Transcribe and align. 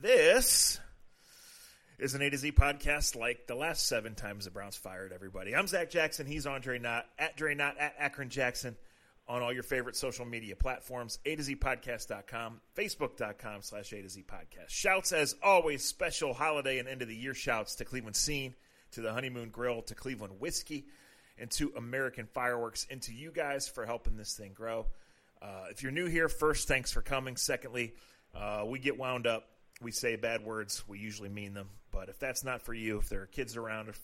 This 0.00 0.80
is 1.98 2.14
an 2.14 2.22
A 2.22 2.30
to 2.30 2.36
Z 2.36 2.52
podcast 2.52 3.16
like 3.16 3.46
the 3.46 3.54
last 3.54 3.86
seven 3.86 4.14
times 4.14 4.44
the 4.44 4.50
Browns 4.50 4.76
fired 4.76 5.12
everybody. 5.12 5.54
I'm 5.54 5.66
Zach 5.66 5.90
Jackson. 5.90 6.26
He's 6.26 6.46
Andre 6.46 6.78
Knott 6.78 7.06
at 7.18 7.36
Dre 7.36 7.54
Knott 7.54 7.78
at 7.78 7.94
Akron 7.98 8.28
Jackson 8.28 8.76
on 9.26 9.42
all 9.42 9.52
your 9.52 9.62
favorite 9.62 9.96
social 9.96 10.26
media 10.26 10.56
platforms, 10.56 11.18
A 11.24 11.36
to 11.36 11.42
Z 11.42 11.56
podcast.com, 11.56 12.60
facebook.com 12.76 13.62
slash 13.62 13.92
A 13.92 14.02
to 14.02 14.08
Z 14.08 14.24
podcast. 14.28 14.68
Shouts 14.68 15.12
as 15.12 15.36
always, 15.42 15.82
special 15.84 16.34
holiday 16.34 16.78
and 16.78 16.88
end 16.88 17.00
of 17.00 17.08
the 17.08 17.16
year 17.16 17.32
shouts 17.32 17.76
to 17.76 17.84
Cleveland 17.84 18.16
Scene, 18.16 18.54
to 18.92 19.00
the 19.00 19.12
Honeymoon 19.12 19.48
Grill, 19.48 19.80
to 19.82 19.94
Cleveland 19.94 20.40
Whiskey, 20.40 20.84
and 21.38 21.50
to 21.52 21.72
American 21.76 22.26
Fireworks, 22.26 22.86
and 22.90 23.00
to 23.02 23.14
you 23.14 23.30
guys 23.30 23.68
for 23.68 23.86
helping 23.86 24.16
this 24.16 24.34
thing 24.34 24.52
grow. 24.52 24.86
Uh, 25.40 25.66
if 25.70 25.82
you're 25.82 25.92
new 25.92 26.06
here, 26.06 26.28
first, 26.28 26.68
thanks 26.68 26.92
for 26.92 27.00
coming. 27.00 27.36
Secondly, 27.36 27.94
uh, 28.34 28.64
we 28.66 28.78
get 28.78 28.98
wound 28.98 29.26
up. 29.26 29.46
We 29.80 29.90
say 29.90 30.16
bad 30.16 30.44
words. 30.44 30.84
We 30.88 30.98
usually 30.98 31.28
mean 31.28 31.54
them. 31.54 31.68
But 31.90 32.08
if 32.08 32.18
that's 32.18 32.44
not 32.44 32.62
for 32.62 32.74
you, 32.74 32.98
if 32.98 33.08
there 33.08 33.22
are 33.22 33.26
kids 33.26 33.56
around, 33.56 33.88
if 33.88 34.00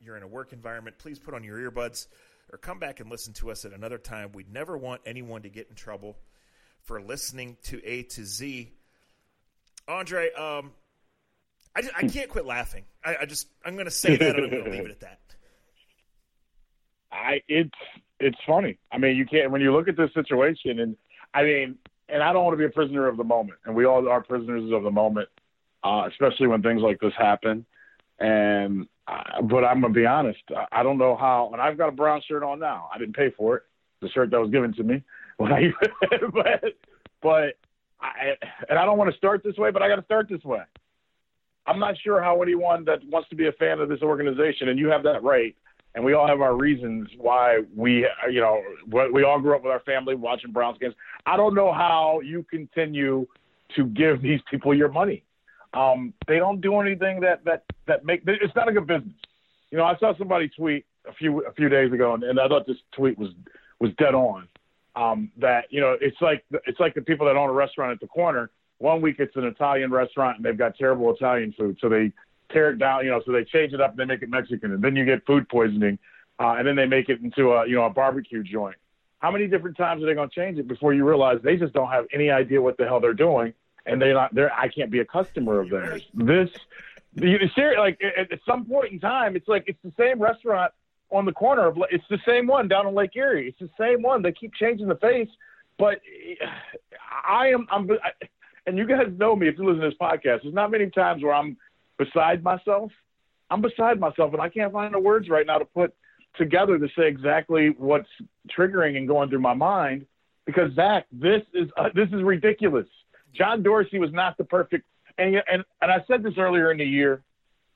you're 0.00 0.16
in 0.16 0.22
a 0.22 0.28
work 0.28 0.52
environment, 0.52 0.98
please 0.98 1.18
put 1.18 1.34
on 1.34 1.44
your 1.44 1.58
earbuds 1.58 2.06
or 2.52 2.58
come 2.58 2.78
back 2.78 3.00
and 3.00 3.10
listen 3.10 3.32
to 3.34 3.50
us 3.50 3.64
at 3.64 3.72
another 3.72 3.98
time. 3.98 4.32
We'd 4.32 4.52
never 4.52 4.76
want 4.76 5.00
anyone 5.06 5.42
to 5.42 5.48
get 5.48 5.68
in 5.68 5.74
trouble 5.74 6.16
for 6.82 7.00
listening 7.00 7.56
to 7.64 7.84
A 7.84 8.02
to 8.02 8.24
Z. 8.24 8.72
Andre, 9.88 10.32
um, 10.32 10.72
I, 11.74 11.82
just, 11.82 11.94
I 11.96 12.06
can't 12.06 12.28
quit 12.28 12.46
laughing. 12.46 12.84
I, 13.04 13.16
I 13.22 13.26
just 13.26 13.48
I'm 13.64 13.74
going 13.74 13.86
to 13.86 13.90
say 13.90 14.16
that 14.16 14.36
and 14.36 14.44
I'm 14.44 14.50
going 14.50 14.64
to 14.64 14.70
leave 14.70 14.84
it 14.84 14.90
at 14.90 15.00
that. 15.00 15.20
I 17.12 17.40
it's 17.48 17.70
it's 18.20 18.38
funny. 18.46 18.78
I 18.92 18.98
mean, 18.98 19.16
you 19.16 19.26
can't 19.26 19.50
when 19.50 19.60
you 19.60 19.72
look 19.72 19.88
at 19.88 19.96
this 19.96 20.12
situation, 20.14 20.80
and 20.80 20.96
I 21.32 21.42
mean, 21.42 21.78
and 22.08 22.22
I 22.22 22.32
don't 22.32 22.44
want 22.44 22.54
to 22.54 22.58
be 22.58 22.66
a 22.66 22.70
prisoner 22.70 23.08
of 23.08 23.16
the 23.16 23.24
moment, 23.24 23.58
and 23.64 23.74
we 23.74 23.84
all 23.84 24.08
are 24.08 24.22
prisoners 24.22 24.70
of 24.72 24.82
the 24.82 24.90
moment, 24.90 25.28
uh, 25.82 26.08
especially 26.10 26.46
when 26.46 26.62
things 26.62 26.82
like 26.82 27.00
this 27.00 27.12
happen. 27.16 27.64
And 28.18 28.86
uh, 29.06 29.42
but 29.42 29.64
I'm 29.64 29.80
gonna 29.80 29.92
be 29.92 30.06
honest, 30.06 30.40
I, 30.50 30.80
I 30.80 30.82
don't 30.82 30.98
know 30.98 31.16
how. 31.16 31.50
And 31.52 31.60
I've 31.60 31.78
got 31.78 31.88
a 31.88 31.92
brown 31.92 32.22
shirt 32.26 32.42
on 32.42 32.58
now. 32.58 32.88
I 32.94 32.98
didn't 32.98 33.16
pay 33.16 33.30
for 33.36 33.56
it. 33.56 33.62
The 34.00 34.08
shirt 34.10 34.30
that 34.30 34.40
was 34.40 34.50
given 34.50 34.72
to 34.74 34.82
me. 34.82 35.02
When 35.36 35.52
I, 35.52 35.62
but 36.32 36.62
but 37.20 37.58
I 38.00 38.36
and 38.68 38.78
I 38.78 38.84
don't 38.84 38.96
want 38.96 39.10
to 39.10 39.16
start 39.16 39.42
this 39.42 39.56
way, 39.56 39.72
but 39.72 39.82
I 39.82 39.88
got 39.88 39.96
to 39.96 40.04
start 40.04 40.28
this 40.28 40.44
way. 40.44 40.62
I'm 41.66 41.80
not 41.80 41.96
sure 42.04 42.22
how 42.22 42.40
anyone 42.40 42.84
that 42.84 43.00
wants 43.08 43.28
to 43.30 43.34
be 43.34 43.48
a 43.48 43.52
fan 43.52 43.80
of 43.80 43.88
this 43.88 44.00
organization, 44.00 44.68
and 44.68 44.78
you 44.78 44.88
have 44.90 45.02
that 45.02 45.24
right, 45.24 45.56
and 45.94 46.04
we 46.04 46.12
all 46.12 46.26
have 46.26 46.40
our 46.40 46.56
reasons 46.56 47.08
why 47.18 47.60
we, 47.74 48.06
you 48.30 48.40
know, 48.40 48.62
we 49.12 49.22
all 49.22 49.40
grew 49.40 49.54
up 49.54 49.62
with 49.62 49.72
our 49.72 49.80
family 49.80 50.14
watching 50.14 50.50
Browns 50.50 50.76
games. 50.78 50.94
I 51.24 51.36
don't 51.36 51.54
know 51.54 51.72
how 51.72 52.20
you 52.20 52.44
continue 52.50 53.26
to 53.76 53.86
give 53.86 54.20
these 54.20 54.40
people 54.50 54.74
your 54.74 54.88
money. 54.88 55.22
Um, 55.72 56.12
they 56.28 56.36
don't 56.36 56.60
do 56.60 56.80
anything 56.80 57.20
that 57.20 57.44
that 57.44 57.64
that 57.86 58.04
make 58.04 58.22
it's 58.26 58.54
not 58.54 58.68
a 58.68 58.72
good 58.72 58.86
business. 58.86 59.14
You 59.70 59.78
know, 59.78 59.84
I 59.84 59.96
saw 59.98 60.16
somebody 60.16 60.48
tweet 60.48 60.84
a 61.08 61.12
few 61.12 61.44
a 61.44 61.52
few 61.52 61.68
days 61.68 61.92
ago, 61.92 62.14
and, 62.14 62.22
and 62.22 62.38
I 62.38 62.48
thought 62.48 62.66
this 62.66 62.76
tweet 62.92 63.18
was 63.18 63.30
was 63.80 63.90
dead 63.98 64.14
on. 64.14 64.48
Um, 64.96 65.32
that 65.38 65.64
you 65.70 65.80
know, 65.80 65.96
it's 66.00 66.16
like 66.20 66.44
it's 66.66 66.78
like 66.78 66.94
the 66.94 67.02
people 67.02 67.26
that 67.26 67.36
own 67.36 67.50
a 67.50 67.52
restaurant 67.52 67.92
at 67.92 68.00
the 68.00 68.06
corner. 68.06 68.50
One 68.78 69.00
week 69.00 69.16
it's 69.18 69.34
an 69.36 69.44
Italian 69.44 69.90
restaurant, 69.90 70.36
and 70.36 70.44
they've 70.44 70.58
got 70.58 70.76
terrible 70.76 71.12
Italian 71.12 71.52
food, 71.58 71.78
so 71.80 71.88
they 71.88 72.12
tear 72.50 72.70
it 72.70 72.78
down. 72.78 73.04
You 73.04 73.10
know, 73.10 73.22
so 73.24 73.32
they 73.32 73.44
change 73.44 73.72
it 73.72 73.80
up 73.80 73.90
and 73.90 73.98
they 73.98 74.04
make 74.04 74.22
it 74.22 74.30
Mexican, 74.30 74.72
and 74.72 74.82
then 74.82 74.96
you 74.96 75.04
get 75.04 75.26
food 75.26 75.48
poisoning, 75.48 75.98
uh, 76.38 76.54
and 76.58 76.66
then 76.66 76.76
they 76.76 76.86
make 76.86 77.08
it 77.08 77.20
into 77.20 77.52
a 77.52 77.66
you 77.66 77.76
know 77.76 77.84
a 77.84 77.90
barbecue 77.90 78.42
joint. 78.42 78.76
How 79.18 79.30
many 79.30 79.46
different 79.46 79.76
times 79.76 80.02
are 80.02 80.06
they 80.06 80.14
going 80.14 80.28
to 80.28 80.34
change 80.34 80.58
it 80.58 80.68
before 80.68 80.92
you 80.92 81.06
realize 81.06 81.38
they 81.42 81.56
just 81.56 81.72
don't 81.72 81.90
have 81.90 82.04
any 82.12 82.30
idea 82.30 82.60
what 82.60 82.76
the 82.76 82.84
hell 82.84 83.00
they're 83.00 83.14
doing? 83.14 83.54
and 83.86 84.00
they're 84.00 84.14
not 84.14 84.34
there. 84.34 84.52
I 84.52 84.68
can't 84.68 84.90
be 84.90 85.00
a 85.00 85.04
customer 85.04 85.60
of 85.60 85.70
theirs. 85.70 86.02
This, 86.14 86.50
you 87.14 87.38
seriously, 87.54 87.78
like 87.78 88.00
at, 88.02 88.32
at 88.32 88.40
some 88.46 88.64
point 88.64 88.92
in 88.92 89.00
time, 89.00 89.36
it's 89.36 89.48
like 89.48 89.64
it's 89.66 89.78
the 89.84 89.92
same 89.98 90.20
restaurant 90.20 90.72
on 91.10 91.24
the 91.24 91.32
corner 91.32 91.66
of. 91.66 91.78
It's 91.90 92.04
the 92.08 92.20
same 92.26 92.46
one 92.46 92.68
down 92.68 92.86
in 92.86 92.94
Lake 92.94 93.14
Erie. 93.14 93.48
It's 93.48 93.58
the 93.58 93.70
same 93.78 94.02
one. 94.02 94.22
They 94.22 94.32
keep 94.32 94.54
changing 94.54 94.88
the 94.88 94.96
face, 94.96 95.28
but 95.78 96.00
I 97.26 97.48
am. 97.48 97.66
I'm. 97.70 97.90
I, 97.90 98.26
and 98.66 98.78
you 98.78 98.86
guys 98.86 99.08
know 99.18 99.36
me 99.36 99.48
if 99.48 99.58
you 99.58 99.66
listen 99.66 99.82
to 99.82 99.90
this 99.90 99.98
podcast. 100.00 100.42
There's 100.42 100.54
not 100.54 100.70
many 100.70 100.88
times 100.88 101.22
where 101.22 101.34
I'm 101.34 101.56
beside 101.98 102.42
myself. 102.42 102.90
I'm 103.50 103.60
beside 103.60 104.00
myself, 104.00 104.32
and 104.32 104.42
I 104.42 104.48
can't 104.48 104.72
find 104.72 104.94
the 104.94 104.98
words 104.98 105.28
right 105.28 105.46
now 105.46 105.58
to 105.58 105.64
put 105.64 105.94
together 106.36 106.78
to 106.78 106.88
say 106.96 107.06
exactly 107.06 107.74
what's 107.78 108.08
triggering 108.56 108.96
and 108.96 109.06
going 109.06 109.28
through 109.28 109.40
my 109.40 109.54
mind. 109.54 110.06
Because 110.46 110.74
Zach, 110.74 111.06
this 111.12 111.42
is 111.52 111.68
uh, 111.76 111.90
this 111.94 112.08
is 112.08 112.22
ridiculous. 112.22 112.86
John 113.34 113.62
Dorsey 113.62 113.98
was 113.98 114.12
not 114.12 114.36
the 114.36 114.44
perfect. 114.44 114.84
And 115.18 115.36
and 115.50 115.64
and 115.80 115.90
I 115.90 116.04
said 116.06 116.22
this 116.22 116.34
earlier 116.38 116.70
in 116.72 116.78
the 116.78 116.84
year 116.84 117.22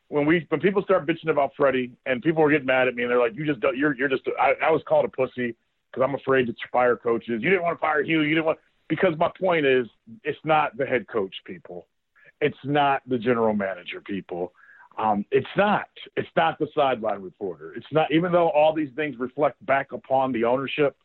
when 0.09 0.27
we 0.27 0.47
when 0.49 0.61
people 0.61 0.83
start 0.83 1.07
bitching 1.07 1.31
about 1.31 1.53
Freddie 1.57 1.93
and 2.07 2.23
people 2.23 2.43
were 2.43 2.51
getting 2.51 2.67
mad 2.67 2.89
at 2.89 2.95
me 2.95 3.03
and 3.03 3.11
they're 3.11 3.19
like, 3.19 3.35
you 3.35 3.47
just 3.47 3.61
you're 3.77 3.95
you're 3.95 4.09
just 4.09 4.23
I, 4.41 4.55
I 4.63 4.71
was 4.71 4.83
called 4.87 5.05
a 5.05 5.09
pussy 5.09 5.55
because 5.91 6.03
I'm 6.03 6.15
afraid 6.15 6.47
to 6.47 6.55
fire 6.73 6.97
coaches. 6.97 7.43
You 7.43 7.51
didn't 7.51 7.63
want 7.63 7.79
to 7.79 7.81
fire 7.81 8.03
Hue. 8.03 8.23
You 8.23 8.35
didn't 8.35 8.47
want 8.47 8.59
because 8.89 9.15
my 9.19 9.31
point 9.39 9.67
is 9.67 9.87
it's 10.25 10.39
not 10.45 10.77
the 10.77 10.87
head 10.87 11.07
coach 11.09 11.35
people. 11.47 11.87
It's 12.41 12.59
not 12.65 13.03
the 13.07 13.19
general 13.19 13.55
manager 13.55 14.01
people. 14.01 14.53
Um, 14.97 15.25
it's 15.31 15.47
not. 15.57 15.89
It's 16.17 16.29
not 16.37 16.59
the 16.59 16.67
sideline 16.75 17.23
reporter. 17.23 17.73
It's 17.75 17.87
not. 17.93 18.11
Even 18.13 18.33
though 18.33 18.51
all 18.51 18.75
these 18.75 18.91
things 18.97 19.17
reflect 19.19 19.65
back 19.65 19.93
upon 19.93 20.33
the 20.33 20.45
ownership, 20.45 20.97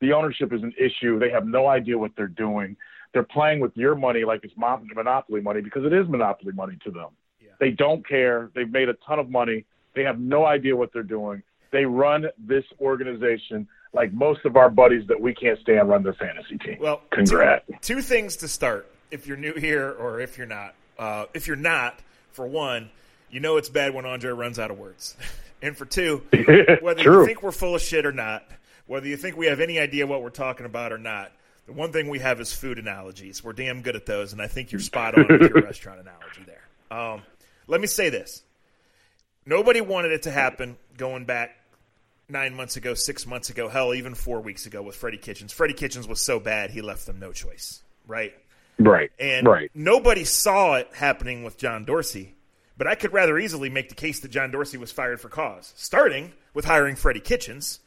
the 0.00 0.12
ownership 0.12 0.52
is 0.52 0.62
an 0.62 0.74
issue. 0.78 1.18
They 1.18 1.30
have 1.30 1.46
no 1.46 1.66
idea 1.66 1.96
what 1.96 2.12
they're 2.16 2.26
doing 2.26 2.76
they're 3.12 3.22
playing 3.22 3.60
with 3.60 3.76
your 3.76 3.94
money 3.94 4.24
like 4.24 4.40
it's 4.44 4.54
monopoly 4.56 5.40
money 5.40 5.60
because 5.60 5.84
it 5.84 5.92
is 5.92 6.08
monopoly 6.08 6.52
money 6.52 6.78
to 6.84 6.90
them. 6.90 7.08
Yeah. 7.40 7.48
They 7.58 7.70
don't 7.70 8.06
care. 8.06 8.50
They've 8.54 8.70
made 8.70 8.88
a 8.88 8.94
ton 9.06 9.18
of 9.18 9.30
money. 9.30 9.64
They 9.94 10.02
have 10.02 10.18
no 10.18 10.46
idea 10.46 10.76
what 10.76 10.92
they're 10.92 11.02
doing. 11.02 11.42
They 11.72 11.84
run 11.84 12.26
this 12.38 12.64
organization 12.80 13.66
like 13.92 14.12
most 14.12 14.44
of 14.44 14.56
our 14.56 14.70
buddies 14.70 15.06
that 15.08 15.20
we 15.20 15.34
can't 15.34 15.58
stand 15.60 15.88
run 15.88 16.02
their 16.02 16.14
fantasy 16.14 16.58
team. 16.58 16.78
Well, 16.80 17.02
congrats. 17.12 17.64
Two, 17.82 17.96
two 17.96 18.02
things 18.02 18.36
to 18.36 18.48
start. 18.48 18.88
If 19.10 19.26
you're 19.26 19.36
new 19.36 19.54
here 19.54 19.90
or 19.90 20.20
if 20.20 20.38
you're 20.38 20.46
not, 20.46 20.74
uh, 20.98 21.26
if 21.34 21.46
you're 21.46 21.56
not, 21.56 21.98
for 22.32 22.46
one, 22.46 22.90
you 23.30 23.40
know 23.40 23.56
it's 23.56 23.68
bad 23.68 23.94
when 23.94 24.06
Andre 24.06 24.30
runs 24.30 24.58
out 24.58 24.70
of 24.70 24.78
words. 24.78 25.16
and 25.62 25.76
for 25.76 25.84
two, 25.84 26.22
whether 26.80 27.02
you 27.02 27.26
think 27.26 27.42
we're 27.42 27.52
full 27.52 27.74
of 27.74 27.82
shit 27.82 28.06
or 28.06 28.12
not, 28.12 28.44
whether 28.86 29.06
you 29.06 29.16
think 29.16 29.36
we 29.36 29.46
have 29.46 29.60
any 29.60 29.78
idea 29.78 30.06
what 30.06 30.22
we're 30.22 30.30
talking 30.30 30.66
about 30.66 30.92
or 30.92 30.98
not, 30.98 31.32
the 31.66 31.72
one 31.72 31.92
thing 31.92 32.08
we 32.08 32.18
have 32.18 32.40
is 32.40 32.52
food 32.52 32.78
analogies. 32.78 33.44
We're 33.44 33.52
damn 33.52 33.82
good 33.82 33.94
at 33.94 34.06
those, 34.06 34.32
and 34.32 34.42
I 34.42 34.48
think 34.48 34.72
you're 34.72 34.80
spot 34.80 35.16
on 35.16 35.26
with 35.28 35.42
your 35.42 35.62
restaurant 35.62 36.00
analogy 36.00 36.42
there. 36.44 36.98
Um, 36.98 37.22
let 37.68 37.80
me 37.80 37.86
say 37.86 38.10
this: 38.10 38.42
nobody 39.46 39.80
wanted 39.80 40.12
it 40.12 40.22
to 40.22 40.30
happen 40.30 40.76
going 40.96 41.24
back 41.24 41.56
nine 42.28 42.54
months 42.54 42.76
ago, 42.76 42.94
six 42.94 43.26
months 43.26 43.50
ago, 43.50 43.68
hell, 43.68 43.94
even 43.94 44.14
four 44.14 44.40
weeks 44.40 44.66
ago 44.66 44.82
with 44.82 44.96
Freddie 44.96 45.18
Kitchens. 45.18 45.52
Freddie 45.52 45.74
Kitchens 45.74 46.08
was 46.08 46.20
so 46.20 46.40
bad 46.40 46.70
he 46.70 46.82
left 46.82 47.06
them 47.06 47.18
no 47.18 47.32
choice, 47.32 47.82
right? 48.06 48.32
Right. 48.80 49.10
And 49.18 49.46
right. 49.46 49.70
nobody 49.74 50.24
saw 50.24 50.74
it 50.74 50.88
happening 50.94 51.44
with 51.44 51.58
John 51.58 51.84
Dorsey, 51.84 52.34
but 52.76 52.86
I 52.86 52.94
could 52.94 53.12
rather 53.12 53.38
easily 53.38 53.70
make 53.70 53.88
the 53.88 53.94
case 53.94 54.20
that 54.20 54.30
John 54.30 54.50
Dorsey 54.50 54.78
was 54.78 54.90
fired 54.90 55.20
for 55.20 55.28
cause, 55.28 55.72
starting 55.76 56.32
with 56.54 56.64
hiring 56.64 56.96
Freddie 56.96 57.20
Kitchens, 57.20 57.80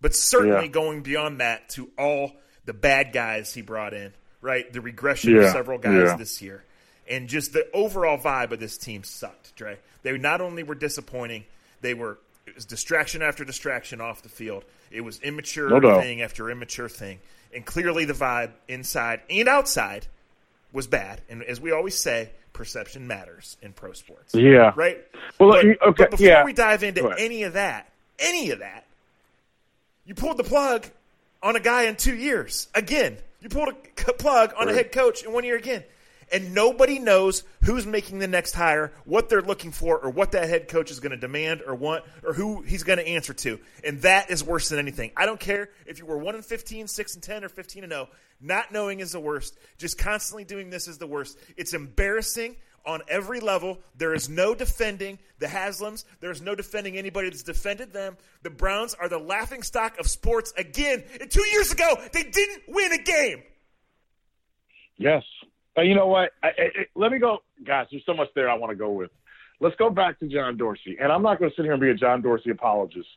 but 0.00 0.14
certainly 0.14 0.66
yeah. 0.66 0.72
going 0.72 1.02
beyond 1.02 1.40
that 1.40 1.68
to 1.70 1.90
all– 1.98 2.32
the 2.68 2.74
bad 2.74 3.14
guys 3.14 3.54
he 3.54 3.62
brought 3.62 3.94
in, 3.94 4.12
right? 4.42 4.70
The 4.70 4.82
regression 4.82 5.34
yeah. 5.34 5.44
of 5.44 5.52
several 5.52 5.78
guys 5.78 6.08
yeah. 6.08 6.16
this 6.16 6.42
year. 6.42 6.64
And 7.08 7.26
just 7.26 7.54
the 7.54 7.66
overall 7.72 8.18
vibe 8.18 8.52
of 8.52 8.60
this 8.60 8.76
team 8.76 9.04
sucked, 9.04 9.56
Dre. 9.56 9.78
They 10.02 10.16
not 10.18 10.42
only 10.42 10.62
were 10.62 10.74
disappointing, 10.74 11.46
they 11.80 11.94
were 11.94 12.18
it 12.46 12.54
was 12.54 12.66
distraction 12.66 13.22
after 13.22 13.42
distraction 13.42 14.02
off 14.02 14.20
the 14.20 14.28
field. 14.28 14.66
It 14.90 15.00
was 15.00 15.18
immature 15.20 15.80
no 15.80 15.98
thing 15.98 16.20
after 16.20 16.50
immature 16.50 16.90
thing. 16.90 17.20
And 17.54 17.64
clearly 17.64 18.04
the 18.04 18.12
vibe 18.12 18.50
inside 18.68 19.22
and 19.30 19.48
outside 19.48 20.06
was 20.72 20.86
bad. 20.86 21.20
And 21.28 21.42
as 21.42 21.60
we 21.60 21.72
always 21.72 21.96
say, 21.96 22.30
perception 22.52 23.06
matters 23.06 23.56
in 23.62 23.72
pro 23.72 23.92
sports. 23.92 24.34
Yeah. 24.34 24.72
Right? 24.76 24.98
Well, 25.38 25.50
but, 25.50 25.64
okay. 25.64 25.76
But 26.04 26.10
before 26.12 26.26
yeah. 26.26 26.44
we 26.44 26.52
dive 26.52 26.82
into 26.82 27.08
any 27.18 27.44
of 27.44 27.54
that, 27.54 27.90
any 28.18 28.50
of 28.50 28.58
that, 28.60 28.84
you 30.04 30.14
pulled 30.14 30.36
the 30.36 30.44
plug 30.44 30.86
on 31.42 31.56
a 31.56 31.60
guy 31.60 31.84
in 31.84 31.96
two 31.96 32.14
years. 32.14 32.68
Again, 32.74 33.16
you 33.40 33.48
pulled 33.48 33.68
a 33.68 34.12
plug 34.12 34.52
on 34.58 34.66
right. 34.66 34.74
a 34.74 34.76
head 34.76 34.92
coach 34.92 35.22
in 35.22 35.32
one 35.32 35.44
year 35.44 35.56
again. 35.56 35.84
And 36.32 36.54
nobody 36.54 36.98
knows 36.98 37.44
who's 37.64 37.86
making 37.86 38.18
the 38.18 38.28
next 38.28 38.54
hire, 38.54 38.92
what 39.04 39.28
they're 39.28 39.42
looking 39.42 39.72
for, 39.72 39.98
or 39.98 40.10
what 40.10 40.32
that 40.32 40.48
head 40.48 40.68
coach 40.68 40.90
is 40.90 41.00
going 41.00 41.12
to 41.12 41.16
demand 41.16 41.62
or 41.66 41.74
want, 41.74 42.04
or 42.24 42.32
who 42.32 42.62
he's 42.62 42.82
going 42.82 42.98
to 42.98 43.06
answer 43.06 43.32
to. 43.34 43.58
And 43.84 44.02
that 44.02 44.30
is 44.30 44.44
worse 44.44 44.68
than 44.68 44.78
anything. 44.78 45.12
I 45.16 45.26
don't 45.26 45.40
care 45.40 45.70
if 45.86 45.98
you 45.98 46.06
were 46.06 46.18
1 46.18 46.34
in 46.34 46.42
15, 46.42 46.86
6 46.86 47.14
and 47.14 47.22
10, 47.22 47.44
or 47.44 47.48
15 47.48 47.84
and 47.84 47.92
0. 47.92 48.08
Not 48.40 48.72
knowing 48.72 49.00
is 49.00 49.12
the 49.12 49.20
worst. 49.20 49.56
Just 49.78 49.98
constantly 49.98 50.44
doing 50.44 50.70
this 50.70 50.88
is 50.88 50.98
the 50.98 51.06
worst. 51.06 51.38
It's 51.56 51.74
embarrassing 51.74 52.56
on 52.86 53.02
every 53.08 53.40
level. 53.40 53.78
There 53.96 54.14
is 54.14 54.28
no 54.28 54.54
defending 54.54 55.18
the 55.38 55.46
Haslams. 55.46 56.04
There 56.20 56.30
is 56.30 56.40
no 56.40 56.54
defending 56.54 56.96
anybody 56.96 57.28
that's 57.28 57.42
defended 57.42 57.92
them. 57.92 58.16
The 58.42 58.50
Browns 58.50 58.94
are 58.94 59.08
the 59.08 59.18
laughing 59.18 59.62
stock 59.62 59.98
of 59.98 60.06
sports 60.06 60.52
again. 60.56 61.04
And 61.20 61.30
two 61.30 61.46
years 61.46 61.72
ago, 61.72 61.96
they 62.12 62.22
didn't 62.22 62.62
win 62.68 62.92
a 62.92 62.98
game. 62.98 63.42
Yes. 64.96 65.22
Uh, 65.78 65.82
you 65.82 65.94
know 65.94 66.08
what? 66.08 66.32
I, 66.42 66.48
I, 66.48 66.68
let 66.96 67.12
me 67.12 67.18
go. 67.18 67.38
Gosh, 67.64 67.86
there's 67.90 68.04
so 68.04 68.14
much 68.14 68.28
there 68.34 68.50
I 68.50 68.54
want 68.54 68.70
to 68.70 68.76
go 68.76 68.90
with. 68.90 69.10
Let's 69.60 69.76
go 69.76 69.90
back 69.90 70.18
to 70.20 70.26
John 70.26 70.56
Dorsey, 70.56 70.96
and 71.00 71.12
I'm 71.12 71.22
not 71.22 71.38
going 71.38 71.50
to 71.50 71.56
sit 71.56 71.64
here 71.64 71.72
and 71.72 71.80
be 71.80 71.90
a 71.90 71.94
John 71.94 72.20
Dorsey 72.20 72.50
apologist. 72.50 73.08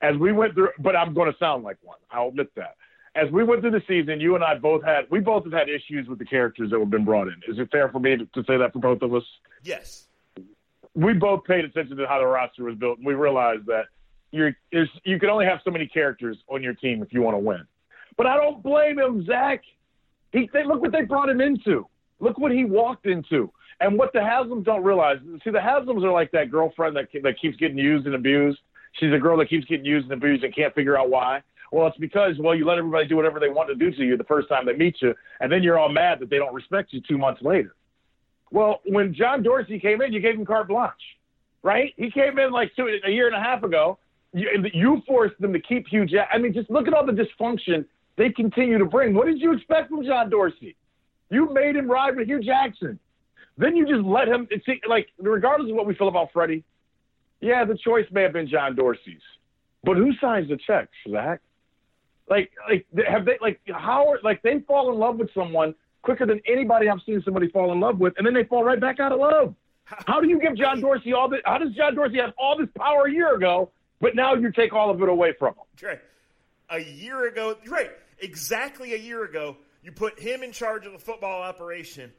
As 0.00 0.16
we 0.16 0.32
went 0.32 0.54
through, 0.54 0.70
but 0.78 0.94
I'm 0.94 1.14
going 1.14 1.32
to 1.32 1.38
sound 1.38 1.64
like 1.64 1.76
one. 1.82 1.98
I'll 2.10 2.28
admit 2.28 2.54
that. 2.56 2.76
As 3.16 3.30
we 3.30 3.44
went 3.44 3.62
through 3.62 3.72
the 3.72 3.82
season, 3.86 4.20
you 4.20 4.34
and 4.34 4.44
I 4.44 4.56
both 4.56 4.84
had 4.84 5.06
we 5.10 5.20
both 5.20 5.44
have 5.44 5.52
had 5.52 5.68
issues 5.68 6.08
with 6.08 6.18
the 6.18 6.24
characters 6.24 6.70
that 6.70 6.78
have 6.78 6.90
been 6.90 7.04
brought 7.04 7.28
in. 7.28 7.36
Is 7.48 7.58
it 7.58 7.70
fair 7.70 7.88
for 7.88 8.00
me 8.00 8.16
to, 8.16 8.26
to 8.26 8.44
say 8.44 8.56
that 8.56 8.72
for 8.72 8.80
both 8.80 9.02
of 9.02 9.14
us? 9.14 9.22
Yes. 9.62 10.06
We 10.94 11.14
both 11.14 11.44
paid 11.44 11.64
attention 11.64 11.96
to 11.96 12.06
how 12.06 12.18
the 12.18 12.26
roster 12.26 12.64
was 12.64 12.76
built, 12.76 12.98
and 12.98 13.06
we 13.06 13.14
realized 13.14 13.66
that 13.66 13.86
you're 14.30 14.56
you 14.72 15.18
can 15.18 15.30
only 15.30 15.46
have 15.46 15.60
so 15.64 15.70
many 15.70 15.86
characters 15.86 16.36
on 16.48 16.62
your 16.62 16.74
team 16.74 17.02
if 17.02 17.12
you 17.12 17.22
want 17.22 17.34
to 17.34 17.38
win. 17.38 17.64
But 18.16 18.26
I 18.26 18.36
don't 18.36 18.62
blame 18.62 18.98
him, 18.98 19.24
Zach. 19.24 19.62
He 20.32 20.50
they, 20.52 20.64
look 20.64 20.80
what 20.80 20.92
they 20.92 21.02
brought 21.02 21.28
him 21.28 21.40
into. 21.40 21.86
Look 22.20 22.38
what 22.38 22.52
he 22.52 22.64
walked 22.64 23.06
into. 23.06 23.50
And 23.80 23.98
what 23.98 24.12
the 24.12 24.20
Haslams 24.20 24.64
don't 24.64 24.84
realize, 24.84 25.18
see, 25.42 25.50
the 25.50 25.58
Haslams 25.58 26.04
are 26.04 26.12
like 26.12 26.30
that 26.30 26.50
girlfriend 26.50 26.96
that 26.96 27.08
that 27.22 27.40
keeps 27.40 27.56
getting 27.56 27.78
used 27.78 28.06
and 28.06 28.14
abused. 28.14 28.60
She's 28.92 29.12
a 29.12 29.18
girl 29.18 29.36
that 29.38 29.50
keeps 29.50 29.66
getting 29.66 29.84
used 29.84 30.04
and 30.04 30.12
abused 30.12 30.44
and 30.44 30.54
can't 30.54 30.74
figure 30.74 30.96
out 30.98 31.10
why. 31.10 31.42
Well, 31.72 31.88
it's 31.88 31.98
because 31.98 32.36
well, 32.38 32.54
you 32.54 32.64
let 32.64 32.78
everybody 32.78 33.08
do 33.08 33.16
whatever 33.16 33.40
they 33.40 33.48
want 33.48 33.68
to 33.68 33.74
do 33.74 33.90
to 33.90 34.04
you 34.04 34.16
the 34.16 34.24
first 34.24 34.48
time 34.48 34.64
they 34.64 34.76
meet 34.76 34.96
you, 35.02 35.12
and 35.40 35.50
then 35.50 35.62
you're 35.64 35.76
all 35.78 35.88
mad 35.88 36.20
that 36.20 36.30
they 36.30 36.36
don't 36.36 36.54
respect 36.54 36.92
you 36.92 37.00
two 37.00 37.18
months 37.18 37.42
later. 37.42 37.74
Well, 38.52 38.80
when 38.86 39.12
John 39.12 39.42
Dorsey 39.42 39.80
came 39.80 40.00
in, 40.00 40.12
you 40.12 40.20
gave 40.20 40.34
him 40.34 40.46
carte 40.46 40.68
blanche, 40.68 40.92
right? 41.64 41.92
He 41.96 42.12
came 42.12 42.38
in 42.38 42.52
like 42.52 42.70
two, 42.76 42.88
a 43.04 43.10
year 43.10 43.26
and 43.26 43.34
a 43.34 43.40
half 43.40 43.64
ago. 43.64 43.98
You, 44.32 44.48
you 44.72 45.02
forced 45.06 45.40
them 45.40 45.52
to 45.52 45.60
keep 45.60 45.88
Hue 45.88 46.06
Jack. 46.06 46.28
I 46.32 46.38
mean, 46.38 46.52
just 46.52 46.70
look 46.70 46.86
at 46.86 46.94
all 46.94 47.04
the 47.04 47.12
dysfunction 47.12 47.84
they 48.16 48.30
continue 48.30 48.78
to 48.78 48.84
bring. 48.84 49.12
What 49.12 49.26
did 49.26 49.40
you 49.40 49.52
expect 49.52 49.90
from 49.90 50.04
John 50.04 50.30
Dorsey? 50.30 50.76
You 51.34 51.52
made 51.52 51.74
him 51.74 51.90
ride 51.90 52.16
with 52.16 52.28
Hue 52.28 52.40
Jackson. 52.40 53.00
Then 53.58 53.74
you 53.74 53.86
just 53.86 54.04
let 54.04 54.28
him. 54.28 54.46
See, 54.64 54.80
like 54.88 55.08
regardless 55.18 55.68
of 55.68 55.76
what 55.76 55.84
we 55.84 55.94
feel 55.96 56.06
about 56.06 56.32
Freddie, 56.32 56.62
yeah, 57.40 57.64
the 57.64 57.76
choice 57.76 58.06
may 58.12 58.22
have 58.22 58.32
been 58.32 58.46
John 58.46 58.76
Dorsey's, 58.76 59.20
but 59.82 59.96
who 59.96 60.12
signs 60.20 60.48
the 60.48 60.56
checks, 60.56 60.92
Zach? 61.10 61.40
Like, 62.28 62.52
like 62.68 62.86
have 63.06 63.24
they 63.24 63.36
like 63.40 63.60
how 63.66 64.12
are, 64.12 64.20
like 64.22 64.42
they 64.42 64.60
fall 64.60 64.92
in 64.92 64.98
love 64.98 65.16
with 65.16 65.30
someone 65.34 65.74
quicker 66.02 66.24
than 66.24 66.40
anybody 66.46 66.88
I've 66.88 67.02
seen 67.04 67.20
somebody 67.24 67.48
fall 67.48 67.72
in 67.72 67.80
love 67.80 67.98
with, 67.98 68.14
and 68.16 68.24
then 68.24 68.34
they 68.34 68.44
fall 68.44 68.62
right 68.62 68.80
back 68.80 69.00
out 69.00 69.10
of 69.10 69.18
love. 69.18 69.56
How 69.84 70.20
do 70.20 70.28
you 70.28 70.40
give 70.40 70.56
John 70.56 70.80
Dorsey 70.80 71.12
all 71.12 71.28
this? 71.28 71.40
How 71.44 71.58
does 71.58 71.74
John 71.74 71.96
Dorsey 71.96 72.18
have 72.18 72.32
all 72.38 72.56
this 72.56 72.68
power 72.78 73.06
a 73.06 73.12
year 73.12 73.34
ago, 73.34 73.70
but 74.00 74.14
now 74.14 74.34
you 74.34 74.52
take 74.52 74.72
all 74.72 74.88
of 74.90 75.02
it 75.02 75.08
away 75.08 75.34
from 75.36 75.54
him? 75.54 75.88
Right. 75.88 76.00
A 76.70 76.78
year 76.78 77.26
ago, 77.26 77.56
right? 77.68 77.90
Exactly 78.20 78.94
a 78.94 78.98
year 78.98 79.24
ago, 79.24 79.56
you 79.84 79.92
put 79.92 80.18
him 80.18 80.42
in 80.42 80.50
charge 80.50 80.86
of 80.86 80.92
the 80.92 80.98
football 80.98 81.42
operation. 81.42 82.10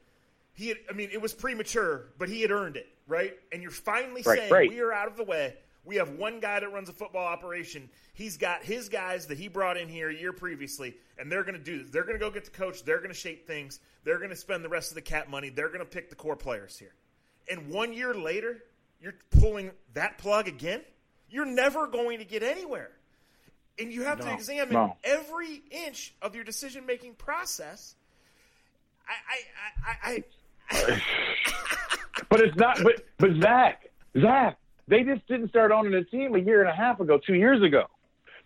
He 0.54 0.68
had, 0.68 0.78
I 0.88 0.92
mean, 0.92 1.10
it 1.12 1.20
was 1.20 1.34
premature, 1.34 2.04
but 2.16 2.28
he 2.28 2.40
had 2.40 2.52
earned 2.52 2.76
it, 2.76 2.86
right? 3.08 3.34
And 3.52 3.60
you're 3.60 3.72
finally 3.72 4.22
right, 4.24 4.38
saying 4.38 4.52
right. 4.52 4.70
we 4.70 4.80
are 4.80 4.92
out 4.92 5.08
of 5.08 5.16
the 5.16 5.24
way. 5.24 5.56
We 5.84 5.96
have 5.96 6.10
one 6.10 6.40
guy 6.40 6.60
that 6.60 6.72
runs 6.72 6.88
a 6.88 6.92
football 6.92 7.26
operation. 7.26 7.90
He's 8.14 8.36
got 8.36 8.64
his 8.64 8.88
guys 8.88 9.26
that 9.26 9.36
he 9.36 9.48
brought 9.48 9.76
in 9.76 9.88
here 9.88 10.08
a 10.08 10.14
year 10.14 10.32
previously, 10.32 10.94
and 11.18 11.30
they're 11.30 11.42
going 11.42 11.58
to 11.58 11.62
do 11.62 11.82
this. 11.82 11.90
They're 11.90 12.04
going 12.04 12.18
to 12.18 12.24
go 12.24 12.30
get 12.30 12.44
the 12.44 12.50
coach. 12.52 12.84
They're 12.84 12.98
going 12.98 13.10
to 13.10 13.14
shape 13.14 13.46
things. 13.46 13.80
They're 14.04 14.18
going 14.18 14.30
to 14.30 14.36
spend 14.36 14.64
the 14.64 14.68
rest 14.68 14.92
of 14.92 14.94
the 14.94 15.02
cap 15.02 15.28
money. 15.28 15.48
They're 15.48 15.68
going 15.68 15.80
to 15.80 15.84
pick 15.84 16.08
the 16.08 16.16
core 16.16 16.36
players 16.36 16.78
here. 16.78 16.94
And 17.50 17.68
one 17.68 17.92
year 17.92 18.14
later, 18.14 18.62
you're 19.00 19.14
pulling 19.40 19.72
that 19.94 20.18
plug 20.18 20.46
again. 20.48 20.82
You're 21.28 21.44
never 21.44 21.88
going 21.88 22.20
to 22.20 22.24
get 22.24 22.44
anywhere 22.44 22.90
and 23.78 23.92
you 23.92 24.02
have 24.04 24.18
no, 24.18 24.26
to 24.26 24.34
examine 24.34 24.74
no. 24.74 24.96
every 25.04 25.62
inch 25.70 26.14
of 26.22 26.34
your 26.34 26.44
decision 26.44 26.86
making 26.86 27.14
process. 27.14 27.94
I, 29.08 29.94
I, 30.04 30.14
I, 30.14 30.24
I 30.70 31.02
but 32.28 32.40
it's 32.40 32.56
not. 32.56 32.82
But 32.82 33.04
but 33.18 33.30
Zach, 33.40 33.88
Zach, 34.20 34.58
they 34.88 35.02
just 35.02 35.26
didn't 35.28 35.48
start 35.48 35.70
owning 35.70 35.94
a 35.94 36.04
team 36.04 36.34
a 36.34 36.38
year 36.38 36.60
and 36.60 36.70
a 36.70 36.74
half 36.74 37.00
ago, 37.00 37.18
two 37.24 37.34
years 37.34 37.62
ago. 37.62 37.84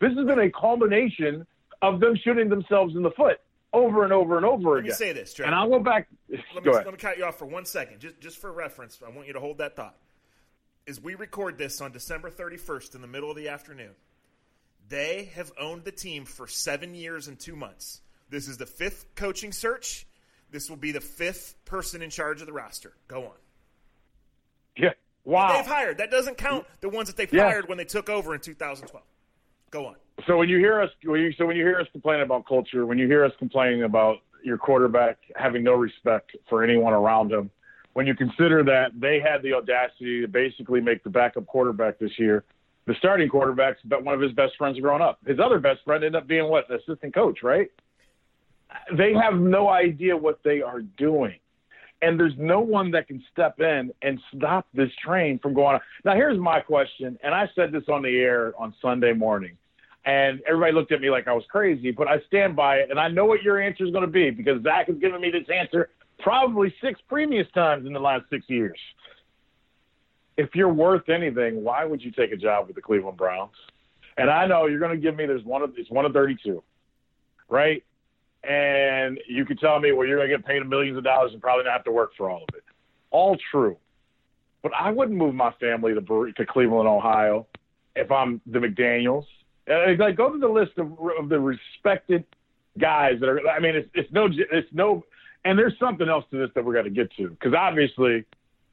This 0.01 0.13
has 0.17 0.27
been 0.27 0.41
a 0.41 0.51
culmination 0.51 1.47
of 1.83 2.01
them 2.01 2.17
shooting 2.23 2.49
themselves 2.49 2.97
in 2.97 3.03
the 3.03 3.11
foot 3.11 3.41
over 3.73 4.05
and 4.05 4.13
over 4.13 4.37
and 4.37 4.45
over 4.45 4.71
let 4.71 4.79
again. 4.81 4.89
me 4.91 4.95
say 4.95 5.13
this, 5.13 5.33
Trey. 5.35 5.47
and 5.47 5.55
I'll 5.55 5.69
go 5.69 5.79
back. 5.79 6.09
Let 6.29 6.41
go 6.55 6.61
me, 6.61 6.71
ahead. 6.71 6.87
let 6.87 6.93
me 6.93 6.99
cut 6.99 7.19
you 7.19 7.25
off 7.25 7.39
for 7.39 7.47
one 7.47 7.65
second, 7.65 8.01
just 8.01 8.21
just 8.21 8.39
for 8.39 8.53
reference. 8.53 8.99
I 9.05 9.11
want 9.11 9.27
you 9.27 9.33
to 9.35 9.41
hold 9.41 9.59
that 9.59 9.77
thought. 9.77 9.97
As 10.89 11.01
we 11.01 11.15
record 11.15 11.57
this 11.57 11.81
on 11.81 11.93
December 11.93 12.31
31st 12.31 12.97
in 12.97 13.01
the 13.01 13.07
middle 13.07 13.31
of 13.31 13.37
the 13.37 13.49
afternoon, 13.49 13.91
they 14.91 15.31
have 15.37 15.51
owned 15.59 15.85
the 15.85 15.93
team 15.93 16.25
for 16.27 16.47
seven 16.47 16.95
years 16.95 17.29
and 17.29 17.39
two 17.39 17.57
months. 17.57 18.03
This 18.29 18.49
is 18.49 18.59
the 18.59 18.67
fifth 18.67 19.07
coaching 19.15 19.53
search. 19.53 20.07
This 20.51 20.69
will 20.69 20.77
be 20.77 20.93
the 20.93 21.01
fifth 21.01 21.55
person 21.65 22.03
in 22.03 22.11
charge 22.11 22.41
of 22.41 22.47
the 22.47 22.53
roster. 22.53 22.93
Go 23.09 23.23
on. 23.25 23.37
Yeah. 24.77 24.91
Wow. 25.25 25.57
They've 25.57 25.67
hired. 25.67 25.99
That 25.99 26.11
doesn't 26.11 26.37
count 26.39 26.67
the 26.81 26.89
ones 26.89 27.09
that 27.13 27.17
they 27.17 27.29
Yeah. 27.37 27.49
fired 27.49 27.69
when 27.69 27.79
they 27.79 27.85
took 27.85 28.11
over 28.11 28.35
in 28.35 28.41
2012. 28.41 29.05
Go 29.71 29.87
on. 29.87 29.97
So 30.27 30.37
when 30.37 30.49
you 30.49 30.59
hear 30.59 30.81
us, 30.83 30.91
when 31.05 31.21
you, 31.21 31.33
so 31.33 31.47
when 31.47 31.57
you 31.57 31.65
hear 31.65 31.79
us 31.81 31.87
complaining 31.93 32.23
about 32.25 32.47
culture, 32.47 32.85
when 32.85 32.99
you 32.99 33.07
hear 33.07 33.25
us 33.25 33.33
complaining 33.39 33.85
about 33.85 34.19
your 34.43 34.59
quarterback 34.59 35.19
having 35.37 35.63
no 35.63 35.75
respect 35.75 36.37
for 36.49 36.65
anyone 36.65 36.93
around 36.93 37.31
him, 37.31 37.51
when 37.93 38.07
you 38.07 38.15
consider 38.15 38.65
that 38.65 38.91
they 38.99 39.21
had 39.21 39.43
the 39.43 39.53
audacity 39.55 40.21
to 40.23 40.27
basically 40.29 40.81
make 40.81 41.05
the 41.05 41.11
backup 41.11 41.47
quarterback 41.47 41.99
this 41.99 42.19
year, 42.19 42.45
the 42.87 42.95
starting 42.99 43.29
quarterback's 43.29 43.81
but 43.85 44.05
one 44.05 44.15
of 44.15 44.21
his 44.21 44.33
best 44.33 44.55
friends 44.57 44.79
growing 44.81 45.03
up. 45.03 45.19
His 45.27 45.39
other 45.39 45.59
best 45.59 45.81
friend 45.85 46.03
ended 46.05 46.21
up 46.21 46.29
being 46.29 46.49
what 46.49 46.69
an 46.71 46.77
assistant 46.77 47.15
coach, 47.15 47.41
right? 47.43 47.71
They 48.97 49.13
have 49.15 49.35
no 49.35 49.69
idea 49.69 50.17
what 50.17 50.41
they 50.45 50.63
are 50.63 50.81
doing. 50.81 51.37
And 52.03 52.19
there's 52.19 52.35
no 52.39 52.61
one 52.61 52.91
that 52.93 53.09
can 53.09 53.23
step 53.31 53.61
in 53.61 53.93
and 54.01 54.19
stop 54.35 54.67
this 54.73 54.91
train 55.05 55.39
from 55.39 55.53
going 55.53 55.75
on. 55.75 55.81
Now, 56.05 56.15
here's 56.15 56.39
my 56.39 56.61
question, 56.61 57.19
and 57.23 57.35
I 57.35 57.49
said 57.55 57.73
this 57.73 57.83
on 57.89 58.03
the 58.03 58.19
air 58.19 58.55
on 58.59 58.75
Sunday 58.81 59.13
morning 59.13 59.59
and 60.05 60.41
everybody 60.49 60.73
looked 60.73 60.93
at 60.93 61.01
me 61.01 61.11
like 61.11 61.29
I 61.29 61.33
was 61.33 61.45
crazy, 61.51 61.91
but 61.91 62.09
I 62.09 62.21
stand 62.27 62.57
by 62.57 62.77
it, 62.77 62.91
and 62.91 62.99
I 62.99 63.09
know 63.09 63.27
what 63.27 63.43
your 63.43 63.61
answer 63.61 63.85
is 63.85 63.91
going 63.91 64.05
to 64.05 64.11
be 64.11 64.31
because 64.31 64.63
Zach 64.63 64.87
has 64.87 64.97
given 64.97 65.21
me 65.21 65.31
this 65.31 65.47
answer 65.55 65.91
probably 66.19 66.75
six 66.83 67.01
previous 67.09 67.47
times 67.55 67.87
in 67.87 67.93
the 67.93 68.01
last 68.01 68.25
six 68.31 68.45
years. 68.49 68.79
If 70.41 70.55
you're 70.55 70.73
worth 70.73 71.11
anything, 71.11 71.63
why 71.63 71.85
would 71.85 72.03
you 72.03 72.11
take 72.11 72.33
a 72.33 72.37
job 72.37 72.67
with 72.67 72.75
the 72.75 72.81
Cleveland 72.81 73.19
Browns? 73.19 73.53
And 74.17 74.31
I 74.31 74.47
know 74.47 74.65
you're 74.67 74.81
going 74.81 74.97
to 74.97 75.01
give 75.01 75.15
me 75.15 75.27
there's 75.27 75.45
one 75.45 75.61
of 75.61 75.75
it's 75.77 75.91
one 75.91 76.07
of 76.07 76.15
32, 76.15 76.63
right? 77.51 77.85
And 78.43 79.21
you 79.29 79.45
could 79.45 79.61
tell 79.61 79.79
me, 79.79 79.93
well, 79.93 80.07
you're 80.07 80.17
going 80.17 80.31
to 80.31 80.37
get 80.39 80.47
paid 80.47 80.67
millions 80.67 80.97
of 80.97 81.05
dollars 81.05 81.33
and 81.35 81.43
probably 81.43 81.65
not 81.65 81.75
have 81.75 81.85
to 81.85 81.93
work 81.93 82.13
for 82.17 82.31
all 82.31 82.45
of 82.49 82.55
it. 82.55 82.65
All 83.11 83.37
true, 83.51 83.77
but 84.63 84.73
I 84.75 84.91
wouldn't 84.91 85.19
move 85.19 85.35
my 85.35 85.53
family 85.61 85.93
to 85.93 86.33
to 86.33 86.47
Cleveland, 86.47 86.89
Ohio, 86.89 87.47
if 87.95 88.11
I'm 88.11 88.41
the 88.47 88.61
McDaniels. 88.61 89.25
Uh, 89.71 89.93
like 89.99 90.17
go 90.17 90.33
to 90.33 90.39
the 90.39 90.49
list 90.49 90.73
of, 90.79 90.97
of 91.19 91.29
the 91.29 91.39
respected 91.39 92.25
guys 92.79 93.21
that 93.21 93.29
are. 93.29 93.47
I 93.47 93.61
mean, 93.61 93.77
it's 93.77 93.91
it's 93.93 94.11
no 94.11 94.29
it's 94.31 94.69
no, 94.73 95.05
and 95.45 95.59
there's 95.59 95.79
something 95.79 96.09
else 96.09 96.25
to 96.31 96.39
this 96.39 96.49
that 96.55 96.65
we're 96.65 96.73
going 96.73 96.87
to 96.87 96.91
get 96.91 97.13
to 97.19 97.29
because 97.29 97.53
obviously 97.53 98.25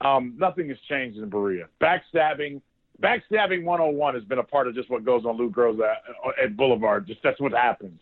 um, 0.02 0.36
nothing 0.38 0.70
has 0.70 0.78
changed 0.90 1.18
in 1.18 1.30
Berea. 1.30 1.68
Backstabbing, 1.82 2.62
backstabbing 3.02 3.64
101 3.64 4.14
has 4.16 4.24
been 4.24 4.40
a 4.40 4.44
part 4.44 4.68
of 4.68 4.76
just 4.76 4.90
what 4.90 5.04
goes 5.04 5.26
on 5.26 5.38
Lou 5.38 5.50
Groza, 5.50 5.96
at 6.42 6.56
Boulevard. 6.56 7.08
Just 7.08 7.22
that's 7.24 7.40
what 7.40 7.52
happens. 7.52 8.02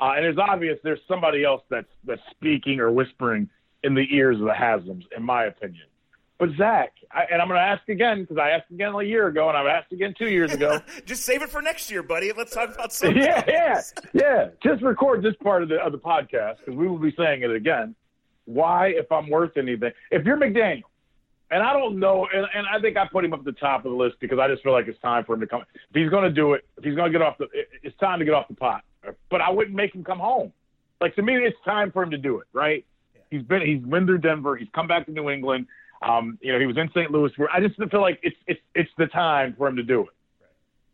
Uh, 0.00 0.14
and 0.16 0.24
it's 0.24 0.38
obvious 0.38 0.78
there's 0.82 1.00
somebody 1.06 1.44
else 1.44 1.62
that's 1.68 1.90
that's 2.04 2.22
speaking 2.30 2.80
or 2.80 2.90
whispering 2.90 3.48
in 3.84 3.94
the 3.94 4.06
ears 4.10 4.36
of 4.38 4.44
the 4.44 4.52
Haslams, 4.52 5.04
in 5.16 5.22
my 5.22 5.44
opinion. 5.44 5.84
But 6.38 6.48
Zach, 6.56 6.94
I, 7.12 7.24
and 7.30 7.42
I'm 7.42 7.48
going 7.48 7.60
to 7.60 7.66
ask 7.66 7.86
again 7.90 8.22
because 8.22 8.38
I 8.38 8.50
asked 8.50 8.70
again 8.70 8.94
a 8.94 9.02
year 9.02 9.26
ago, 9.26 9.50
and 9.50 9.58
I've 9.58 9.66
asked 9.66 9.92
again 9.92 10.14
two 10.18 10.28
years 10.30 10.50
ago. 10.54 10.80
Just 11.04 11.24
save 11.24 11.42
it 11.42 11.50
for 11.50 11.60
next 11.60 11.90
year, 11.90 12.02
buddy. 12.02 12.32
Let's 12.32 12.54
talk 12.54 12.74
about 12.74 12.92
something. 12.94 13.22
yeah, 13.22 13.44
yeah, 13.46 13.80
yeah. 14.14 14.48
Just 14.64 14.82
record 14.82 15.22
this 15.22 15.34
part 15.42 15.62
of 15.62 15.68
the 15.68 15.76
of 15.76 15.92
the 15.92 15.98
podcast 15.98 16.56
because 16.58 16.74
we 16.74 16.88
will 16.88 16.98
be 16.98 17.14
saying 17.16 17.42
it 17.42 17.50
again. 17.50 17.94
Why, 18.46 18.88
if 18.88 19.12
I'm 19.12 19.28
worth 19.28 19.58
anything, 19.58 19.92
if 20.10 20.24
you're 20.24 20.38
McDaniel, 20.38 20.84
and 21.50 21.62
I 21.62 21.72
don't 21.72 21.98
know, 21.98 22.26
and, 22.32 22.46
and 22.54 22.66
I 22.66 22.80
think 22.80 22.96
I 22.96 23.06
put 23.10 23.24
him 23.24 23.32
up 23.32 23.40
at 23.40 23.44
the 23.44 23.52
top 23.52 23.84
of 23.84 23.90
the 23.90 23.96
list 23.96 24.16
because 24.20 24.38
I 24.38 24.48
just 24.48 24.62
feel 24.62 24.72
like 24.72 24.86
it's 24.88 25.00
time 25.00 25.24
for 25.24 25.34
him 25.34 25.40
to 25.40 25.46
come. 25.46 25.62
If 25.74 25.94
he's 25.94 26.08
going 26.10 26.24
to 26.24 26.30
do 26.30 26.54
it, 26.54 26.64
if 26.78 26.84
he's 26.84 26.94
going 26.94 27.12
to 27.12 27.18
get 27.18 27.22
off 27.26 27.38
the, 27.38 27.44
it- 27.52 27.68
it's 27.82 27.96
time 27.98 28.18
to 28.20 28.24
get 28.24 28.34
off 28.34 28.48
the 28.48 28.54
pot. 28.54 28.82
But 29.30 29.40
I 29.40 29.50
wouldn't 29.50 29.74
make 29.76 29.94
him 29.94 30.04
come 30.04 30.18
home. 30.18 30.52
Like 31.00 31.14
to 31.16 31.22
me, 31.22 31.34
it's 31.36 31.56
time 31.64 31.90
for 31.90 32.02
him 32.02 32.10
to 32.10 32.18
do 32.18 32.38
it. 32.40 32.46
Right? 32.52 32.84
He's 33.30 33.42
been 33.42 33.62
he's 33.62 33.80
been 33.80 34.06
through 34.06 34.18
Denver. 34.18 34.56
He's 34.56 34.68
come 34.74 34.86
back 34.86 35.06
to 35.06 35.12
New 35.12 35.30
England. 35.30 35.66
Um, 36.02 36.38
you 36.40 36.52
know, 36.52 36.58
he 36.60 36.66
was 36.66 36.76
in 36.76 36.88
St. 36.90 37.10
Louis. 37.10 37.30
Where 37.36 37.50
I 37.50 37.60
just 37.66 37.76
feel 37.90 38.00
like 38.00 38.18
it's 38.22 38.36
it's 38.46 38.60
it's 38.74 38.90
the 38.98 39.06
time 39.06 39.54
for 39.56 39.66
him 39.68 39.76
to 39.76 39.82
do 39.82 40.02
it. 40.02 40.08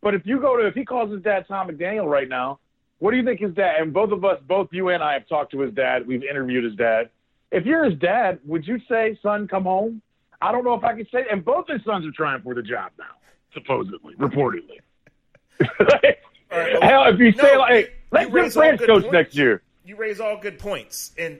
But 0.01 0.13
if 0.13 0.21
you 0.25 0.39
go 0.39 0.55
to 0.57 0.65
if 0.67 0.73
he 0.75 0.85
calls 0.85 1.11
his 1.11 1.21
dad 1.21 1.45
Thom 1.47 1.67
McDaniels 1.69 2.09
right 2.09 2.29
now, 2.29 2.59
what 2.99 3.11
do 3.11 3.17
you 3.17 3.25
think 3.25 3.39
his 3.41 3.53
dad? 3.53 3.75
And 3.81 3.93
both 3.93 4.11
of 4.11 4.23
us, 4.23 4.39
both 4.47 4.69
you 4.71 4.89
and 4.89 5.03
I, 5.03 5.13
have 5.13 5.27
talked 5.27 5.51
to 5.51 5.59
his 5.59 5.73
dad. 5.73 6.07
We've 6.07 6.23
interviewed 6.23 6.63
his 6.63 6.75
dad. 6.75 7.09
If 7.51 7.65
you're 7.65 7.83
his 7.89 7.99
dad, 7.99 8.39
would 8.45 8.65
you 8.65 8.79
say, 8.89 9.17
"Son, 9.21 9.47
come 9.47 9.63
home"? 9.63 10.01
I 10.41 10.51
don't 10.51 10.63
know 10.63 10.73
if 10.75 10.83
I 10.83 10.93
can 10.95 11.07
say. 11.11 11.25
And 11.31 11.43
both 11.43 11.67
his 11.67 11.83
sons 11.83 12.05
are 12.05 12.11
trying 12.11 12.41
for 12.41 12.53
the 12.53 12.61
job 12.61 12.91
now, 12.97 13.05
supposedly, 13.53 14.15
reportedly. 14.15 14.79
Right, 16.49 16.67
well, 16.79 16.81
Hell, 16.81 17.13
if 17.13 17.19
you 17.19 17.33
no, 17.33 17.43
say 17.43 17.57
like, 17.57 18.31
raise 18.31 18.53
get 18.55 18.63
all 18.63 18.71
good 18.77 18.79
coach 18.87 19.01
points. 19.01 19.11
next 19.11 19.35
year. 19.35 19.61
You 19.83 19.97
raise 19.97 20.21
all 20.21 20.37
good 20.39 20.59
points. 20.59 21.11
And 21.17 21.39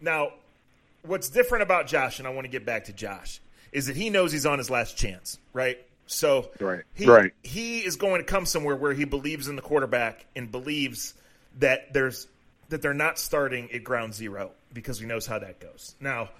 now, 0.00 0.30
what's 1.02 1.28
different 1.28 1.62
about 1.62 1.86
Josh, 1.86 2.18
and 2.20 2.26
I 2.26 2.30
want 2.30 2.46
to 2.46 2.50
get 2.50 2.64
back 2.64 2.84
to 2.86 2.92
Josh, 2.94 3.40
is 3.70 3.86
that 3.86 3.96
he 3.96 4.08
knows 4.08 4.32
he's 4.32 4.46
on 4.46 4.56
his 4.56 4.70
last 4.70 4.96
chance, 4.96 5.38
right? 5.52 5.78
So 6.06 6.50
Right. 6.58 6.84
he, 6.94 7.04
Right. 7.06 7.32
he 7.42 7.80
is 7.84 7.96
going 7.96 8.20
to 8.22 8.24
come 8.24 8.46
somewhere 8.46 8.76
where 8.76 8.94
he 8.94 9.04
believes 9.04 9.46
in 9.48 9.56
the 9.56 9.62
quarterback 9.62 10.24
and 10.34 10.50
believes 10.50 11.12
that 11.58 11.92
there's 11.92 12.26
that 12.70 12.80
they're 12.80 12.94
not 12.94 13.18
starting 13.18 13.70
at 13.72 13.84
ground 13.84 14.14
zero 14.14 14.52
because 14.72 14.98
he 14.98 15.06
knows 15.06 15.26
how 15.26 15.38
that 15.38 15.60
goes. 15.60 15.94
Now, 16.00 16.30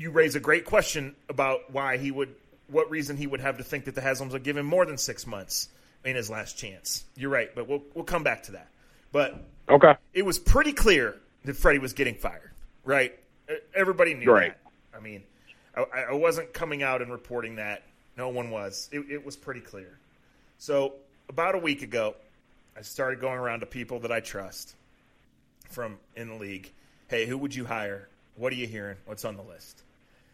you 0.00 0.10
raise 0.10 0.34
a 0.34 0.40
great 0.40 0.64
question 0.64 1.14
about 1.28 1.70
why 1.70 1.98
he 1.98 2.10
would, 2.10 2.34
what 2.68 2.90
reason 2.90 3.18
he 3.18 3.26
would 3.26 3.40
have 3.40 3.58
to 3.58 3.62
think 3.64 3.84
that 3.84 3.94
the 3.94 4.00
Haslams 4.00 4.32
would 4.32 4.42
give 4.42 4.56
him 4.56 4.64
more 4.64 4.86
than 4.86 4.96
six 4.96 5.26
months 5.26 5.68
in 6.06 6.16
his 6.16 6.30
last 6.30 6.56
chance. 6.56 7.04
You're 7.16 7.30
right, 7.30 7.54
but 7.54 7.68
we'll 7.68 7.82
we'll 7.94 8.04
come 8.06 8.22
back 8.24 8.44
to 8.44 8.52
that. 8.52 8.68
But 9.12 9.44
Okay. 9.68 9.94
it 10.14 10.24
was 10.24 10.38
pretty 10.38 10.72
clear 10.72 11.16
that 11.44 11.54
Freddie 11.54 11.78
was 11.80 11.92
getting 11.92 12.14
fired, 12.14 12.50
right? 12.84 13.12
Everybody 13.74 14.14
knew 14.14 14.30
Right. 14.32 14.54
that. 14.54 14.96
I 14.96 15.00
mean, 15.00 15.22
I, 15.76 15.84
I 16.10 16.12
wasn't 16.14 16.52
coming 16.54 16.82
out 16.82 17.02
and 17.02 17.12
reporting 17.12 17.56
that. 17.56 17.82
No 18.16 18.30
one 18.30 18.50
was. 18.50 18.88
It, 18.92 19.00
it 19.10 19.24
was 19.26 19.36
pretty 19.36 19.60
clear. 19.60 19.98
So 20.58 20.94
about 21.28 21.54
a 21.54 21.58
week 21.58 21.82
ago, 21.82 22.14
I 22.76 22.82
started 22.82 23.20
going 23.20 23.38
around 23.38 23.60
to 23.60 23.66
people 23.66 24.00
that 24.00 24.12
I 24.12 24.20
trust 24.20 24.74
from 25.70 25.98
in 26.16 26.28
the 26.28 26.34
league. 26.36 26.70
Hey, 27.08 27.26
who 27.26 27.36
would 27.38 27.54
you 27.54 27.64
hire? 27.66 28.08
What 28.36 28.52
are 28.52 28.56
you 28.56 28.66
hearing? 28.66 28.96
What's 29.04 29.24
on 29.24 29.36
the 29.36 29.42
list? 29.42 29.82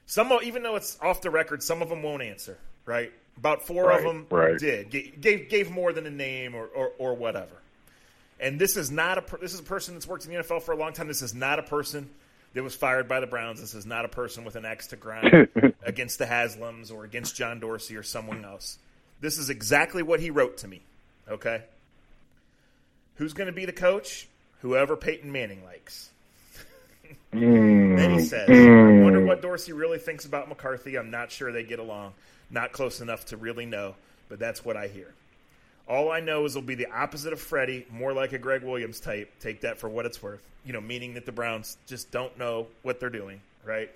Some, 0.06 0.32
even 0.42 0.62
though 0.62 0.76
it's 0.76 0.98
off 1.02 1.20
the 1.20 1.30
record, 1.30 1.62
some 1.62 1.82
of 1.82 1.88
them 1.88 2.02
won't 2.02 2.22
answer. 2.22 2.58
Right? 2.84 3.12
About 3.36 3.66
four 3.66 3.90
of 3.90 4.02
them 4.02 4.26
right. 4.30 4.58
did. 4.58 4.90
Ga- 4.90 5.12
Gave 5.20 5.48
gave 5.48 5.70
more 5.70 5.92
than 5.92 6.06
a 6.06 6.10
name 6.10 6.54
or, 6.54 6.66
or, 6.66 6.92
or 6.98 7.14
whatever. 7.14 7.60
And 8.40 8.58
this 8.58 8.76
is 8.76 8.90
not 8.90 9.18
a 9.18 9.36
this 9.38 9.52
is 9.52 9.60
a 9.60 9.64
person 9.64 9.94
that's 9.94 10.06
worked 10.06 10.24
in 10.24 10.32
the 10.32 10.38
NFL 10.38 10.62
for 10.62 10.72
a 10.72 10.76
long 10.76 10.92
time. 10.92 11.08
This 11.08 11.22
is 11.22 11.34
not 11.34 11.58
a 11.58 11.62
person 11.62 12.08
that 12.54 12.62
was 12.62 12.74
fired 12.74 13.08
by 13.08 13.20
the 13.20 13.26
Browns. 13.26 13.60
This 13.60 13.74
is 13.74 13.84
not 13.84 14.04
a 14.04 14.08
person 14.08 14.44
with 14.44 14.56
an 14.56 14.64
axe 14.64 14.86
to 14.88 14.96
grind 14.96 15.48
against 15.82 16.18
the 16.18 16.24
Haslams 16.24 16.90
or 16.90 17.04
against 17.04 17.36
John 17.36 17.60
Dorsey 17.60 17.96
or 17.96 18.02
someone 18.02 18.44
else. 18.44 18.78
This 19.20 19.36
is 19.36 19.50
exactly 19.50 20.02
what 20.02 20.20
he 20.20 20.30
wrote 20.30 20.58
to 20.58 20.68
me. 20.68 20.80
Okay. 21.28 21.62
Who's 23.16 23.32
going 23.32 23.46
to 23.48 23.52
be 23.52 23.64
the 23.64 23.72
coach? 23.72 24.28
Whoever 24.60 24.96
Peyton 24.96 25.32
Manning 25.32 25.64
likes. 25.64 26.10
Then 27.40 28.10
he 28.10 28.16
mm, 28.18 28.24
says, 28.24 28.48
I 28.48 29.02
wonder 29.02 29.20
mm. 29.20 29.26
what 29.26 29.42
Dorsey 29.42 29.72
really 29.72 29.98
thinks 29.98 30.24
about 30.24 30.48
McCarthy. 30.48 30.96
I'm 30.96 31.10
not 31.10 31.30
sure 31.30 31.52
they 31.52 31.62
get 31.62 31.78
along. 31.78 32.12
Not 32.50 32.72
close 32.72 33.00
enough 33.00 33.26
to 33.26 33.36
really 33.36 33.66
know, 33.66 33.94
but 34.28 34.38
that's 34.38 34.64
what 34.64 34.76
I 34.76 34.88
hear. 34.88 35.12
All 35.88 36.10
I 36.10 36.20
know 36.20 36.44
is 36.44 36.54
he'll 36.54 36.62
be 36.62 36.74
the 36.74 36.86
opposite 36.86 37.32
of 37.32 37.40
Freddie, 37.40 37.86
more 37.90 38.12
like 38.12 38.32
a 38.32 38.38
Gregg 38.38 38.62
Williams 38.62 39.00
type. 39.00 39.30
Take 39.40 39.60
that 39.60 39.78
for 39.78 39.88
what 39.88 40.06
it's 40.06 40.22
worth. 40.22 40.42
You 40.64 40.72
know, 40.72 40.80
meaning 40.80 41.14
that 41.14 41.26
the 41.26 41.32
Browns 41.32 41.76
just 41.86 42.10
don't 42.10 42.36
know 42.38 42.66
what 42.82 42.98
they're 42.98 43.10
doing, 43.10 43.40
right? 43.64 43.90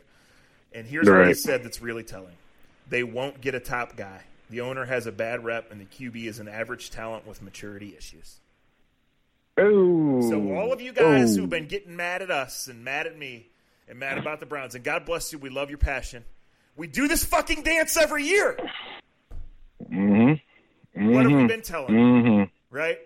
And 0.72 0.86
here's 0.86 1.08
what 1.08 1.26
he 1.26 1.34
said 1.34 1.64
that's 1.64 1.82
really 1.82 2.04
telling. 2.04 2.36
They 2.88 3.02
won't 3.02 3.40
get 3.40 3.54
a 3.54 3.60
top 3.60 3.96
guy. 3.96 4.22
The 4.50 4.60
owner 4.60 4.84
has 4.84 5.06
a 5.06 5.12
bad 5.12 5.44
rep, 5.44 5.72
and 5.72 5.80
the 5.80 5.84
QB 5.84 6.26
is 6.26 6.38
an 6.38 6.48
average 6.48 6.90
talent 6.90 7.26
with 7.26 7.42
maturity 7.42 7.94
issues. 7.96 8.36
Ooh. 9.60 10.22
So 10.28 10.54
all 10.54 10.72
of 10.72 10.80
you 10.80 10.92
guys 10.92 11.36
Ooh. 11.36 11.42
who've 11.42 11.50
been 11.50 11.66
getting 11.66 11.96
mad 11.96 12.22
at 12.22 12.30
us 12.30 12.66
and 12.68 12.84
mad 12.84 13.06
at 13.06 13.18
me 13.18 13.48
and 13.88 13.98
mad 13.98 14.18
about 14.18 14.40
the 14.40 14.46
Browns, 14.46 14.74
and 14.74 14.84
God 14.84 15.04
bless 15.04 15.32
you, 15.32 15.38
we 15.38 15.50
love 15.50 15.68
your 15.68 15.78
passion. 15.78 16.24
We 16.76 16.86
do 16.86 17.08
this 17.08 17.24
fucking 17.24 17.62
dance 17.62 17.96
every 17.96 18.24
year. 18.24 18.58
Mm-hmm. 19.90 21.12
What 21.12 21.24
have 21.24 21.32
we 21.32 21.46
been 21.46 21.62
telling? 21.62 21.94
Mm-hmm. 21.94 22.42
Right? 22.74 22.98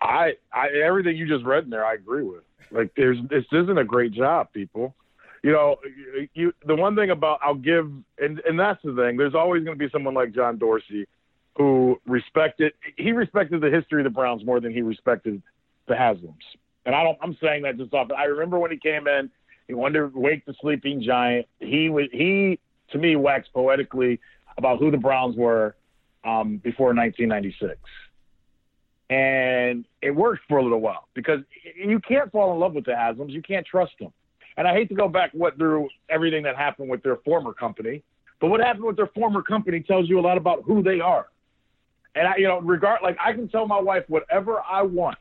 I, 0.00 0.36
I, 0.52 0.68
everything 0.84 1.16
you 1.16 1.26
just 1.26 1.44
read 1.44 1.64
in 1.64 1.70
there, 1.70 1.84
I 1.84 1.94
agree 1.94 2.22
with. 2.22 2.42
Like, 2.70 2.92
there's, 2.96 3.18
this 3.28 3.44
isn't 3.52 3.78
a 3.78 3.84
great 3.84 4.12
job, 4.12 4.52
people. 4.52 4.94
You 5.42 5.52
know, 5.52 5.76
you, 6.34 6.52
the 6.64 6.76
one 6.76 6.94
thing 6.96 7.10
about, 7.10 7.40
I'll 7.42 7.54
give, 7.54 7.90
and, 8.18 8.40
and 8.40 8.58
that's 8.58 8.80
the 8.82 8.94
thing, 8.94 9.16
there's 9.16 9.34
always 9.34 9.64
going 9.64 9.76
to 9.76 9.84
be 9.84 9.90
someone 9.90 10.14
like 10.14 10.32
John 10.32 10.56
Dorsey 10.58 11.06
who 11.56 12.00
respected, 12.06 12.72
he 12.96 13.12
respected 13.12 13.60
the 13.60 13.70
history 13.70 14.00
of 14.00 14.04
the 14.04 14.10
Browns 14.10 14.44
more 14.44 14.60
than 14.60 14.72
he 14.72 14.82
respected 14.82 15.42
the 15.86 15.94
Haslams. 15.94 16.34
And 16.86 16.94
I 16.94 17.02
don't, 17.02 17.18
I'm 17.22 17.36
saying 17.42 17.62
that 17.62 17.76
just 17.76 17.92
off, 17.94 18.08
I 18.16 18.24
remember 18.24 18.58
when 18.58 18.70
he 18.70 18.78
came 18.78 19.06
in, 19.06 19.30
he 19.68 19.74
wanted 19.74 19.98
to 19.98 20.18
wake 20.18 20.44
the 20.44 20.54
sleeping 20.60 21.02
giant. 21.02 21.46
He 21.60 21.88
was, 21.88 22.06
he, 22.12 22.58
to 22.90 22.98
me, 22.98 23.16
waxed 23.16 23.52
poetically 23.52 24.20
about 24.58 24.78
who 24.78 24.90
the 24.90 24.96
Browns 24.96 25.36
were 25.36 25.76
um, 26.24 26.56
before 26.58 26.88
1996 26.88 27.78
and 29.12 29.84
it 30.00 30.10
worked 30.10 30.42
for 30.48 30.56
a 30.56 30.62
little 30.62 30.80
while 30.80 31.06
because 31.12 31.40
you 31.76 32.00
can't 32.00 32.32
fall 32.32 32.54
in 32.54 32.58
love 32.58 32.72
with 32.72 32.86
the 32.86 32.92
Haslams. 32.92 33.30
You 33.30 33.42
can't 33.42 33.66
trust 33.66 33.92
them. 34.00 34.10
And 34.56 34.66
I 34.66 34.72
hate 34.72 34.88
to 34.88 34.94
go 34.94 35.06
back 35.06 35.30
what 35.34 35.58
through 35.58 35.90
everything 36.08 36.44
that 36.44 36.56
happened 36.56 36.88
with 36.88 37.02
their 37.02 37.16
former 37.16 37.52
company, 37.52 38.02
but 38.40 38.48
what 38.48 38.60
happened 38.60 38.84
with 38.84 38.96
their 38.96 39.08
former 39.08 39.42
company 39.42 39.80
tells 39.80 40.08
you 40.08 40.18
a 40.18 40.22
lot 40.22 40.38
about 40.38 40.62
who 40.64 40.82
they 40.82 41.00
are. 41.00 41.26
And 42.14 42.28
I, 42.28 42.36
you 42.36 42.48
know, 42.48 42.60
regard 42.60 43.00
like 43.02 43.16
I 43.24 43.32
can 43.32 43.48
tell 43.48 43.66
my 43.66 43.80
wife 43.80 44.04
whatever 44.08 44.60
I 44.60 44.82
want 44.82 45.18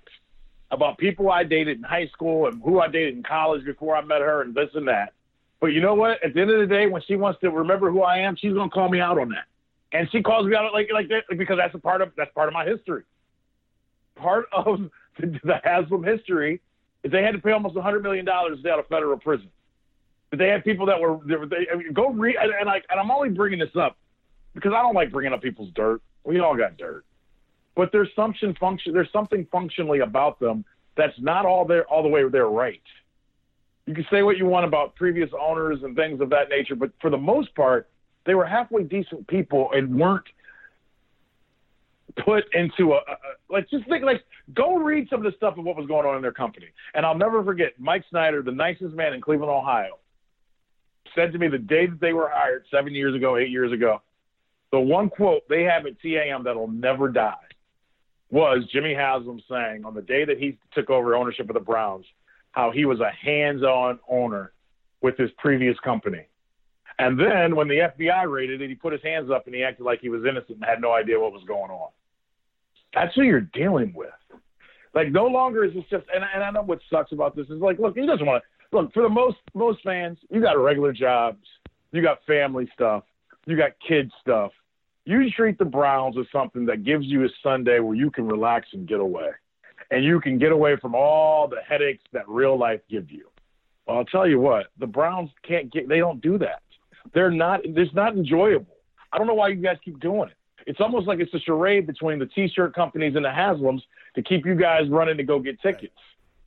about 0.72 0.98
people 0.98 1.32
I 1.32 1.44
dated 1.44 1.78
in 1.78 1.84
high 1.84 2.08
school 2.08 2.48
and 2.48 2.62
who 2.64 2.80
I 2.80 2.88
dated 2.88 3.16
in 3.16 3.24
college 3.24 3.66
before 3.66 3.96
I 3.96 4.02
met 4.02 4.22
her 4.22 4.42
and 4.42 4.54
this 4.54 4.70
and 4.74 4.88
that. 4.88 5.14
But 5.60 5.68
you 5.68 5.82
know 5.82 5.94
what? 5.94 6.24
At 6.24 6.34
the 6.34 6.42
end 6.42 6.50
of 6.52 6.60
the 6.60 6.74
day, 6.74 6.88
when 6.88 7.02
she 7.08 7.16
wants 7.16 7.40
to 7.42 7.50
remember 7.50 7.92
who 7.92 8.02
I 8.02 8.20
am, 8.20 8.36
she's 8.36 8.54
gonna 8.54 8.70
call 8.70 8.90
me 8.90 9.00
out 9.00 9.20
on 9.20 9.30
that. 9.30 9.46
And 9.94 10.10
she 10.12 10.22
calls 10.22 10.46
me 10.48 10.56
out 10.56 10.72
like 10.74 10.90
like 10.94 11.10
that 11.10 11.24
because 11.38 11.58
that's 11.58 11.76
a 11.76 11.80
part 11.80 12.02
of 12.02 12.12
that's 12.18 12.34
part 12.34 12.48
of 12.48 12.54
my 12.54 12.66
history 12.66 13.04
part 14.22 14.46
of 14.54 14.90
the, 15.20 15.40
the 15.44 15.60
Haslam 15.64 16.04
history 16.04 16.62
is 17.04 17.12
they 17.12 17.24
had 17.24 17.32
to 17.32 17.40
pay 17.40 17.52
almost 17.52 17.76
$100 17.76 18.04
million 18.04 18.26
to 18.26 18.58
stay 18.60 18.70
out 18.70 18.80
of 18.80 18.88
federal 18.88 19.18
prison. 19.18 19.50
But 20.30 20.40
they 20.40 20.48
had 20.48 20.64
people 20.64 20.86
that 20.86 21.00
were- 21.00 21.20
they, 21.26 21.68
I 21.72 21.76
mean, 21.76 21.94
go 21.94 22.10
read, 22.10 22.36
and, 22.40 22.52
and, 22.54 22.70
I, 22.70 22.76
and 22.90 23.00
I'm 23.00 23.12
only 23.12 23.30
bringing 23.30 23.60
this 23.60 23.76
up 23.76 23.98
because 24.54 24.72
I 24.74 24.82
don't 24.82 24.94
like 24.94 25.12
bringing 25.12 25.34
up 25.34 25.42
people's 25.42 25.72
dirt. 25.74 26.02
We 26.24 26.40
all 26.40 26.56
got 26.56 26.78
dirt. 26.78 27.06
But 27.76 27.92
there's 27.92 28.10
something 28.16 28.54
function, 28.60 28.94
there's 28.94 29.12
something 29.12 29.48
functionally 29.52 30.00
about 30.00 30.40
them 30.40 30.66
that's 30.98 31.18
not 31.20 31.46
all 31.46 31.66
there, 31.66 31.86
all 31.86 32.04
the 32.04 32.10
way 32.10 32.28
there 32.30 32.48
right. 32.48 32.82
You 33.86 33.94
can 33.96 34.06
say 34.12 34.24
what 34.24 34.38
you 34.38 34.46
want 34.46 34.66
about 34.66 34.96
previous 34.96 35.30
owners 35.40 35.80
and 35.84 35.96
things 35.96 36.22
of 36.22 36.30
that 36.30 36.50
nature, 36.50 36.76
but 36.76 36.92
for 37.02 37.10
the 37.10 37.18
most 37.18 37.54
part, 37.56 37.90
they 38.26 38.36
were 38.36 38.46
halfway 38.46 38.84
decent 38.84 39.28
people 39.28 39.70
and 39.74 39.98
weren't 40.00 40.26
put 42.26 42.44
into 42.54 42.94
a, 42.94 42.98
a 42.98 42.98
a- 42.98 43.38
like 43.50 43.70
just 43.70 43.88
think 43.88 44.04
like 44.04 44.24
go 44.54 44.78
read 44.78 45.08
some 45.10 45.26
of 45.26 45.32
the 45.32 45.36
stuff 45.38 45.58
of 45.58 45.64
what 45.66 45.76
was 45.76 45.88
going 45.88 46.06
on 46.06 46.16
in 46.16 46.22
their 46.22 46.32
company. 46.32 46.68
And 46.94 47.06
I'll 47.06 47.18
never 47.18 47.44
forget 47.44 47.74
Mike 47.80 48.04
Snyder, 48.10 48.42
the 48.42 48.52
nicest 48.52 48.94
man 48.94 49.14
in 49.14 49.22
Cleveland, 49.22 49.52
Ohio, 49.52 49.98
said 51.16 51.32
to 51.34 51.38
me 51.40 51.48
the 51.48 51.58
day 51.58 51.88
that 51.88 52.00
they 52.00 52.14
were 52.14 52.30
hired 52.32 52.66
seven 52.72 52.94
years 52.94 53.16
ago, 53.16 53.38
eight 53.38 53.50
years 53.50 53.72
ago, 53.72 54.02
the 54.72 54.80
one 54.80 55.10
quote 55.10 55.48
they 55.50 55.64
have 55.64 55.86
at 55.86 56.00
TAM 56.02 56.44
that'll 56.44 56.68
never 56.68 57.10
die 57.10 57.36
was 58.30 58.66
Jimmy 58.72 58.94
Haslam 58.94 59.42
saying 59.50 59.84
on 59.84 59.94
the 59.94 60.02
day 60.02 60.24
that 60.26 60.38
he 60.38 60.58
took 60.74 60.90
over 60.90 61.16
ownership 61.16 61.50
of 61.50 61.54
the 61.54 61.60
Browns, 61.60 62.06
how 62.52 62.72
he 62.72 62.86
was 62.86 63.00
a 63.02 63.12
hands-on 63.12 64.00
owner 64.10 64.54
with 65.02 65.18
his 65.18 65.30
previous 65.38 65.78
company. 65.80 66.26
And 67.00 67.20
then 67.20 67.56
when 67.56 67.68
the 67.68 67.90
FBI 67.98 68.32
raided 68.32 68.62
it, 68.62 68.70
he 68.70 68.76
put 68.76 68.94
his 68.94 69.02
hands 69.02 69.30
up 69.32 69.48
and 69.48 69.56
he 69.56 69.64
acted 69.64 69.84
like 69.84 70.00
he 70.02 70.10
was 70.10 70.22
innocent 70.24 70.58
and 70.58 70.64
had 70.64 70.80
no 70.80 70.94
idea 70.94 71.20
what 71.20 71.34
was 71.34 71.44
going 71.48 71.72
on. 71.72 71.90
That's 72.94 73.14
who 73.16 73.24
you're 73.24 73.42
dealing 73.42 73.94
with. 73.94 74.10
Like 74.94 75.12
no 75.12 75.26
longer 75.26 75.64
is 75.64 75.74
this 75.74 75.84
just 75.90 76.06
and, 76.14 76.24
and 76.34 76.44
I 76.44 76.52
know 76.52 76.64
what 76.64 76.80
sucks 76.90 77.12
about 77.12 77.36
this 77.36 77.48
is 77.48 77.62
like, 77.62 77.80
look, 77.80 77.98
he 77.98 78.06
doesn't 78.06 78.26
want 78.26 78.44
to 78.44 78.78
look 78.78 78.94
for 78.94 79.04
the 79.04 79.10
most 79.10 79.38
most 79.54 79.80
fans, 79.84 80.18
you 80.30 80.42
got 80.42 80.58
regular 80.58 80.92
jobs, 80.92 81.46
you 81.92 82.02
got 82.02 82.20
family 82.26 82.70
stuff, 82.74 83.04
you 83.46 83.58
got 83.58 83.72
kid 83.88 84.12
stuff. 84.22 84.52
You 85.06 85.30
treat 85.32 85.58
the 85.58 85.66
Browns 85.66 86.16
as 86.18 86.26
something 86.32 86.66
that 86.68 86.84
gives 86.84 87.06
you 87.06 87.26
a 87.26 87.30
Sunday 87.42 87.80
where 87.80 87.96
you 87.96 88.12
can 88.12 88.28
relax 88.28 88.68
and 88.74 88.88
get 88.88 89.00
away. 89.00 89.30
And 89.90 90.06
you 90.06 90.22
can 90.22 90.38
get 90.38 90.52
away 90.52 90.78
from 90.78 90.96
all 90.96 91.48
the 91.48 91.60
headaches 91.68 92.04
that 92.14 92.28
real 92.30 92.58
life 92.58 92.82
give 92.90 93.12
you. 93.12 93.28
Well, 93.88 93.98
I'll 93.98 94.06
tell 94.06 94.28
you 94.28 94.40
what, 94.40 94.68
the 94.80 94.88
Browns 94.88 95.32
can't 95.44 95.72
get 95.72 95.90
they 95.90 95.98
don't 95.98 96.22
do 96.22 96.38
that. 96.38 96.62
They're 97.14 97.32
not 97.32 97.62
it's 97.64 97.94
not 97.94 98.16
enjoyable. 98.16 98.78
I 99.12 99.18
don't 99.18 99.28
know 99.28 99.34
why 99.34 99.50
you 99.50 99.56
guys 99.56 99.78
keep 99.84 100.00
doing 100.00 100.30
it. 100.30 100.36
It's 100.68 100.80
almost 100.80 101.08
like 101.08 101.20
it's 101.20 101.34
a 101.34 101.40
charade 101.40 101.88
between 101.88 102.20
the 102.20 102.28
t-shirt 102.28 102.76
companies 102.76 103.16
and 103.16 103.26
the 103.26 103.30
Haslams 103.30 103.82
to 104.16 104.22
keep 104.22 104.46
you 104.46 104.56
guys 104.56 104.88
running 104.90 105.18
to 105.18 105.24
go 105.24 105.40
get 105.40 105.60
tickets. 105.62 105.98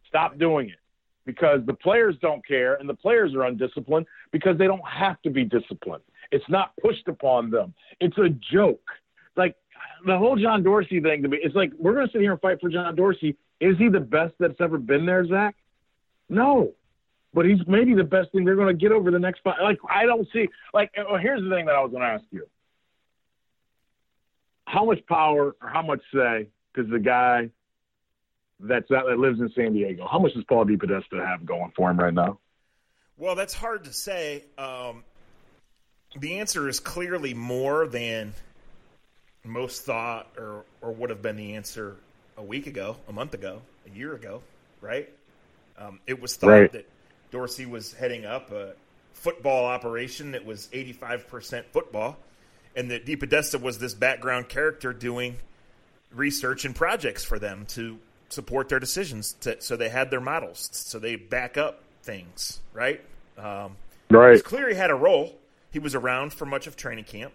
Stop 0.08 0.38
doing 0.38 0.70
it 0.70 0.78
because 1.26 1.61
the 1.66 1.75
players 1.75 2.14
don't 2.20 2.46
care 2.46 2.75
and 2.75 2.88
the 2.88 2.94
players 2.94 3.34
are 3.34 3.42
undisciplined 3.42 4.06
because 4.30 4.56
they 4.58 4.66
don't 4.66 4.87
have 4.88 5.20
to 5.23 5.30
be 5.30 5.44
disciplined. 5.44 6.02
It's 6.31 6.49
not 6.49 6.73
pushed 6.83 7.09
upon 7.09 7.50
them. 7.50 7.75
It's 8.00 8.16
a 8.19 8.28
joke. 8.52 8.85
Like 9.37 9.57
the 10.07 10.16
whole 10.16 10.37
John 10.37 10.62
Dorsey 10.62 11.00
thing 11.00 11.23
to 11.23 11.28
me, 11.28 11.38
it's 11.43 11.54
like 11.54 11.73
we're 11.78 11.95
going 11.95 12.07
to 12.07 12.12
sit 12.12 12.21
here 12.21 12.33
and 12.33 12.40
fight 12.40 12.61
for 12.61 12.69
John 12.69 12.95
Dorsey. 12.95 13.37
Is 13.61 13.76
he 13.78 13.88
the 13.88 14.00
best 14.00 14.35
that's 14.38 14.61
ever 14.61 14.78
been 14.78 15.07
there, 15.07 15.26
Zach? 15.26 15.57
No, 16.28 16.73
but 17.33 17.45
he's 17.47 17.59
maybe 17.66 17.95
the 17.95 18.04
best 18.04 18.33
thing 18.33 18.45
they're 18.45 18.57
going 18.57 18.76
to 18.76 18.81
get 18.81 18.93
over 18.93 19.11
the 19.11 19.19
next 19.19 19.40
five. 19.43 19.57
Like 19.62 19.78
I 19.88 20.07
don't 20.07 20.26
see. 20.33 20.49
Like 20.73 20.93
oh, 20.97 21.16
here's 21.16 21.43
the 21.43 21.50
thing 21.50 21.66
that 21.66 21.75
I 21.75 21.81
was 21.81 21.90
going 21.90 22.02
to 22.02 22.09
ask 22.09 22.25
you: 22.31 22.47
How 24.66 24.85
much 24.85 25.04
power 25.07 25.57
or 25.61 25.69
how 25.69 25.83
much 25.83 26.00
say 26.12 26.49
does 26.75 26.87
the 26.90 26.99
guy 26.99 27.50
that's 28.61 28.88
that 28.90 29.07
lives 29.19 29.40
in 29.40 29.50
San 29.54 29.73
Diego? 29.73 30.07
How 30.11 30.19
much 30.19 30.35
does 30.35 30.45
Paul 30.45 30.64
DePodesta 30.64 31.25
have 31.26 31.45
going 31.45 31.73
for 31.76 31.90
him 31.90 31.99
right 31.99 32.14
now? 32.14 32.38
Well, 33.16 33.35
that's 33.35 33.54
hard 33.54 33.85
to 33.85 33.93
say. 33.93 34.45
Um, 34.59 35.04
the 36.18 36.38
answer 36.38 36.68
is 36.68 36.80
clearly 36.80 37.35
more 37.35 37.87
than 37.87 38.35
most 39.44 39.83
thought 39.83 40.28
or, 40.38 40.64
or 40.80 40.92
would 40.92 41.11
have 41.11 41.23
been 41.23 41.37
the 41.37 41.54
answer 41.54 41.97
a 42.37 42.42
week 42.42 42.66
ago, 42.66 42.97
a 43.09 43.12
month 43.12 43.35
ago, 43.35 43.61
a 43.87 43.97
year 43.97 44.14
ago, 44.14 44.42
right? 44.80 45.09
Um, 45.78 46.00
it 46.06 46.21
was 46.21 46.37
thought 46.37 46.49
Right. 46.49 46.73
that 46.73 46.88
Dorsey 47.30 47.66
was 47.66 47.92
heading 47.92 48.25
up 48.25 48.50
a 48.52 48.75
football 49.12 49.66
operation 49.66 50.33
that 50.33 50.44
was 50.44 50.68
85% 50.73 51.64
football, 51.73 52.16
and 52.76 52.90
that 52.90 53.06
DePodesta 53.06 53.61
was 53.61 53.78
this 53.78 53.94
background 53.94 54.49
character 54.49 54.92
doing 54.92 55.37
research 56.12 56.64
and 56.64 56.75
projects 56.75 57.25
for 57.25 57.38
them 57.38 57.66
to 57.66 57.99
support 58.28 58.68
their 58.68 58.80
decisions. 58.80 59.35
To, 59.42 59.61
so 59.61 59.76
they 59.76 59.88
had 59.88 60.11
their 60.11 60.21
models, 60.21 60.68
so 60.73 60.99
they 60.99 61.16
back 61.16 61.56
up 61.56 61.80
things, 62.02 62.61
right? 62.73 63.00
Um, 63.38 63.76
Right. 64.11 64.35
it's 64.35 64.42
clear 64.42 64.68
he 64.68 64.75
had 64.75 64.90
a 64.90 64.94
role. 64.94 65.35
He 65.75 65.81
was 65.81 65.95
around 65.97 66.33
for 66.33 66.47
much 66.47 66.69
of 66.69 66.76
training 66.76 67.02
camp, 67.04 67.35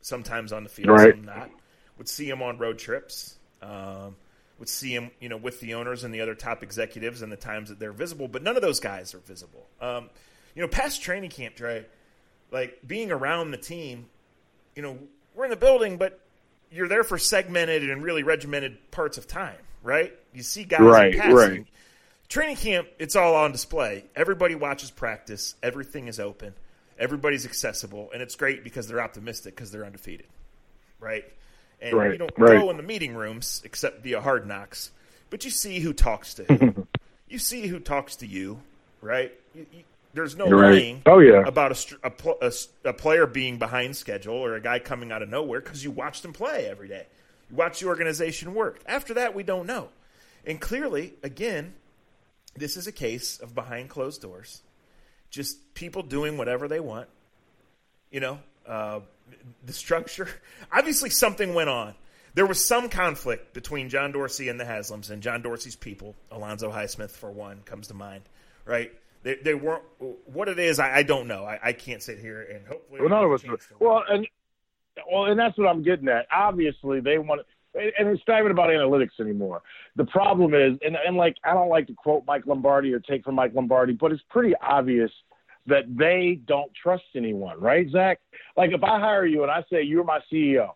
sometimes 0.00 0.52
on 0.52 0.62
the 0.62 0.70
field, 0.70 0.90
Right. 0.90 1.12
some 1.14 1.24
not. 1.24 1.50
Would 1.98 2.08
see 2.08 2.28
him 2.28 2.40
on 2.40 2.56
road 2.56 2.78
trips. 2.78 3.36
Um, 3.60 4.14
would 4.60 4.68
see 4.68 4.94
him, 4.94 5.10
you 5.18 5.28
know, 5.28 5.36
with 5.36 5.58
the 5.58 5.74
owners 5.74 6.04
and 6.04 6.14
the 6.14 6.20
other 6.20 6.36
top 6.36 6.62
executives 6.62 7.20
and 7.20 7.32
the 7.32 7.36
times 7.36 7.70
that 7.70 7.80
they're 7.80 7.90
visible. 7.92 8.28
But 8.28 8.44
none 8.44 8.54
of 8.54 8.62
those 8.62 8.78
guys 8.78 9.12
are 9.12 9.18
visible. 9.18 9.66
Um, 9.80 10.08
you 10.54 10.62
know, 10.62 10.68
past 10.68 11.02
training 11.02 11.30
camp, 11.30 11.56
Dre, 11.56 11.84
like 12.52 12.78
being 12.86 13.10
around 13.10 13.50
the 13.50 13.56
team. 13.56 14.06
You 14.76 14.82
know, 14.82 14.98
we're 15.34 15.44
in 15.44 15.50
the 15.50 15.56
building, 15.56 15.96
but 15.96 16.20
you're 16.70 16.86
there 16.86 17.02
for 17.02 17.18
segmented 17.18 17.90
and 17.90 18.04
really 18.04 18.22
regimented 18.22 18.92
parts 18.92 19.18
of 19.18 19.26
time, 19.26 19.58
right? 19.82 20.14
You 20.32 20.44
see 20.44 20.62
guys 20.62 20.80
Right, 20.82 21.12
in 21.14 21.20
passing. 21.20 21.34
right. 21.36 21.66
Training 22.28 22.56
camp, 22.56 22.86
it's 23.00 23.16
all 23.16 23.34
on 23.34 23.50
display. 23.50 24.04
Everybody 24.14 24.54
watches 24.54 24.92
practice. 24.92 25.56
Everything 25.60 26.06
is 26.06 26.20
open. 26.20 26.54
Everybody's 26.98 27.44
accessible, 27.44 28.10
and 28.12 28.22
it's 28.22 28.36
great 28.36 28.62
because 28.64 28.86
they're 28.86 29.00
optimistic 29.00 29.54
because 29.56 29.70
they're 29.72 29.84
undefeated, 29.84 30.26
right? 31.00 31.24
And 31.80 31.94
Right, 31.96 32.12
you 32.12 32.18
don't 32.18 32.32
right. 32.38 32.60
go 32.60 32.70
in 32.70 32.76
the 32.76 32.82
meeting 32.82 33.14
rooms 33.14 33.60
except 33.64 34.02
via 34.02 34.20
hard 34.20 34.46
knocks, 34.46 34.90
but 35.30 35.44
you 35.44 35.50
see 35.50 35.80
who 35.80 35.92
talks 35.92 36.34
to 36.34 36.44
who. 36.44 36.86
you 37.28 37.38
see 37.38 37.66
who 37.66 37.80
talks 37.80 38.16
to 38.16 38.26
you, 38.26 38.60
right? 39.00 39.32
You, 39.54 39.66
you, 39.72 39.82
there's 40.14 40.36
no 40.36 40.46
You're 40.46 40.60
right. 40.60 40.72
lying 40.74 41.02
Oh, 41.06 41.18
yeah. 41.18 41.42
about 41.44 41.72
a, 42.04 42.12
a, 42.40 42.52
a, 42.84 42.92
player 42.92 43.26
being 43.26 43.58
behind 43.58 43.96
schedule 43.96 44.36
or 44.36 44.54
a 44.54 44.60
guy 44.60 44.78
coming 44.78 45.10
out 45.10 45.22
of 45.22 45.28
nowhere 45.28 45.60
because 45.60 45.82
you 45.82 45.90
watched 45.90 46.24
him 46.24 46.32
play 46.32 46.66
every 46.68 46.86
day. 46.86 47.06
You 47.50 47.56
watch 47.56 47.80
the 47.80 47.88
organization 47.88 48.54
work. 48.54 48.80
After 48.86 49.14
that, 49.14 49.34
we 49.34 49.42
don't 49.42 49.66
know. 49.66 49.88
And 50.46 50.60
clearly, 50.60 51.14
again, 51.24 51.74
this 52.54 52.76
is 52.76 52.86
a 52.86 52.92
case 52.92 53.40
of 53.40 53.56
behind 53.56 53.88
closed 53.90 54.22
doors, 54.22 54.62
just 55.34 55.74
people 55.74 56.02
doing 56.02 56.38
whatever 56.38 56.68
they 56.68 56.80
want. 56.80 57.08
You 58.10 58.20
know, 58.20 58.38
uh, 58.66 59.00
the 59.64 59.72
structure. 59.72 60.28
Obviously, 60.72 61.10
something 61.10 61.54
went 61.54 61.68
on. 61.68 61.94
There 62.34 62.46
was 62.46 62.64
some 62.66 62.88
conflict 62.88 63.54
between 63.54 63.88
John 63.88 64.12
Dorsey 64.12 64.48
and 64.48 64.58
the 64.58 64.64
Haslams 64.64 65.10
and 65.10 65.22
John 65.22 65.42
Dorsey's 65.42 65.76
people. 65.76 66.16
Alonzo 66.30 66.70
Highsmith, 66.70 67.10
for 67.10 67.30
one, 67.30 67.60
comes 67.64 67.88
to 67.88 67.94
mind. 67.94 68.22
Right? 68.64 68.92
They, 69.22 69.36
they 69.36 69.54
weren't. 69.54 69.82
What 70.26 70.48
it 70.48 70.58
is, 70.58 70.78
I, 70.78 70.96
I 70.98 71.02
don't 71.02 71.28
know. 71.28 71.44
I, 71.44 71.58
I 71.62 71.72
can't 71.72 72.02
sit 72.02 72.18
here 72.18 72.42
and 72.42 72.66
hopefully. 72.66 73.00
Well, 73.00 73.10
none 73.10 73.24
of 73.24 73.32
us. 73.32 73.44
Well, 73.78 74.02
and 74.08 74.26
well, 75.10 75.26
and 75.26 75.38
that's 75.38 75.56
what 75.58 75.68
I'm 75.68 75.82
getting 75.82 76.08
at. 76.08 76.26
Obviously, 76.30 77.00
they 77.00 77.18
want, 77.18 77.42
and 77.74 78.08
it's 78.08 78.22
not 78.26 78.40
even 78.40 78.52
about 78.52 78.70
analytics 78.70 79.20
anymore. 79.20 79.62
The 79.96 80.04
problem 80.04 80.54
is, 80.54 80.78
and 80.84 80.96
and 80.96 81.16
like 81.16 81.36
I 81.44 81.54
don't 81.54 81.68
like 81.68 81.86
to 81.88 81.94
quote 81.94 82.24
Mike 82.26 82.46
Lombardi 82.46 82.92
or 82.92 83.00
take 83.00 83.24
from 83.24 83.34
Mike 83.34 83.52
Lombardi, 83.54 83.92
but 83.92 84.12
it's 84.12 84.22
pretty 84.30 84.54
obvious 84.62 85.10
that 85.66 85.84
they 85.96 86.40
don't 86.46 86.70
trust 86.74 87.04
anyone, 87.16 87.58
right, 87.60 87.88
Zach? 87.90 88.20
Like 88.56 88.72
if 88.72 88.82
I 88.84 88.98
hire 89.00 89.26
you 89.26 89.42
and 89.42 89.50
I 89.50 89.64
say 89.70 89.82
you're 89.82 90.04
my 90.04 90.20
CEO, 90.30 90.70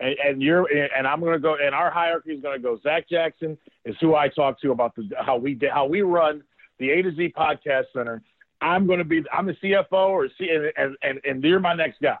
and, 0.00 0.16
and 0.24 0.42
you're 0.42 0.66
and 0.72 1.06
I'm 1.06 1.20
going 1.20 1.34
to 1.34 1.38
go, 1.38 1.56
and 1.62 1.74
our 1.74 1.90
hierarchy 1.90 2.32
is 2.32 2.42
going 2.42 2.58
to 2.58 2.62
go. 2.62 2.78
Zach 2.82 3.08
Jackson 3.08 3.56
is 3.84 3.94
who 4.00 4.14
I 4.14 4.28
talk 4.28 4.60
to 4.62 4.72
about 4.72 4.96
the 4.96 5.08
how 5.18 5.36
we 5.36 5.58
how 5.72 5.86
we 5.86 6.02
run 6.02 6.42
the 6.78 6.90
A 6.90 7.02
to 7.02 7.14
Z 7.14 7.34
podcast 7.36 7.84
center. 7.94 8.22
I'm 8.62 8.86
going 8.86 8.98
to 8.98 9.04
be 9.04 9.22
I'm 9.32 9.46
the 9.46 9.56
CFO 9.62 9.92
or 9.92 10.28
C, 10.38 10.48
and, 10.76 10.96
and 11.02 11.20
and 11.24 11.44
you're 11.44 11.60
my 11.60 11.74
next 11.74 12.00
guy. 12.00 12.16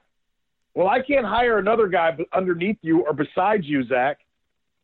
Well, 0.74 0.88
I 0.88 1.00
can't 1.02 1.26
hire 1.26 1.58
another 1.58 1.88
guy 1.88 2.16
underneath 2.32 2.78
you 2.82 3.04
or 3.04 3.12
beside 3.12 3.64
you, 3.64 3.84
Zach, 3.86 4.18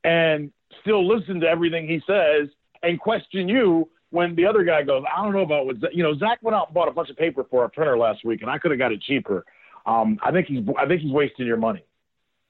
and 0.05 0.51
still 0.81 1.07
listen 1.07 1.40
to 1.40 1.46
everything 1.46 1.87
he 1.87 2.01
says 2.07 2.49
and 2.83 2.99
question 3.01 3.49
you 3.49 3.88
when 4.11 4.35
the 4.35 4.46
other 4.46 4.64
guy 4.64 4.83
goes, 4.83 5.05
I 5.12 5.22
don't 5.22 5.33
know 5.33 5.42
about 5.42 5.66
what, 5.66 5.79
Zach-" 5.81 5.94
you 5.94 6.03
know, 6.03 6.16
Zach 6.16 6.38
went 6.42 6.57
out 6.57 6.68
and 6.68 6.75
bought 6.75 6.88
a 6.88 6.92
bunch 6.92 7.11
of 7.11 7.16
paper 7.16 7.44
for 7.51 7.64
a 7.64 7.68
printer 7.68 7.99
last 7.99 8.25
week 8.25 8.42
and 8.42 8.51
I 8.51 8.59
could 8.59 8.70
have 8.70 8.79
got 8.79 8.92
it 8.92 9.01
cheaper. 9.03 9.44
Um, 9.85 10.18
I 10.22 10.33
think 10.33 10.49
he's, 10.49 10.64
I 10.79 10.87
think 10.87 11.03
he's 11.03 11.12
wasting 11.12 11.46
your 11.46 11.57
money. 11.57 11.85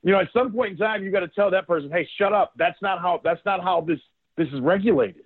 You 0.02 0.12
know, 0.12 0.20
at 0.20 0.28
some 0.32 0.52
point 0.52 0.72
in 0.72 0.78
time, 0.78 1.02
you 1.02 1.10
got 1.10 1.20
to 1.20 1.28
tell 1.28 1.50
that 1.50 1.66
person, 1.66 1.90
Hey, 1.90 2.08
shut 2.18 2.32
up. 2.32 2.52
That's 2.56 2.80
not 2.80 3.00
how, 3.00 3.20
that's 3.22 3.40
not 3.44 3.62
how 3.62 3.80
this, 3.80 3.98
this 4.36 4.48
is 4.48 4.60
regulated. 4.60 5.22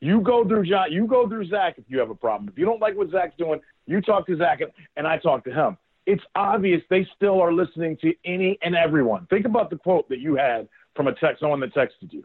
You 0.00 0.20
go 0.20 0.46
through 0.46 0.66
John, 0.66 0.92
you 0.92 1.06
go 1.06 1.28
through 1.28 1.48
Zach 1.48 1.78
if 1.78 1.84
you 1.88 1.98
have 1.98 2.10
a 2.10 2.14
problem. 2.14 2.48
If 2.48 2.58
you 2.58 2.66
don't 2.66 2.80
like 2.80 2.96
what 2.96 3.10
Zach's 3.10 3.36
doing, 3.38 3.60
you 3.86 4.00
talk 4.00 4.26
to 4.26 4.36
Zach 4.36 4.60
and, 4.60 4.70
and 4.96 5.06
I 5.06 5.18
talk 5.18 5.44
to 5.44 5.50
him. 5.50 5.78
It's 6.06 6.22
obvious 6.34 6.82
they 6.90 7.06
still 7.16 7.40
are 7.40 7.52
listening 7.52 7.96
to 8.02 8.14
any 8.24 8.58
and 8.62 8.74
everyone. 8.74 9.26
Think 9.26 9.46
about 9.46 9.70
the 9.70 9.76
quote 9.76 10.08
that 10.10 10.18
you 10.18 10.36
had 10.36 10.68
from 10.94 11.08
a 11.08 11.14
text, 11.14 11.40
someone 11.40 11.60
that 11.60 11.74
texted 11.74 12.12
you. 12.12 12.24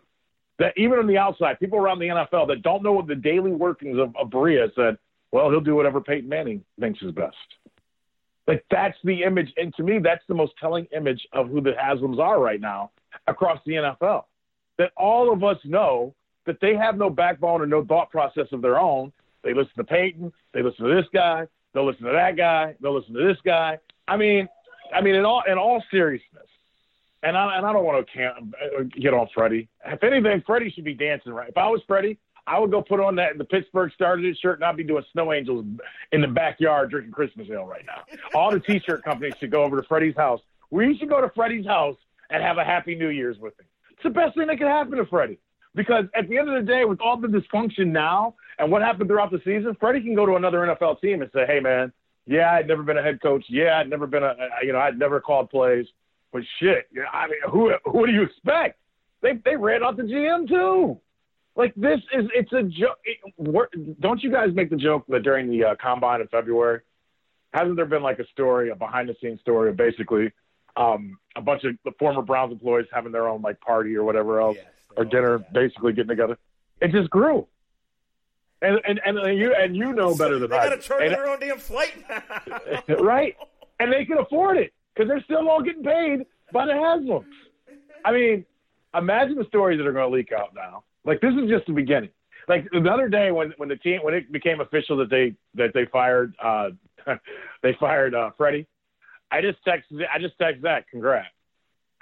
That 0.58 0.74
even 0.78 1.00
on 1.00 1.08
the 1.08 1.18
outside, 1.18 1.60
people 1.60 1.80
around 1.80 2.00
the 2.00 2.08
NFL 2.08 2.48
that 2.50 2.62
don't 2.62 2.84
know 2.84 2.92
what 2.92 3.08
the 3.08 3.16
daily 3.16 3.52
workings 3.52 3.98
of, 3.98 4.14
of 4.18 4.30
Berea 4.30 4.68
said, 4.76 4.98
well, 5.32 5.50
he'll 5.50 5.62
do 5.62 5.76
whatever 5.76 6.02
Peyton 6.02 6.28
Manning 6.28 6.64
thinks 6.80 7.02
is 7.02 7.12
best. 7.12 7.36
Like 8.48 8.66
that's 8.72 8.98
the 9.04 9.24
image, 9.24 9.54
and 9.58 9.74
to 9.76 9.84
me, 9.84 10.00
that's 10.00 10.24
the 10.28 10.34
most 10.34 10.54
telling 10.60 10.88
image 10.96 11.26
of 11.34 11.50
who 11.50 11.62
the 11.62 11.74
Haslams 11.80 12.18
are 12.20 12.42
right 12.42 12.60
now 12.60 12.92
across 13.28 13.60
the 13.66 13.74
NFL. 13.74 14.24
That 14.80 14.92
all 14.98 15.32
of 15.32 15.44
us 15.44 15.58
know 15.64 16.16
that 16.46 16.60
they 16.60 16.76
have 16.76 16.98
no 16.98 17.12
backbone 17.12 17.62
or 17.62 17.68
no 17.68 17.86
thought 17.86 18.10
process 18.10 18.48
of 18.52 18.64
their 18.64 18.80
own. 18.80 19.14
They 19.44 19.54
listen 19.54 19.74
to 19.78 19.84
Peyton, 19.84 20.34
they 20.52 20.64
listen 20.64 20.86
to 20.86 20.96
this 20.96 21.06
guy, 21.14 21.48
they'll 21.74 21.86
listen 21.86 22.06
to 22.06 22.12
that 22.12 22.36
guy, 22.36 22.76
they'll 22.82 22.98
listen 22.98 23.14
to 23.14 23.28
this 23.28 23.38
guy. 23.44 23.80
I 24.08 24.18
mean, 24.18 24.48
I 24.94 25.02
mean, 25.02 25.16
in 25.16 25.26
all 25.26 25.44
in 25.48 25.58
all 25.58 25.84
seriousness, 25.92 26.48
and 27.24 27.38
I 27.38 27.58
and 27.58 27.66
I 27.66 27.74
don't 27.74 27.86
want 27.86 28.06
to 28.06 28.14
can 28.14 28.54
uh, 28.80 28.84
get 28.84 29.14
on 29.14 29.28
Freddie. 29.34 29.68
If 29.86 30.04
anything, 30.04 30.44
Freddie 30.46 30.72
should 30.72 30.86
be 30.86 30.94
dancing 30.94 31.34
right. 31.34 31.50
If 31.50 31.58
I 31.58 31.68
was 31.68 31.82
Freddie, 31.88 32.18
I 32.48 32.58
would 32.60 32.72
go 32.72 32.82
put 32.82 33.00
on 33.00 33.16
that 33.18 33.38
the 33.38 33.44
Pittsburgh 33.44 33.92
started 33.94 34.38
shirt 34.38 34.58
and 34.58 34.66
I'd 34.66 34.76
be 34.76 34.84
doing 34.84 35.04
snow 35.12 35.32
angels 35.32 35.66
in 36.12 36.22
the 36.22 36.28
backyard 36.28 36.90
drinking 36.90 37.12
Christmas 37.12 37.48
ale 37.52 37.66
right 37.66 37.86
now. 37.86 38.04
All 38.34 38.52
the 38.52 38.60
t-shirt 38.60 39.04
companies 39.04 39.34
should 39.40 39.52
go 39.52 39.64
over 39.64 39.80
to 39.80 39.88
Freddie's 39.88 40.16
house. 40.16 40.42
We 40.72 40.98
should 40.98 41.10
go 41.10 41.22
to 41.22 41.30
Freddie's 41.36 41.68
house 41.68 41.98
and 42.32 42.42
have 42.42 42.58
a 42.58 42.64
happy 42.64 42.96
New 42.96 43.10
Year's 43.10 43.38
with 43.38 43.60
him. 43.60 43.66
It's 43.92 44.04
the 44.04 44.10
best 44.10 44.36
thing 44.36 44.48
that 44.48 44.58
could 44.58 44.68
happen 44.68 44.98
to 44.98 45.06
Freddie. 45.06 45.40
Because 45.76 46.06
at 46.16 46.28
the 46.28 46.40
end 46.40 46.50
of 46.50 46.56
the 46.56 46.68
day, 46.68 46.86
with 46.86 47.00
all 47.00 47.18
the 47.18 47.28
dysfunction 47.28 47.88
now 47.88 48.34
and 48.60 48.72
what 48.72 48.82
happened 48.82 49.10
throughout 49.10 49.32
the 49.32 49.40
season, 49.40 49.76
Freddie 49.80 50.02
can 50.02 50.16
go 50.16 50.26
to 50.26 50.36
another 50.36 50.60
NFL 50.60 51.02
team 51.02 51.22
and 51.22 51.32
say, 51.34 51.46
"Hey, 51.48 51.60
man, 51.60 51.92
yeah, 52.30 52.52
I'd 52.54 52.68
never 52.68 52.84
been 52.84 52.98
a 52.98 53.02
head 53.02 53.22
coach. 53.22 53.44
Yeah, 53.50 53.80
I'd 53.80 53.90
never 53.90 54.06
been 54.06 54.24
a, 54.24 54.36
you 54.64 54.72
know, 54.72 54.80
I'd 54.80 55.00
never 55.00 55.20
called 55.20 55.50
plays. 55.50 55.88
But 56.32 56.44
shit, 56.60 56.88
you 56.92 57.02
know, 57.02 57.08
I 57.12 57.28
mean, 57.28 57.40
who 57.50 57.74
who 57.86 58.06
do 58.06 58.12
you 58.12 58.22
expect? 58.22 58.78
They 59.22 59.34
they 59.44 59.56
ran 59.56 59.84
out 59.84 59.98
the 59.98 60.04
GM 60.04 60.48
too. 60.48 61.00
Like 61.56 61.74
this 61.76 62.00
is 62.14 62.26
it's 62.36 62.54
a 62.54 62.62
joke. 62.64 63.00
It, 63.04 64.00
don't 64.00 64.22
you 64.22 64.32
guys 64.32 64.50
make 64.54 64.70
the 64.70 64.76
joke 64.76 65.06
that 65.10 65.24
during 65.24 65.50
the 65.50 65.64
uh, 65.70 65.76
combine 65.82 66.22
in 66.22 66.28
February, 66.28 66.82
hasn't 67.52 67.76
there 67.76 67.86
been 67.86 68.04
like 68.04 68.20
a 68.20 68.28
story, 68.28 68.70
a 68.70 68.76
behind 68.76 69.10
the 69.10 69.16
scenes 69.20 69.42
story 69.42 69.72
of 69.72 69.78
basically 69.78 70.32
um, 70.78 71.18
a 71.36 71.42
bunch 71.42 71.64
of 71.64 71.76
the 71.84 71.92
former 71.98 72.22
Browns 72.22 72.52
employees 72.52 72.86
having 72.94 73.12
their 73.12 73.28
own 73.28 73.42
like 73.42 73.60
party 73.60 73.96
or 73.96 74.04
whatever 74.04 74.40
else 74.40 74.58
Yes, 74.58 74.68
or 74.96 75.06
dinner, 75.06 75.40
basically 75.52 75.94
getting 75.94 76.10
together. 76.10 76.38
It 76.80 76.92
just 76.92 77.10
grew. 77.10 77.48
And 78.62 78.80
and 78.86 79.00
and 79.06 79.38
you 79.38 79.54
and 79.54 79.76
you 79.76 79.94
know 79.94 80.16
better 80.16 80.38
than 80.40 80.50
they 80.50 80.58
I. 80.58 80.70
got 80.70 80.82
to 80.82 80.96
And- 80.98 81.12
their 81.14 81.30
own 81.30 81.40
damn 81.40 81.60
flight 81.60 81.94
now. 82.10 82.96
right? 83.00 83.36
And 83.80 83.92
they 83.94 84.04
can 84.06 84.18
afford 84.18 84.58
it 84.58 84.74
because 84.94 85.08
they're 85.08 85.24
still 85.24 85.50
all 85.50 85.62
getting 85.62 85.84
paid 85.84 86.26
by 86.52 86.66
the 86.66 86.74
Haslams. 86.74 87.24
I 88.04 88.12
mean, 88.12 88.46
imagine 88.94 89.36
the 89.36 89.46
stories 89.46 89.78
that 89.78 89.88
are 89.88 89.94
going 89.94 90.10
to 90.10 90.16
leak 90.16 90.32
out 90.34 90.54
now. 90.54 90.84
Like 91.06 91.22
this 91.22 91.34
is 91.42 91.50
just 91.50 91.68
the 91.68 91.74
beginning. 91.74 92.10
Like 92.50 92.68
the 92.72 92.90
other 92.92 93.08
day 93.08 93.32
when 93.32 93.54
when 93.58 93.70
the 93.70 93.76
team 93.78 94.02
when 94.04 94.14
it 94.14 94.32
became 94.32 94.60
official 94.60 94.98
that 94.98 95.10
they 95.10 95.36
that 95.56 95.72
they 95.74 95.86
fired 95.86 96.34
uh 96.44 96.70
they 97.64 97.78
fired 97.80 98.14
uh 98.14 98.32
Freddie, 98.38 98.68
I 99.32 99.42
just 99.42 99.60
texted 99.66 100.02
I 100.14 100.20
just 100.20 100.38
texted 100.40 100.62
that 100.64 100.90
congrats. 100.90 101.28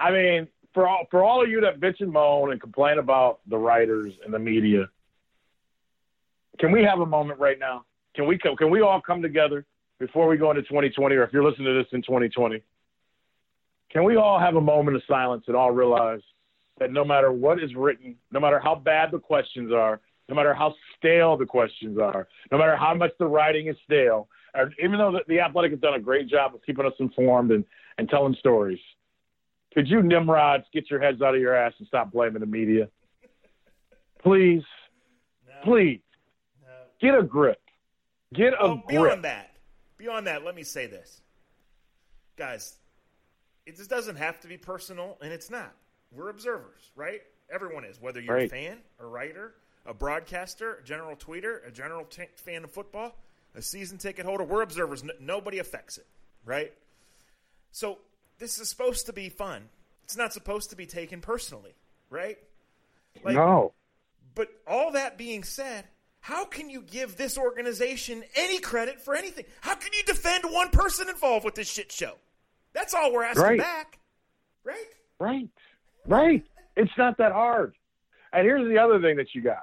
I 0.00 0.10
mean, 0.10 0.48
for 0.74 0.88
all 0.88 1.06
for 1.10 1.22
all 1.22 1.42
of 1.42 1.48
you 1.50 1.60
that 1.60 1.78
bitch 1.80 2.00
and 2.00 2.10
moan 2.12 2.50
and 2.50 2.60
complain 2.60 2.98
about 2.98 3.40
the 3.46 3.58
writers 3.58 4.14
and 4.24 4.32
the 4.34 4.38
media, 4.38 4.88
can 6.58 6.72
we 6.72 6.82
have 6.82 7.00
a 7.00 7.06
moment 7.06 7.40
right 7.40 7.58
now? 7.58 7.84
Can 8.14 8.26
we 8.26 8.38
come, 8.38 8.56
can 8.56 8.70
we 8.70 8.80
all 8.80 9.00
come 9.00 9.22
together 9.22 9.64
before 9.98 10.28
we 10.28 10.36
go 10.36 10.50
into 10.50 10.62
2020, 10.62 11.16
or 11.16 11.24
if 11.24 11.32
you're 11.32 11.44
listening 11.44 11.66
to 11.66 11.74
this 11.74 11.86
in 11.92 12.02
2020, 12.02 12.62
can 13.90 14.04
we 14.04 14.16
all 14.16 14.38
have 14.38 14.56
a 14.56 14.60
moment 14.60 14.96
of 14.96 15.02
silence 15.08 15.44
and 15.46 15.56
all 15.56 15.70
realize 15.70 16.20
that 16.78 16.92
no 16.92 17.04
matter 17.04 17.32
what 17.32 17.62
is 17.62 17.74
written, 17.74 18.16
no 18.30 18.38
matter 18.38 18.60
how 18.60 18.74
bad 18.74 19.10
the 19.10 19.18
questions 19.18 19.72
are, 19.72 20.00
no 20.28 20.34
matter 20.34 20.54
how 20.54 20.74
stale 20.96 21.36
the 21.36 21.46
questions 21.46 21.98
are, 21.98 22.28
no 22.52 22.58
matter 22.58 22.76
how 22.76 22.94
much 22.94 23.10
the 23.18 23.26
writing 23.26 23.68
is 23.68 23.76
stale, 23.84 24.28
or 24.54 24.70
even 24.82 24.98
though 24.98 25.12
the, 25.12 25.20
the 25.26 25.40
Athletic 25.40 25.72
has 25.72 25.80
done 25.80 25.94
a 25.94 26.00
great 26.00 26.28
job 26.28 26.54
of 26.54 26.64
keeping 26.64 26.86
us 26.86 26.92
informed 27.00 27.50
and, 27.50 27.64
and 27.96 28.08
telling 28.08 28.36
stories, 28.38 28.78
could 29.74 29.88
you 29.88 30.02
Nimrods 30.02 30.64
get 30.72 30.90
your 30.90 31.00
heads 31.00 31.22
out 31.22 31.34
of 31.34 31.40
your 31.40 31.54
ass 31.54 31.72
and 31.78 31.88
stop 31.88 32.12
blaming 32.12 32.40
the 32.40 32.46
media? 32.46 32.88
Please, 34.22 34.62
No, 35.46 35.54
please. 35.64 36.00
Get 37.00 37.14
a 37.14 37.22
grip. 37.22 37.60
Get 38.32 38.52
a 38.54 38.60
Oh, 38.60 38.74
grip. 38.76 38.88
beyond 38.88 39.24
that, 39.24 39.56
beyond 39.96 40.26
that, 40.26 40.44
let 40.44 40.54
me 40.54 40.62
say 40.62 40.86
this, 40.86 41.20
guys. 42.36 42.76
It 43.66 43.76
just 43.76 43.90
doesn't 43.90 44.16
have 44.16 44.40
to 44.40 44.48
be 44.48 44.56
personal, 44.56 45.18
and 45.20 45.32
it's 45.32 45.50
not. 45.50 45.74
We're 46.12 46.30
observers, 46.30 46.90
right? 46.96 47.20
Everyone 47.50 47.84
is, 47.84 48.00
whether 48.00 48.20
you're 48.20 48.38
a 48.38 48.48
fan, 48.48 48.78
a 48.98 49.06
writer, 49.06 49.54
a 49.84 49.92
broadcaster, 49.94 50.76
a 50.76 50.82
general 50.84 51.16
tweeter, 51.16 51.66
a 51.66 51.70
general 51.70 52.04
t- 52.04 52.24
fan 52.36 52.64
of 52.64 52.70
football, 52.70 53.14
a 53.54 53.60
season 53.62 53.98
ticket 53.98 54.24
holder. 54.24 54.44
We're 54.44 54.62
observers. 54.62 55.02
N- 55.02 55.10
nobody 55.20 55.58
affects 55.58 55.98
it, 55.98 56.06
right? 56.46 56.72
So 57.72 57.98
this 58.38 58.58
is 58.58 58.68
supposed 58.70 59.06
to 59.06 59.12
be 59.12 59.28
fun. 59.28 59.68
It's 60.04 60.16
not 60.16 60.32
supposed 60.32 60.70
to 60.70 60.76
be 60.76 60.86
taken 60.86 61.20
personally, 61.20 61.74
right? 62.08 62.38
Like, 63.22 63.34
no. 63.34 63.72
but 64.34 64.48
all 64.66 64.92
that 64.92 65.18
being 65.18 65.44
said, 65.44 65.84
how 66.20 66.44
can 66.44 66.68
you 66.68 66.82
give 66.82 67.16
this 67.16 67.38
organization 67.38 68.22
any 68.36 68.58
credit 68.58 69.00
for 69.00 69.14
anything? 69.14 69.44
How 69.60 69.74
can 69.74 69.90
you 69.92 70.02
defend 70.04 70.44
one 70.44 70.70
person 70.70 71.08
involved 71.08 71.44
with 71.44 71.54
this 71.54 71.70
shit 71.70 71.90
show? 71.92 72.14
That's 72.72 72.94
all 72.94 73.12
we're 73.12 73.24
asking 73.24 73.42
Right. 73.44 73.58
back, 73.58 73.98
right? 74.64 74.86
Right. 75.18 75.48
Right. 76.06 76.44
It's 76.76 76.90
not 76.98 77.16
that 77.18 77.32
hard. 77.32 77.74
And 78.32 78.44
here's 78.44 78.68
the 78.68 78.78
other 78.78 79.00
thing 79.00 79.16
that 79.16 79.34
you 79.34 79.42
got. 79.42 79.62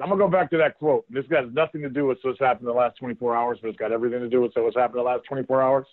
I'm 0.00 0.08
gonna 0.08 0.16
go 0.20 0.28
back 0.28 0.50
to 0.50 0.58
that 0.58 0.78
quote. 0.78 1.04
This 1.10 1.24
has 1.30 1.50
nothing 1.52 1.82
to 1.82 1.88
do 1.88 2.06
with 2.06 2.18
what's 2.22 2.38
happened 2.38 2.68
in 2.68 2.74
the 2.74 2.78
last 2.78 2.96
24 2.98 3.34
hours, 3.34 3.58
but 3.60 3.68
it's 3.68 3.78
got 3.78 3.90
everything 3.90 4.20
to 4.20 4.28
do 4.28 4.40
with 4.40 4.52
what's 4.54 4.76
happened 4.76 4.98
in 5.00 5.04
the 5.04 5.10
last 5.10 5.24
24 5.24 5.60
hours. 5.60 5.86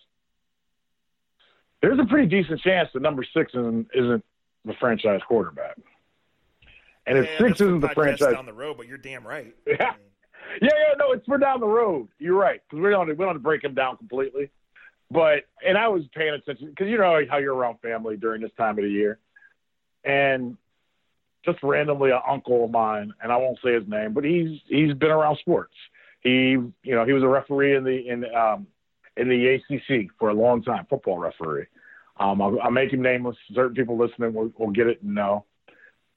There's 1.82 1.98
a 2.00 2.06
pretty 2.06 2.28
decent 2.28 2.62
chance 2.62 2.90
that 2.94 3.02
number 3.02 3.24
six 3.34 3.52
isn't, 3.54 3.88
isn't 3.94 4.24
the 4.66 4.74
franchise 4.80 5.22
quarterback. 5.28 5.78
And 7.08 7.18
if 7.18 7.26
Yeah, 7.26 7.48
six 7.48 7.62
isn't 7.62 7.82
the 7.82 7.90
franchise, 7.90 8.34
down 8.34 8.46
the 8.46 8.54
road, 8.54 8.78
but 8.78 8.88
you're 8.88 8.98
damn 8.98 9.26
right. 9.26 9.54
yeah, 9.68 9.76
yeah, 9.80 9.96
yeah, 10.62 10.94
no, 10.98 11.12
it's 11.12 11.26
for 11.26 11.38
down 11.38 11.60
the 11.60 11.68
road. 11.68 12.08
You're 12.20 12.38
right 12.38 12.62
because 12.68 12.84
we 12.84 12.90
don't 12.90 13.08
we 13.08 13.26
don't 13.26 13.42
break 13.44 13.64
him 13.64 13.74
down 13.74 13.98
completely. 13.98 14.50
But 15.12 15.44
and 15.66 15.78
I 15.78 15.88
was 15.88 16.04
paying 16.16 16.34
attention 16.34 16.70
because 16.70 16.88
you 16.88 16.98
know 16.98 17.22
how 17.30 17.38
you're 17.38 17.54
around 17.54 17.80
family 17.80 18.18
during 18.18 18.42
this 18.42 18.52
time 18.58 18.78
of 18.78 18.84
the 18.84 18.90
year, 18.90 19.20
and 20.04 20.58
just 21.46 21.60
randomly 21.62 22.10
an 22.10 22.22
uncle 22.28 22.66
of 22.66 22.72
mine, 22.72 23.14
and 23.22 23.32
I 23.32 23.38
won't 23.38 23.60
say 23.64 23.74
his 23.74 23.88
name, 23.88 24.14
but 24.14 24.24
he's 24.24 24.60
he's 24.68 24.94
been 24.94 25.12
around 25.12 25.38
sports. 25.38 25.76
He 26.22 26.30
you 26.32 26.74
know 26.86 27.06
he 27.06 27.14
was 27.14 27.22
a 27.22 27.28
referee 27.28 27.76
in 27.76 27.84
the 27.84 28.10
in 28.10 28.26
um 28.34 28.68
in 29.16 29.30
the 29.30 29.56
ACC 29.56 30.10
for 30.20 30.30
a 30.30 30.34
long 30.34 30.64
time, 30.64 30.88
football 30.90 31.20
referee. 31.20 31.68
Um, 32.18 32.42
I'll, 32.42 32.60
I'll 32.62 32.72
make 32.72 32.92
him 32.92 33.02
nameless. 33.02 33.38
Certain 33.54 33.76
people 33.76 33.98
listening 33.98 34.34
will, 34.34 34.52
will 34.58 34.72
get 34.72 34.88
it 34.88 35.02
and 35.02 35.16
know. 35.16 35.46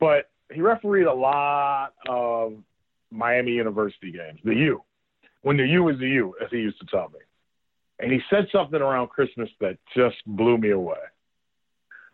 But 0.00 0.30
he 0.52 0.60
refereed 0.60 1.06
a 1.06 1.12
lot 1.12 1.94
of 2.08 2.54
Miami 3.10 3.52
University 3.52 4.12
games, 4.12 4.40
the 4.44 4.54
U, 4.54 4.82
when 5.42 5.56
the 5.56 5.66
U 5.66 5.84
was 5.84 5.98
the 5.98 6.08
U, 6.08 6.34
as 6.42 6.48
he 6.50 6.58
used 6.58 6.78
to 6.80 6.86
tell 6.86 7.08
me. 7.08 7.20
And 8.00 8.12
he 8.12 8.20
said 8.30 8.46
something 8.52 8.80
around 8.80 9.08
Christmas 9.08 9.48
that 9.60 9.76
just 9.96 10.16
blew 10.26 10.56
me 10.56 10.70
away. 10.70 10.98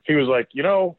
He 0.04 0.14
was 0.14 0.28
like, 0.28 0.48
you 0.52 0.62
know, 0.62 0.96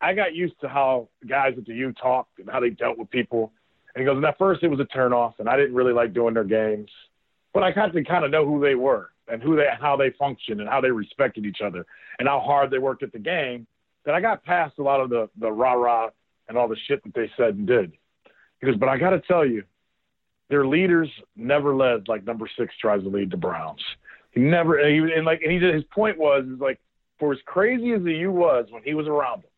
I 0.00 0.14
got 0.14 0.34
used 0.34 0.58
to 0.62 0.68
how 0.68 1.08
guys 1.28 1.54
at 1.58 1.66
the 1.66 1.74
U 1.74 1.92
talked 1.92 2.38
and 2.38 2.48
how 2.48 2.60
they 2.60 2.70
dealt 2.70 2.98
with 2.98 3.10
people. 3.10 3.52
And 3.94 4.00
he 4.00 4.06
goes, 4.06 4.16
and 4.16 4.24
at 4.24 4.38
first 4.38 4.62
it 4.62 4.68
was 4.68 4.80
a 4.80 4.96
turnoff, 4.96 5.34
and 5.38 5.48
I 5.48 5.56
didn't 5.56 5.74
really 5.74 5.92
like 5.92 6.14
doing 6.14 6.34
their 6.34 6.44
games, 6.44 6.90
but 7.52 7.62
I 7.62 7.72
got 7.72 7.92
to 7.92 8.04
kind 8.04 8.24
of 8.24 8.30
know 8.30 8.46
who 8.46 8.60
they 8.60 8.74
were 8.74 9.10
and 9.28 9.42
who 9.42 9.56
they, 9.56 9.66
how 9.78 9.96
they 9.96 10.10
functioned 10.18 10.60
and 10.60 10.68
how 10.68 10.80
they 10.80 10.90
respected 10.90 11.44
each 11.44 11.60
other 11.64 11.84
and 12.18 12.28
how 12.28 12.40
hard 12.40 12.70
they 12.70 12.78
worked 12.78 13.02
at 13.02 13.12
the 13.12 13.18
game. 13.18 13.66
That 14.04 14.14
I 14.14 14.20
got 14.20 14.44
past 14.44 14.78
a 14.78 14.82
lot 14.82 15.00
of 15.00 15.10
the 15.10 15.28
the 15.38 15.50
rah 15.50 15.74
rah 15.74 16.10
and 16.48 16.58
all 16.58 16.68
the 16.68 16.76
shit 16.88 17.02
that 17.04 17.14
they 17.14 17.30
said 17.36 17.54
and 17.54 17.66
did. 17.66 17.92
He 18.60 18.66
goes, 18.66 18.76
but 18.76 18.88
I 18.88 18.98
got 18.98 19.10
to 19.10 19.20
tell 19.20 19.46
you, 19.46 19.62
their 20.50 20.66
leaders 20.66 21.08
never 21.36 21.74
led 21.74 22.08
like 22.08 22.24
number 22.26 22.48
six 22.58 22.74
tries 22.80 23.02
to 23.02 23.08
lead 23.08 23.30
the 23.30 23.36
Browns. 23.36 23.80
He 24.32 24.40
never, 24.40 24.78
and, 24.78 25.08
he, 25.08 25.14
and 25.14 25.24
like, 25.24 25.40
and 25.42 25.50
he 25.50 25.58
did, 25.58 25.74
his 25.74 25.84
point 25.84 26.18
was, 26.18 26.44
is 26.44 26.60
like, 26.60 26.78
for 27.18 27.32
as 27.32 27.38
crazy 27.46 27.92
as 27.92 28.02
the 28.02 28.12
U 28.12 28.32
was 28.32 28.66
when 28.70 28.82
he 28.82 28.94
was 28.94 29.06
around 29.06 29.42
them, 29.42 29.50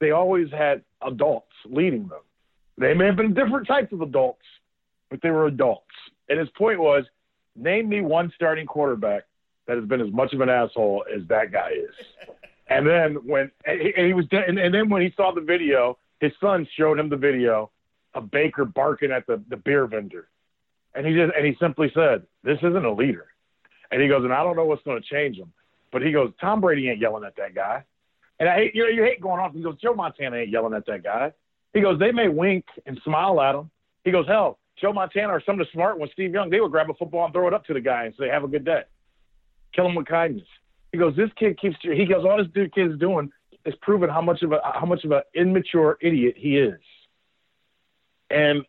they 0.00 0.10
always 0.10 0.50
had 0.50 0.82
adults 1.06 1.52
leading 1.64 2.08
them. 2.08 2.20
They 2.78 2.94
may 2.94 3.06
have 3.06 3.16
been 3.16 3.34
different 3.34 3.66
types 3.66 3.92
of 3.92 4.02
adults, 4.02 4.44
but 5.10 5.20
they 5.22 5.30
were 5.30 5.46
adults. 5.46 5.86
And 6.28 6.38
his 6.38 6.48
point 6.50 6.78
was, 6.78 7.04
name 7.54 7.88
me 7.88 8.02
one 8.02 8.30
starting 8.34 8.66
quarterback 8.66 9.24
that 9.66 9.76
has 9.76 9.86
been 9.86 10.00
as 10.00 10.12
much 10.12 10.32
of 10.32 10.40
an 10.40 10.48
asshole 10.48 11.04
as 11.14 11.26
that 11.28 11.52
guy 11.52 11.70
is. 11.70 12.28
and 12.68 12.86
then 12.86 13.14
when, 13.24 13.50
and 13.64 13.80
he, 13.80 14.12
was, 14.12 14.26
and, 14.32 14.58
and 14.58 14.74
then 14.74 14.88
when 14.88 15.02
he 15.02 15.12
saw 15.16 15.32
the 15.32 15.40
video, 15.40 15.98
his 16.20 16.32
son 16.40 16.66
showed 16.76 16.98
him 16.98 17.08
the 17.08 17.16
video 17.16 17.70
of 18.14 18.30
Baker 18.30 18.64
barking 18.64 19.12
at 19.12 19.26
the, 19.26 19.42
the 19.48 19.56
beer 19.56 19.86
vendor. 19.86 20.28
And 20.94 21.06
he 21.06 21.14
just 21.14 21.32
and 21.36 21.46
he 21.46 21.54
simply 21.60 21.92
said, 21.94 22.22
This 22.42 22.58
isn't 22.58 22.84
a 22.84 22.92
leader. 22.92 23.26
And 23.90 24.00
he 24.00 24.08
goes, 24.08 24.24
and 24.24 24.32
I 24.32 24.42
don't 24.42 24.56
know 24.56 24.64
what's 24.64 24.82
gonna 24.82 25.00
change 25.00 25.36
him. 25.36 25.52
But 25.92 26.02
he 26.02 26.10
goes, 26.10 26.32
Tom 26.40 26.60
Brady 26.60 26.88
ain't 26.88 27.00
yelling 27.00 27.24
at 27.24 27.36
that 27.36 27.54
guy. 27.54 27.84
And 28.40 28.48
I 28.48 28.56
hate 28.56 28.74
you 28.74 28.84
know, 28.84 28.90
you 28.90 29.02
hate 29.02 29.20
going 29.20 29.40
off. 29.40 29.52
He 29.52 29.62
goes, 29.62 29.78
Joe 29.80 29.94
Montana 29.94 30.36
ain't 30.36 30.48
yelling 30.48 30.74
at 30.74 30.86
that 30.86 31.04
guy. 31.04 31.32
He 31.74 31.82
goes, 31.82 31.98
They 31.98 32.12
may 32.12 32.28
wink 32.28 32.64
and 32.86 32.98
smile 33.04 33.40
at 33.40 33.54
him. 33.54 33.70
He 34.04 34.10
goes, 34.10 34.26
Hell, 34.26 34.58
Joe 34.80 34.92
Montana 34.92 35.28
or 35.34 35.42
some 35.44 35.60
of 35.60 35.66
the 35.66 35.72
smart 35.72 35.98
ones, 35.98 36.10
Steve 36.14 36.32
Young, 36.32 36.50
they 36.50 36.60
would 36.60 36.72
grab 36.72 36.90
a 36.90 36.94
football 36.94 37.24
and 37.26 37.34
throw 37.34 37.46
it 37.46 37.54
up 37.54 37.66
to 37.66 37.74
the 37.74 37.80
guy 37.80 38.04
and 38.04 38.14
say, 38.18 38.28
Have 38.28 38.44
a 38.44 38.48
good 38.48 38.64
day. 38.64 38.82
Kill 39.74 39.86
him 39.86 39.94
with 39.94 40.06
kindness. 40.06 40.46
He 40.96 40.98
goes, 40.98 41.14
This 41.14 41.28
kid 41.38 41.60
keeps 41.60 41.76
he 41.82 42.06
goes, 42.06 42.24
all 42.24 42.38
this 42.38 42.46
dude 42.54 42.74
kid's 42.74 42.98
doing 42.98 43.30
is 43.66 43.74
proving 43.82 44.08
how 44.08 44.22
much 44.22 44.42
of 44.42 44.52
a 44.52 44.60
how 44.62 44.86
much 44.86 45.04
of 45.04 45.10
an 45.10 45.20
immature 45.34 45.98
idiot 46.00 46.36
he 46.38 46.56
is. 46.56 46.80
And 48.30 48.62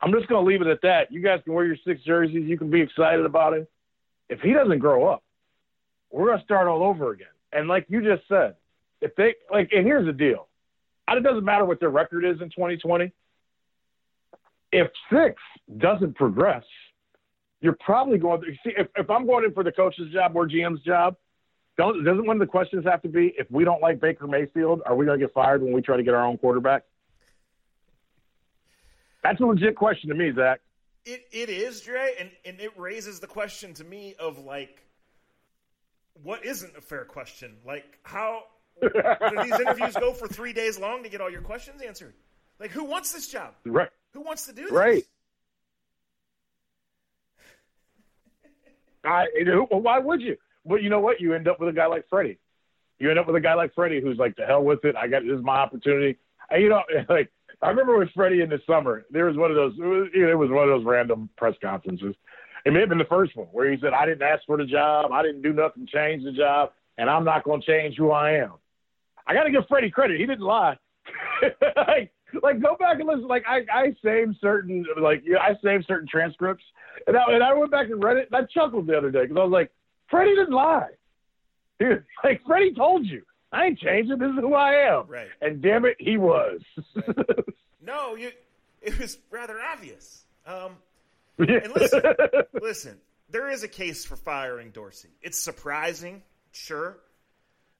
I'm 0.00 0.10
just 0.12 0.28
going 0.28 0.42
to 0.42 0.48
leave 0.48 0.62
it 0.62 0.66
at 0.66 0.80
that. 0.80 1.12
You 1.12 1.20
guys 1.22 1.40
can 1.44 1.52
wear 1.52 1.66
your 1.66 1.76
six 1.86 2.02
jerseys. 2.04 2.48
You 2.48 2.56
can 2.56 2.70
be 2.70 2.80
excited 2.80 3.22
about 3.26 3.52
it. 3.52 3.70
If 4.30 4.40
he 4.40 4.54
doesn't 4.54 4.78
grow 4.78 5.08
up, 5.08 5.22
we're 6.10 6.28
going 6.28 6.38
to 6.38 6.44
start 6.44 6.68
all 6.68 6.82
over 6.82 7.12
again. 7.12 7.26
And 7.52 7.68
like 7.68 7.84
you 7.90 8.00
just 8.02 8.26
said, 8.26 8.54
if 9.02 9.14
they 9.16 9.34
like, 9.52 9.68
and 9.70 9.84
here's 9.84 10.06
the 10.06 10.12
deal: 10.14 10.48
it 11.06 11.22
doesn't 11.22 11.44
matter 11.44 11.66
what 11.66 11.80
their 11.80 11.90
record 11.90 12.24
is 12.24 12.40
in 12.40 12.48
2020. 12.48 13.12
If 14.72 14.88
six 15.12 15.34
doesn't 15.76 16.16
progress, 16.16 16.64
you're 17.60 17.76
probably 17.78 18.16
going. 18.16 18.40
To, 18.40 18.46
see, 18.64 18.72
if, 18.74 18.86
if 18.96 19.10
I'm 19.10 19.26
going 19.26 19.44
in 19.44 19.52
for 19.52 19.64
the 19.64 19.72
coach's 19.72 20.10
job 20.14 20.32
or 20.34 20.48
GM's 20.48 20.80
job, 20.80 21.14
don't, 21.78 22.04
doesn't 22.04 22.26
one 22.26 22.36
of 22.36 22.40
the 22.40 22.46
questions 22.46 22.84
have 22.84 23.00
to 23.02 23.08
be 23.08 23.32
if 23.38 23.48
we 23.50 23.64
don't 23.64 23.80
like 23.80 24.00
Baker 24.00 24.26
Mayfield, 24.26 24.82
are 24.84 24.96
we 24.96 25.06
going 25.06 25.18
to 25.18 25.24
get 25.24 25.32
fired 25.32 25.62
when 25.62 25.72
we 25.72 25.80
try 25.80 25.96
to 25.96 26.02
get 26.02 26.12
our 26.12 26.26
own 26.26 26.36
quarterback? 26.36 26.82
That's 29.22 29.40
a 29.40 29.46
legit 29.46 29.76
question 29.76 30.10
to 30.10 30.16
me, 30.16 30.32
Zach. 30.34 30.60
It 31.04 31.24
it 31.32 31.48
is 31.48 31.80
Dre, 31.80 32.14
and 32.18 32.30
and 32.44 32.60
it 32.60 32.72
raises 32.76 33.20
the 33.20 33.26
question 33.26 33.74
to 33.74 33.84
me 33.84 34.14
of 34.18 34.38
like, 34.38 34.82
what 36.22 36.44
isn't 36.44 36.76
a 36.76 36.80
fair 36.80 37.04
question? 37.04 37.56
Like 37.64 37.84
how 38.02 38.42
do 38.82 38.90
these 39.42 39.60
interviews 39.60 39.94
go 39.94 40.12
for 40.12 40.26
three 40.26 40.52
days 40.52 40.78
long 40.78 41.04
to 41.04 41.08
get 41.08 41.20
all 41.20 41.30
your 41.30 41.42
questions 41.42 41.80
answered? 41.80 42.14
Like 42.58 42.72
who 42.72 42.84
wants 42.84 43.12
this 43.12 43.28
job? 43.28 43.54
Right. 43.64 43.90
Who 44.14 44.20
wants 44.20 44.46
to 44.46 44.52
do 44.52 44.64
this? 44.64 44.72
Right. 44.72 45.04
I, 49.04 49.26
why 49.70 49.98
would 50.00 50.20
you? 50.20 50.36
But 50.68 50.82
you 50.82 50.90
know 50.90 51.00
what? 51.00 51.20
You 51.20 51.34
end 51.34 51.48
up 51.48 51.60
with 51.60 51.68
a 51.68 51.72
guy 51.72 51.86
like 51.86 52.08
Freddie. 52.08 52.38
You 52.98 53.10
end 53.10 53.18
up 53.18 53.26
with 53.26 53.36
a 53.36 53.40
guy 53.40 53.54
like 53.54 53.74
Freddie 53.74 54.00
who's 54.00 54.18
like, 54.18 54.36
the 54.36 54.44
hell 54.44 54.62
with 54.62 54.84
it. 54.84 54.96
I 54.96 55.06
got 55.06 55.22
this 55.22 55.38
is 55.38 55.44
my 55.44 55.56
opportunity. 55.56 56.18
And, 56.50 56.62
you 56.62 56.68
know, 56.68 56.82
like 57.08 57.30
I 57.62 57.68
remember 57.68 57.98
with 57.98 58.10
Freddie 58.14 58.42
in 58.42 58.50
the 58.50 58.60
summer, 58.66 59.04
there 59.10 59.26
was 59.26 59.36
one 59.36 59.50
of 59.50 59.56
those. 59.56 59.74
It 59.78 59.82
was, 59.82 60.08
it 60.14 60.38
was 60.38 60.50
one 60.50 60.64
of 60.64 60.68
those 60.68 60.84
random 60.84 61.28
press 61.36 61.54
conferences. 61.62 62.14
It 62.64 62.72
may 62.72 62.80
have 62.80 62.88
been 62.88 62.98
the 62.98 63.04
first 63.04 63.36
one 63.36 63.46
where 63.52 63.70
he 63.70 63.78
said, 63.80 63.92
"I 63.92 64.06
didn't 64.06 64.22
ask 64.22 64.44
for 64.46 64.56
the 64.56 64.64
job. 64.64 65.12
I 65.12 65.22
didn't 65.22 65.42
do 65.42 65.52
nothing 65.52 65.86
change 65.86 66.24
the 66.24 66.32
job, 66.32 66.72
and 66.98 67.08
I'm 67.08 67.24
not 67.24 67.44
going 67.44 67.60
to 67.60 67.66
change 67.66 67.96
who 67.96 68.10
I 68.10 68.32
am." 68.32 68.54
I 69.26 69.34
got 69.34 69.44
to 69.44 69.50
give 69.50 69.62
Freddie 69.68 69.90
credit. 69.90 70.18
He 70.18 70.26
didn't 70.26 70.44
lie. 70.44 70.76
like, 71.76 72.12
like 72.42 72.62
go 72.62 72.76
back 72.78 72.98
and 72.98 73.08
listen. 73.08 73.26
Like 73.26 73.44
I, 73.46 73.64
I 73.72 73.94
saved 74.04 74.36
certain, 74.40 74.84
like 75.00 75.22
I 75.40 75.54
saved 75.62 75.86
certain 75.86 76.08
transcripts, 76.08 76.64
and 77.06 77.16
I, 77.16 77.32
and 77.32 77.42
I 77.42 77.54
went 77.54 77.70
back 77.70 77.88
and 77.90 78.02
read 78.02 78.16
it. 78.18 78.28
And 78.32 78.44
I 78.44 78.46
chuckled 78.46 78.86
the 78.86 78.96
other 78.96 79.10
day 79.10 79.22
because 79.22 79.36
I 79.36 79.44
was 79.44 79.52
like, 79.52 79.70
Freddie 80.10 80.34
didn't 80.34 80.54
lie. 80.54 80.88
Like 82.24 82.42
Freddie 82.44 82.74
told 82.74 83.06
you, 83.06 83.22
I 83.52 83.66
ain't 83.66 83.78
changing. 83.78 84.18
This 84.18 84.30
is 84.30 84.40
who 84.40 84.52
I 84.54 84.72
am. 84.90 85.06
Right. 85.06 85.28
And 85.40 85.62
damn 85.62 85.84
it, 85.84 85.96
he 86.00 86.16
was. 86.16 86.60
No, 87.80 88.16
you. 88.16 88.30
It 88.82 88.98
was 88.98 89.18
rather 89.30 89.58
obvious. 89.60 90.24
Um, 90.46 90.72
and 91.38 91.72
listen, 91.74 92.02
listen. 92.60 92.98
There 93.30 93.48
is 93.48 93.62
a 93.62 93.68
case 93.68 94.04
for 94.04 94.16
firing 94.16 94.70
Dorsey. 94.72 95.08
It's 95.22 95.38
surprising, 95.38 96.22
sure. 96.50 96.98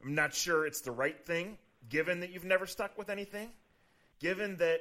I'm 0.03 0.14
not 0.14 0.33
sure 0.35 0.67
it's 0.67 0.81
the 0.83 0.93
right 0.93 1.19
thing, 1.27 1.59
given 1.88 2.21
that 2.21 2.31
you've 2.31 2.45
never 2.45 2.67
stuck 2.67 2.97
with 2.97 3.11
anything. 3.11 3.49
given 4.21 4.57
that 4.59 4.81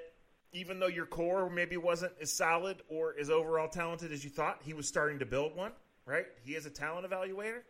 even 0.54 0.80
though 0.80 0.88
your 0.88 1.06
core 1.08 1.50
maybe 1.50 1.76
wasn't 1.78 2.14
as 2.22 2.32
solid 2.32 2.78
or 2.90 3.16
as 3.20 3.30
overall 3.30 3.68
talented 3.68 4.12
as 4.14 4.24
you 4.24 4.30
thought, 4.30 4.60
he 4.64 4.74
was 4.74 4.88
starting 4.88 5.20
to 5.20 5.26
build 5.26 5.56
one, 5.56 5.72
right? 6.08 6.26
He 6.44 6.56
is 6.56 6.66
a 6.66 6.70
talent 6.72 7.08
evaluator. 7.08 7.62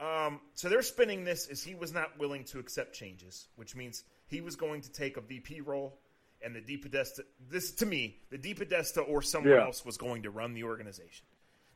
Um, 0.00 0.40
so 0.54 0.68
they're 0.68 0.82
spinning 0.82 1.24
this 1.24 1.48
as 1.48 1.62
he 1.62 1.74
was 1.74 1.92
not 1.92 2.18
willing 2.18 2.44
to 2.44 2.58
accept 2.58 2.94
changes, 2.94 3.48
which 3.56 3.74
means 3.74 4.04
he 4.26 4.40
was 4.40 4.54
going 4.54 4.82
to 4.82 4.92
take 4.92 5.16
a 5.16 5.20
VP 5.20 5.62
role, 5.62 5.98
and 6.40 6.54
the 6.54 6.60
DePodesta. 6.60 7.20
This 7.50 7.72
to 7.76 7.86
me, 7.86 8.16
the 8.30 8.38
DePodesta 8.38 9.08
or 9.08 9.22
someone 9.22 9.54
Yeah. 9.54 9.64
else 9.64 9.84
was 9.84 9.96
going 9.96 10.22
to 10.22 10.30
run 10.30 10.54
the 10.54 10.64
organization. 10.64 11.26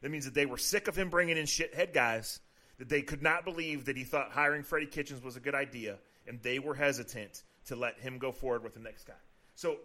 That 0.02 0.10
means 0.10 0.24
that 0.24 0.34
they 0.34 0.46
were 0.46 0.58
sick 0.58 0.86
of 0.88 0.96
him 0.96 1.10
bringing 1.10 1.36
in 1.36 1.46
shithead 1.46 1.92
guys. 1.92 2.40
That 2.78 2.88
they 2.88 3.02
could 3.02 3.22
not 3.22 3.44
believe 3.44 3.84
that 3.84 3.96
he 3.96 4.02
thought 4.04 4.30
hiring 4.32 4.62
Freddie 4.62 4.86
Kitchens 4.86 5.22
was 5.22 5.36
a 5.36 5.40
good 5.40 5.54
idea, 5.54 5.98
and 6.26 6.40
they 6.42 6.58
were 6.58 6.74
hesitant 6.74 7.42
to 7.66 7.76
let 7.76 7.98
him 8.00 8.18
go 8.18 8.32
forward 8.32 8.64
with 8.64 8.74
the 8.74 8.80
next 8.80 9.04
guy. 9.04 9.14
So 9.54 9.78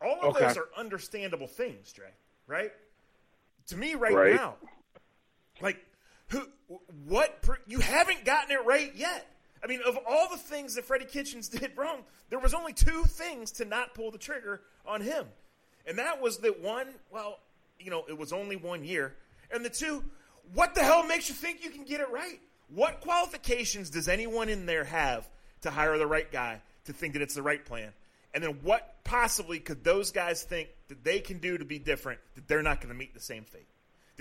all 0.00 0.20
of 0.22 0.34
Okay. 0.36 0.46
those 0.46 0.56
are 0.58 0.68
understandable 0.76 1.46
things, 1.46 1.92
Dre. 1.92 2.08
Right? 2.46 2.72
To 3.68 3.76
me, 3.76 3.94
right, 3.94 4.12
Right. 4.14 4.34
now, 4.34 4.56
like 5.60 5.84
who, 6.28 6.48
what? 7.06 7.44
You 7.66 7.80
haven't 7.80 8.24
gotten 8.24 8.52
it 8.52 8.64
right 8.64 8.92
yet. 8.94 9.28
I 9.62 9.66
mean, 9.66 9.80
of 9.86 9.98
all 10.08 10.28
the 10.30 10.38
things 10.38 10.74
that 10.74 10.84
Freddie 10.84 11.04
Kitchens 11.04 11.48
did 11.48 11.72
wrong, 11.76 12.02
there 12.30 12.38
was 12.38 12.54
only 12.54 12.72
two 12.72 13.04
things 13.04 13.52
to 13.52 13.64
not 13.64 13.94
pull 13.94 14.10
the 14.10 14.18
trigger 14.18 14.62
on 14.86 15.00
him, 15.00 15.26
and 15.86 15.98
that 15.98 16.20
was 16.20 16.38
that 16.38 16.60
one. 16.60 16.88
Well, 17.10 17.38
you 17.78 17.90
know, 17.90 18.04
it 18.08 18.16
was 18.16 18.32
only 18.32 18.56
one 18.56 18.84
year, 18.84 19.14
and 19.52 19.64
the 19.64 19.70
two. 19.70 20.02
What 20.54 20.74
the 20.74 20.82
hell 20.82 21.06
makes 21.06 21.28
you 21.28 21.36
think 21.36 21.62
you 21.62 21.70
can 21.70 21.84
get 21.84 22.00
it 22.00 22.10
right? 22.10 22.40
What 22.74 23.00
qualifications 23.00 23.90
does 23.90 24.08
anyone 24.08 24.48
in 24.48 24.66
there 24.66 24.82
have 24.82 25.28
to 25.60 25.70
hire 25.70 25.96
the 25.96 26.06
right 26.06 26.30
guy 26.30 26.60
to 26.86 26.92
think 26.92 27.12
that 27.12 27.22
it's 27.22 27.34
the 27.34 27.42
right 27.42 27.64
plan? 27.64 27.92
And 28.34 28.42
then 28.42 28.58
what 28.62 28.96
possibly 29.04 29.60
could 29.60 29.84
those 29.84 30.10
guys 30.10 30.42
think 30.42 30.68
that 30.88 31.04
they 31.04 31.20
can 31.20 31.38
do 31.38 31.58
to 31.58 31.64
be 31.64 31.78
different 31.78 32.18
that 32.34 32.48
they're 32.48 32.62
not 32.62 32.80
going 32.80 32.92
to 32.92 32.98
meet 32.98 33.14
the 33.14 33.20
same 33.20 33.44
fate? 33.44 33.68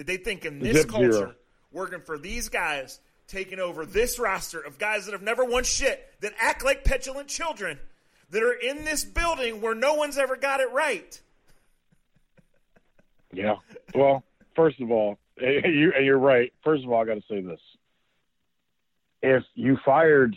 Did 0.02 0.08
they 0.08 0.18
think 0.18 0.46
in 0.46 0.58
this 0.58 0.78
Zip 0.78 0.90
culture, 0.90 1.12
zero. 1.12 1.36
working 1.72 2.00
for 2.00 2.18
these 2.18 2.50
guys, 2.50 3.00
taking 3.28 3.60
over 3.60 3.86
this 3.86 4.18
roster 4.18 4.60
of 4.60 4.80
guys 4.80 5.06
that 5.06 5.12
have 5.12 5.22
never 5.22 5.46
won 5.46 5.64
shit, 5.64 6.04
that 6.22 6.34
act 6.40 6.66
like 6.66 6.84
petulant 6.84 7.28
children, 7.28 7.78
that 8.32 8.42
are 8.42 8.52
in 8.52 8.84
this 8.84 9.04
building 9.04 9.62
where 9.62 9.76
no 9.76 9.94
one's 9.94 10.18
ever 10.18 10.36
got 10.36 10.60
it 10.60 10.72
right? 10.72 11.22
Yeah. 13.34 13.58
Well, 13.94 14.24
first 14.56 14.82
of 14.82 14.92
all, 14.92 15.18
you 15.40 15.94
you're 16.02 16.18
right. 16.18 16.52
First 16.64 16.84
of 16.84 16.92
all, 16.92 17.02
I 17.02 17.06
got 17.06 17.14
to 17.14 17.24
say 17.30 17.40
this: 17.40 17.62
if 19.22 19.44
you 19.54 19.78
fired 19.86 20.36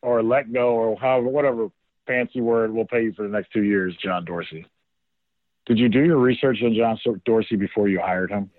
or 0.00 0.22
let 0.22 0.52
go 0.52 0.74
or 0.74 0.96
however 0.96 1.26
whatever 1.26 1.68
fancy 2.06 2.40
word 2.40 2.72
we'll 2.72 2.84
pay 2.84 3.04
you 3.04 3.14
for 3.14 3.22
the 3.22 3.30
next 3.30 3.50
two 3.52 3.64
years, 3.64 3.96
John 4.00 4.26
Dorsey. 4.26 4.66
Did 5.66 5.78
you 5.78 5.88
do 5.88 6.04
your 6.04 6.18
research 6.18 6.58
on 6.62 6.74
John 6.74 6.98
Dorsey 7.24 7.56
before 7.56 7.88
you 7.88 7.98
hired 7.98 8.30
him? 8.30 8.50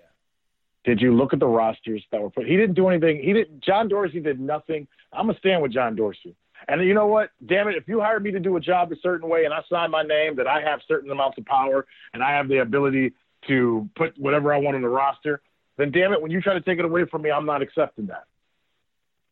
Did 0.86 1.00
you 1.00 1.12
look 1.12 1.32
at 1.32 1.40
the 1.40 1.48
rosters 1.48 2.04
that 2.12 2.22
were 2.22 2.30
put? 2.30 2.46
He 2.46 2.56
didn't 2.56 2.76
do 2.76 2.88
anything. 2.88 3.20
He 3.20 3.32
didn't. 3.32 3.60
John 3.60 3.88
Dorsey 3.88 4.20
did 4.20 4.38
nothing. 4.38 4.86
I'm 5.12 5.26
gonna 5.26 5.38
stand 5.38 5.60
with 5.60 5.72
John 5.72 5.96
Dorsey. 5.96 6.36
And 6.68 6.80
you 6.86 6.94
know 6.94 7.08
what? 7.08 7.30
Damn 7.44 7.66
it! 7.66 7.74
If 7.74 7.88
you 7.88 8.00
hired 8.00 8.22
me 8.22 8.30
to 8.30 8.38
do 8.38 8.56
a 8.56 8.60
job 8.60 8.92
a 8.92 8.96
certain 9.02 9.28
way, 9.28 9.44
and 9.44 9.52
I 9.52 9.62
sign 9.68 9.90
my 9.90 10.04
name 10.04 10.36
that 10.36 10.46
I 10.46 10.60
have 10.60 10.80
certain 10.86 11.10
amounts 11.10 11.38
of 11.38 11.44
power, 11.44 11.86
and 12.14 12.22
I 12.22 12.30
have 12.30 12.48
the 12.48 12.58
ability 12.58 13.14
to 13.48 13.88
put 13.96 14.16
whatever 14.16 14.54
I 14.54 14.58
want 14.58 14.76
on 14.76 14.82
the 14.82 14.88
roster, 14.88 15.42
then 15.76 15.90
damn 15.90 16.12
it, 16.12 16.22
when 16.22 16.30
you 16.30 16.40
try 16.40 16.54
to 16.54 16.60
take 16.60 16.78
it 16.78 16.84
away 16.84 17.04
from 17.10 17.22
me, 17.22 17.32
I'm 17.32 17.46
not 17.46 17.62
accepting 17.62 18.06
that. 18.06 18.24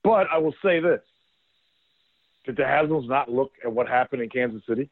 But 0.02 0.26
I 0.32 0.38
will 0.38 0.54
say 0.60 0.80
this: 0.80 1.02
Did 2.46 2.56
the 2.56 2.66
Haslam's 2.66 3.08
not 3.08 3.30
look 3.30 3.52
at 3.64 3.72
what 3.72 3.86
happened 3.86 4.22
in 4.22 4.28
Kansas 4.28 4.62
City? 4.68 4.90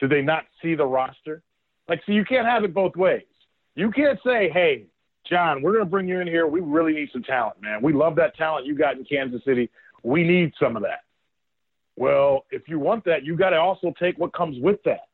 Did 0.00 0.10
they 0.10 0.22
not 0.22 0.42
see 0.60 0.74
the 0.74 0.86
roster? 0.86 1.40
Like, 1.88 2.00
see, 2.04 2.14
you 2.14 2.24
can't 2.24 2.46
have 2.46 2.64
it 2.64 2.74
both 2.74 2.96
ways. 2.96 3.22
You 3.76 3.92
can't 3.92 4.18
say, 4.24 4.50
"Hey, 4.50 4.86
John, 5.28 5.62
we're 5.62 5.72
going 5.72 5.84
to 5.84 5.90
bring 5.90 6.08
you 6.08 6.20
in 6.20 6.26
here. 6.26 6.46
We 6.46 6.60
really 6.60 6.94
need 6.94 7.10
some 7.12 7.22
talent, 7.22 7.60
man. 7.60 7.82
We 7.82 7.92
love 7.92 8.16
that 8.16 8.36
talent 8.36 8.66
you 8.66 8.74
got 8.74 8.96
in 8.96 9.04
Kansas 9.04 9.42
City. 9.44 9.70
We 10.02 10.24
need 10.24 10.52
some 10.60 10.76
of 10.76 10.82
that." 10.82 11.00
Well, 11.96 12.44
if 12.50 12.68
you 12.68 12.78
want 12.78 13.04
that, 13.04 13.24
you 13.24 13.36
got 13.36 13.50
to 13.50 13.56
also 13.56 13.92
take 13.98 14.18
what 14.18 14.32
comes 14.32 14.56
with 14.62 14.82
that. 14.84 15.08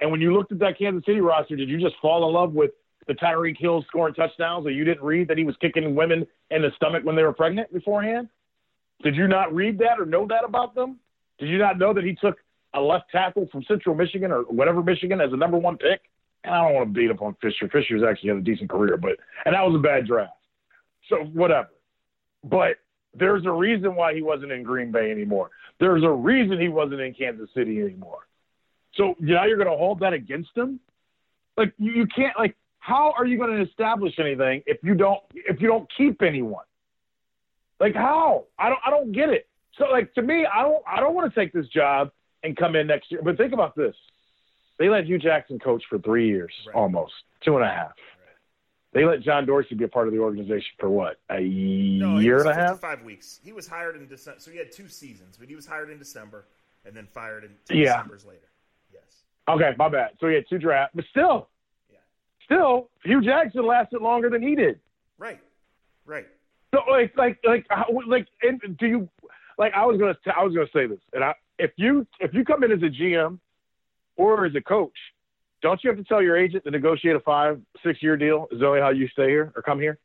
And 0.00 0.10
when 0.10 0.20
you 0.20 0.34
looked 0.34 0.50
at 0.50 0.58
that 0.58 0.76
Kansas 0.76 1.04
City 1.06 1.20
roster, 1.20 1.56
did 1.56 1.68
you 1.68 1.80
just 1.80 1.94
fall 2.02 2.26
in 2.26 2.34
love 2.34 2.52
with 2.52 2.72
the 3.06 3.14
Tyreek 3.14 3.56
Hill 3.58 3.84
scoring 3.86 4.14
touchdowns, 4.14 4.66
or 4.66 4.70
you 4.70 4.84
didn't 4.84 5.04
read 5.04 5.28
that 5.28 5.38
he 5.38 5.44
was 5.44 5.56
kicking 5.60 5.94
women 5.94 6.26
in 6.50 6.62
the 6.62 6.70
stomach 6.76 7.04
when 7.04 7.14
they 7.14 7.22
were 7.22 7.32
pregnant 7.32 7.72
beforehand? 7.72 8.28
Did 9.02 9.14
you 9.14 9.28
not 9.28 9.54
read 9.54 9.78
that 9.78 10.00
or 10.00 10.06
know 10.06 10.26
that 10.26 10.44
about 10.44 10.74
them? 10.74 10.98
Did 11.38 11.48
you 11.48 11.58
not 11.58 11.78
know 11.78 11.92
that 11.92 12.04
he 12.04 12.14
took 12.14 12.38
a 12.74 12.80
left 12.80 13.10
tackle 13.10 13.46
from 13.52 13.62
Central 13.64 13.94
Michigan 13.94 14.32
or 14.32 14.42
whatever 14.42 14.82
Michigan 14.82 15.20
as 15.20 15.32
a 15.32 15.36
number 15.36 15.58
one 15.58 15.76
pick? 15.76 16.00
And 16.44 16.54
I 16.54 16.62
don't 16.62 16.74
want 16.74 16.88
to 16.88 16.92
beat 16.92 17.10
up 17.10 17.22
on 17.22 17.36
Fisher. 17.40 17.68
Fisher's 17.68 18.02
actually 18.08 18.30
had 18.30 18.38
a 18.38 18.42
decent 18.42 18.70
career, 18.70 18.96
but 18.96 19.16
and 19.44 19.54
that 19.54 19.62
was 19.62 19.74
a 19.74 19.82
bad 19.82 20.06
draft. 20.06 20.32
So 21.08 21.16
whatever. 21.32 21.70
But 22.42 22.76
there's 23.14 23.46
a 23.46 23.50
reason 23.50 23.94
why 23.94 24.14
he 24.14 24.22
wasn't 24.22 24.52
in 24.52 24.62
Green 24.62 24.92
Bay 24.92 25.10
anymore. 25.10 25.50
There's 25.80 26.04
a 26.04 26.10
reason 26.10 26.60
he 26.60 26.68
wasn't 26.68 27.00
in 27.00 27.14
Kansas 27.14 27.48
City 27.54 27.80
anymore. 27.80 28.26
So 28.94 29.14
now 29.18 29.44
you're 29.44 29.56
going 29.56 29.70
to 29.70 29.76
hold 29.76 30.00
that 30.00 30.12
against 30.12 30.50
him? 30.56 30.80
Like 31.56 31.72
you, 31.78 31.92
you 31.92 32.06
can't. 32.06 32.36
Like 32.38 32.56
how 32.84 33.14
are 33.16 33.24
you 33.24 33.38
going 33.38 33.56
to 33.56 33.62
establish 33.62 34.12
anything 34.18 34.62
if 34.66 34.78
you 34.82 34.94
don't 34.94 35.20
if 35.32 35.60
you 35.60 35.68
don't 35.68 35.88
keep 35.96 36.22
anyone? 36.22 36.64
Like 37.80 37.94
how? 37.94 38.44
I 38.58 38.68
don't 38.68 38.80
I 38.86 38.90
don't 38.90 39.12
get 39.12 39.30
it. 39.30 39.48
So 39.78 39.86
like 39.86 40.12
to 40.14 40.22
me, 40.22 40.46
I 40.46 40.62
don't 40.62 40.82
I 40.86 41.00
don't 41.00 41.14
want 41.14 41.32
to 41.32 41.40
take 41.40 41.52
this 41.52 41.66
job 41.68 42.10
and 42.42 42.56
come 42.56 42.76
in 42.76 42.86
next 42.86 43.10
year. 43.10 43.22
But 43.24 43.38
think 43.38 43.52
about 43.52 43.74
this: 43.74 43.94
they 44.78 44.88
let 44.88 45.04
Hue 45.04 45.18
Jackson 45.18 45.58
coach 45.58 45.82
for 45.88 45.98
three 45.98 46.26
years, 46.28 46.52
Right. 46.66 46.74
almost 46.76 47.12
two 47.42 47.56
and 47.56 47.64
a 47.64 47.68
half. 47.68 47.92
They 48.92 49.04
let 49.04 49.20
John 49.22 49.44
Dorsey 49.44 49.74
be 49.74 49.84
a 49.84 49.88
part 49.88 50.06
of 50.06 50.12
the 50.14 50.20
organization 50.20 50.70
for 50.78 50.88
what 50.88 51.18
a 51.28 51.40
No, 51.40 52.18
year 52.18 52.38
and 52.38 52.48
a 52.48 52.54
half. 52.54 52.78
Five 52.80 53.02
weeks. 53.02 53.40
He 53.42 53.52
was 53.52 53.66
hired 53.66 53.96
in 53.96 54.06
December, 54.06 54.38
so 54.38 54.52
he 54.52 54.56
had 54.58 54.70
two 54.70 54.86
seasons, 54.88 55.36
but 55.36 55.48
he 55.48 55.56
was 55.56 55.66
hired 55.66 55.90
in 55.90 55.98
December 55.98 56.46
and 56.84 56.94
then 56.94 57.06
fired 57.06 57.42
in 57.44 57.50
two 57.64 57.76
Yeah. 57.78 57.94
December's 57.96 58.24
later. 58.24 58.48
Yes. 58.92 59.24
Okay, 59.48 59.74
my 59.78 59.88
bad. 59.88 60.12
So 60.20 60.28
he 60.28 60.34
had 60.36 60.48
two 60.48 60.58
drafts, 60.58 60.94
but 60.94 61.04
still, 61.06 61.48
Yeah. 61.90 61.98
still, 62.44 62.88
Hue 63.02 63.20
Jackson 63.20 63.66
lasted 63.66 64.00
longer 64.00 64.30
than 64.30 64.42
he 64.42 64.54
did. 64.54 64.78
Right. 65.18 65.40
Right. 66.06 66.28
So 66.72 66.80
like, 66.88 67.16
like, 67.16 67.40
like, 67.44 67.66
like, 68.06 68.28
and 68.42 68.76
do 68.78 68.86
you 68.86 69.08
like? 69.58 69.72
I 69.74 69.86
was 69.86 69.98
gonna, 69.98 70.16
I 70.36 70.44
was 70.44 70.54
gonna 70.54 70.68
say 70.72 70.86
this, 70.86 70.98
and 71.12 71.24
I, 71.24 71.34
if 71.58 71.72
you, 71.76 72.06
if 72.20 72.32
you 72.34 72.44
come 72.44 72.62
in 72.64 72.70
as 72.72 72.82
a 72.82 72.90
GM 72.90 73.38
or 74.16 74.46
as 74.46 74.54
a 74.54 74.60
coach, 74.60 74.96
don't 75.62 75.82
you 75.82 75.90
have 75.90 75.98
to 75.98 76.04
tell 76.04 76.22
your 76.22 76.36
agent 76.36 76.64
to 76.64 76.70
negotiate 76.70 77.16
a 77.16 77.20
five, 77.20 77.60
six 77.84 78.02
year 78.02 78.16
deal? 78.16 78.48
Is 78.50 78.62
only 78.62 78.80
how 78.80 78.90
you 78.90 79.08
stay 79.08 79.28
here 79.28 79.52
or 79.56 79.62
come 79.62 79.80
here? 79.80 79.98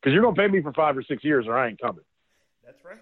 Because 0.00 0.14
you're 0.14 0.22
gonna 0.22 0.36
pay 0.36 0.48
me 0.48 0.62
for 0.62 0.72
five 0.72 0.96
or 0.96 1.02
six 1.02 1.24
years, 1.24 1.46
or 1.46 1.56
I 1.56 1.68
ain't 1.68 1.80
coming, 1.80 2.04
That's 2.64 2.84
right. 2.84 2.98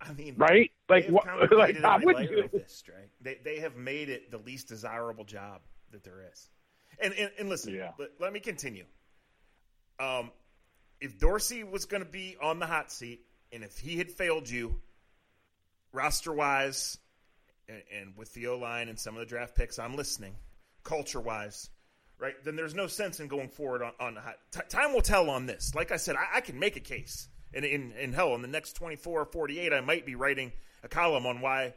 I 0.00 0.12
mean, 0.12 0.34
right? 0.36 0.70
Like, 0.88 1.08
what? 1.08 1.26
Like, 1.56 1.82
I 1.82 1.98
wouldn't. 1.98 2.44
of 2.44 2.50
this, 2.52 2.82
Dre. 2.82 2.94
They 3.20 3.38
they 3.42 3.60
have 3.60 3.76
made 3.76 4.08
it 4.08 4.30
the 4.30 4.38
least 4.38 4.68
desirable 4.68 5.24
job 5.24 5.60
that 5.92 6.04
there 6.04 6.22
is. 6.32 6.48
And 7.00 7.12
and, 7.14 7.30
and 7.38 7.48
listen, 7.48 7.74
Yeah. 7.74 7.92
let, 7.98 8.10
let 8.20 8.32
me 8.32 8.40
continue. 8.40 8.84
Um, 9.98 10.30
if 11.00 11.18
Dorsey 11.18 11.64
was 11.64 11.84
going 11.84 12.02
to 12.02 12.08
be 12.08 12.36
on 12.40 12.58
the 12.58 12.66
hot 12.66 12.90
seat, 12.90 13.20
and 13.52 13.62
if 13.62 13.78
he 13.78 13.96
had 13.96 14.10
failed 14.10 14.48
you, 14.48 14.80
roster 15.92 16.32
wise, 16.32 16.98
and, 17.68 17.82
and 17.94 18.16
with 18.16 18.32
the 18.34 18.46
O 18.48 18.58
line 18.58 18.88
and 18.88 18.98
some 18.98 19.14
of 19.14 19.20
the 19.20 19.26
draft 19.26 19.54
picks, 19.54 19.78
I'm 19.78 19.96
listening. 19.96 20.34
Culture 20.82 21.20
wise, 21.20 21.70
right? 22.18 22.34
Then 22.44 22.56
there's 22.56 22.74
no 22.74 22.86
sense 22.86 23.20
in 23.20 23.28
going 23.28 23.48
forward 23.48 23.82
on, 23.82 23.92
on. 24.00 24.18
T- 24.52 24.60
time 24.68 24.92
will 24.92 25.00
tell 25.00 25.30
on 25.30 25.46
this. 25.46 25.74
Like 25.74 25.92
I 25.92 25.96
said, 25.96 26.16
I, 26.16 26.36
I 26.38 26.40
can 26.40 26.58
make 26.58 26.76
a 26.76 26.80
case. 26.80 27.28
And 27.54 27.64
in, 27.64 27.92
in 27.92 28.12
hell, 28.12 28.34
in 28.34 28.42
the 28.42 28.48
next 28.48 28.72
24 28.74 29.20
or 29.22 29.24
48, 29.24 29.72
I 29.72 29.80
might 29.80 30.04
be 30.04 30.14
writing 30.14 30.52
a 30.82 30.88
column 30.88 31.24
on 31.24 31.40
why, 31.40 31.74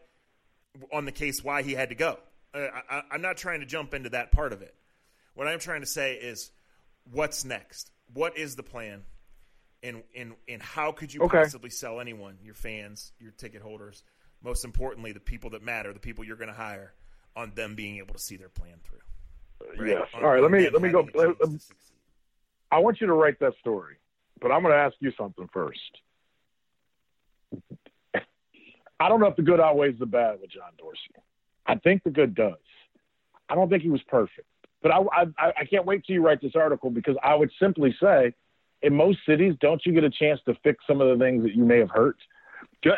on 0.92 1.06
the 1.06 1.12
case 1.12 1.44
why 1.44 1.62
he 1.62 1.74
had 1.74 1.90
to 1.90 1.96
go. 1.96 2.18
Uh, 2.54 2.68
I, 2.90 3.04
I'm 3.12 3.22
not 3.22 3.38
trying 3.38 3.60
to 3.60 3.66
jump 3.66 3.94
into 3.94 4.10
that 4.10 4.32
part 4.32 4.54
of 4.54 4.62
it. 4.62 4.74
What 5.36 5.48
I'm 5.48 5.60
trying 5.60 5.82
to 5.82 5.88
say 5.88 6.16
is, 6.16 6.52
what's 7.12 7.46
next? 7.46 7.92
What 8.14 8.38
is 8.38 8.56
the 8.56 8.64
plan? 8.64 9.04
And 9.84 10.02
and 10.16 10.34
and 10.50 10.62
how 10.62 10.92
could 10.92 11.14
you 11.14 11.22
Okay. 11.22 11.38
possibly 11.38 11.70
sell 11.70 12.00
anyone, 12.00 12.40
your 12.42 12.56
fans, 12.56 13.12
your 13.20 13.32
ticket 13.32 13.62
holders, 13.62 14.02
most 14.44 14.66
importantly, 14.66 15.12
the 15.12 15.20
people 15.20 15.50
that 15.52 15.64
matter, 15.64 15.94
the 15.94 16.00
people 16.00 16.24
you're 16.24 16.38
going 16.38 16.50
to 16.50 16.54
hire, 16.54 16.94
on 17.36 17.52
them 17.56 17.76
being 17.76 17.98
able 17.98 18.14
to 18.14 18.20
see 18.20 18.36
their 18.36 18.50
plan 18.50 18.78
through? 18.84 19.00
right? 19.80 19.90
Yes. 19.90 20.08
On- 20.16 20.24
All 20.24 20.30
right. 20.32 20.42
Let 20.42 20.52
me 20.52 20.70
let 20.70 20.82
me 20.82 20.90
go. 20.90 21.08
let-. 21.14 21.36
I 22.72 22.80
want 22.80 23.00
you 23.00 23.08
to 23.08 23.14
write 23.14 23.40
that 23.40 23.54
story, 23.60 23.96
but 24.42 24.52
I'm 24.52 24.62
going 24.62 24.74
to 24.74 24.80
ask 24.80 24.96
you 25.00 25.12
something 25.18 25.48
first. 25.54 25.80
I 29.00 29.10
don't 29.10 29.20
know 29.20 29.28
if 29.28 29.36
the 29.36 29.44
good 29.44 29.60
outweighs 29.60 29.96
the 30.00 30.06
bad 30.06 30.42
with 30.42 30.50
John 30.50 30.72
Dorsey. 30.78 31.00
I 31.66 31.76
think 31.76 32.04
the 32.04 32.10
good 32.10 32.34
does. 32.34 32.56
I 33.48 33.56
don't 33.56 33.70
think 33.70 33.84
he 33.84 33.90
was 33.90 34.02
perfect, 34.08 34.48
but 34.82 34.92
I, 34.92 35.00
I, 35.38 35.54
I 35.60 35.66
can't 35.66 35.86
wait 35.86 36.04
till 36.06 36.16
you 36.16 36.26
write 36.26 36.42
this 36.42 36.56
article 36.56 36.90
because 36.90 37.16
I 37.24 37.36
would 37.36 37.52
simply 37.60 37.96
say, 38.02 38.34
in 38.82 38.96
most 38.96 39.20
cities, 39.26 39.54
don't 39.62 39.82
you 39.86 39.94
get 39.94 40.04
a 40.04 40.10
chance 40.10 40.40
to 40.46 40.56
fix 40.64 40.84
some 40.88 41.00
of 41.00 41.08
the 41.18 41.24
things 41.24 41.44
that 41.44 41.54
you 41.56 41.64
may 41.64 41.78
have 41.80 41.90
hurt? 41.90 42.18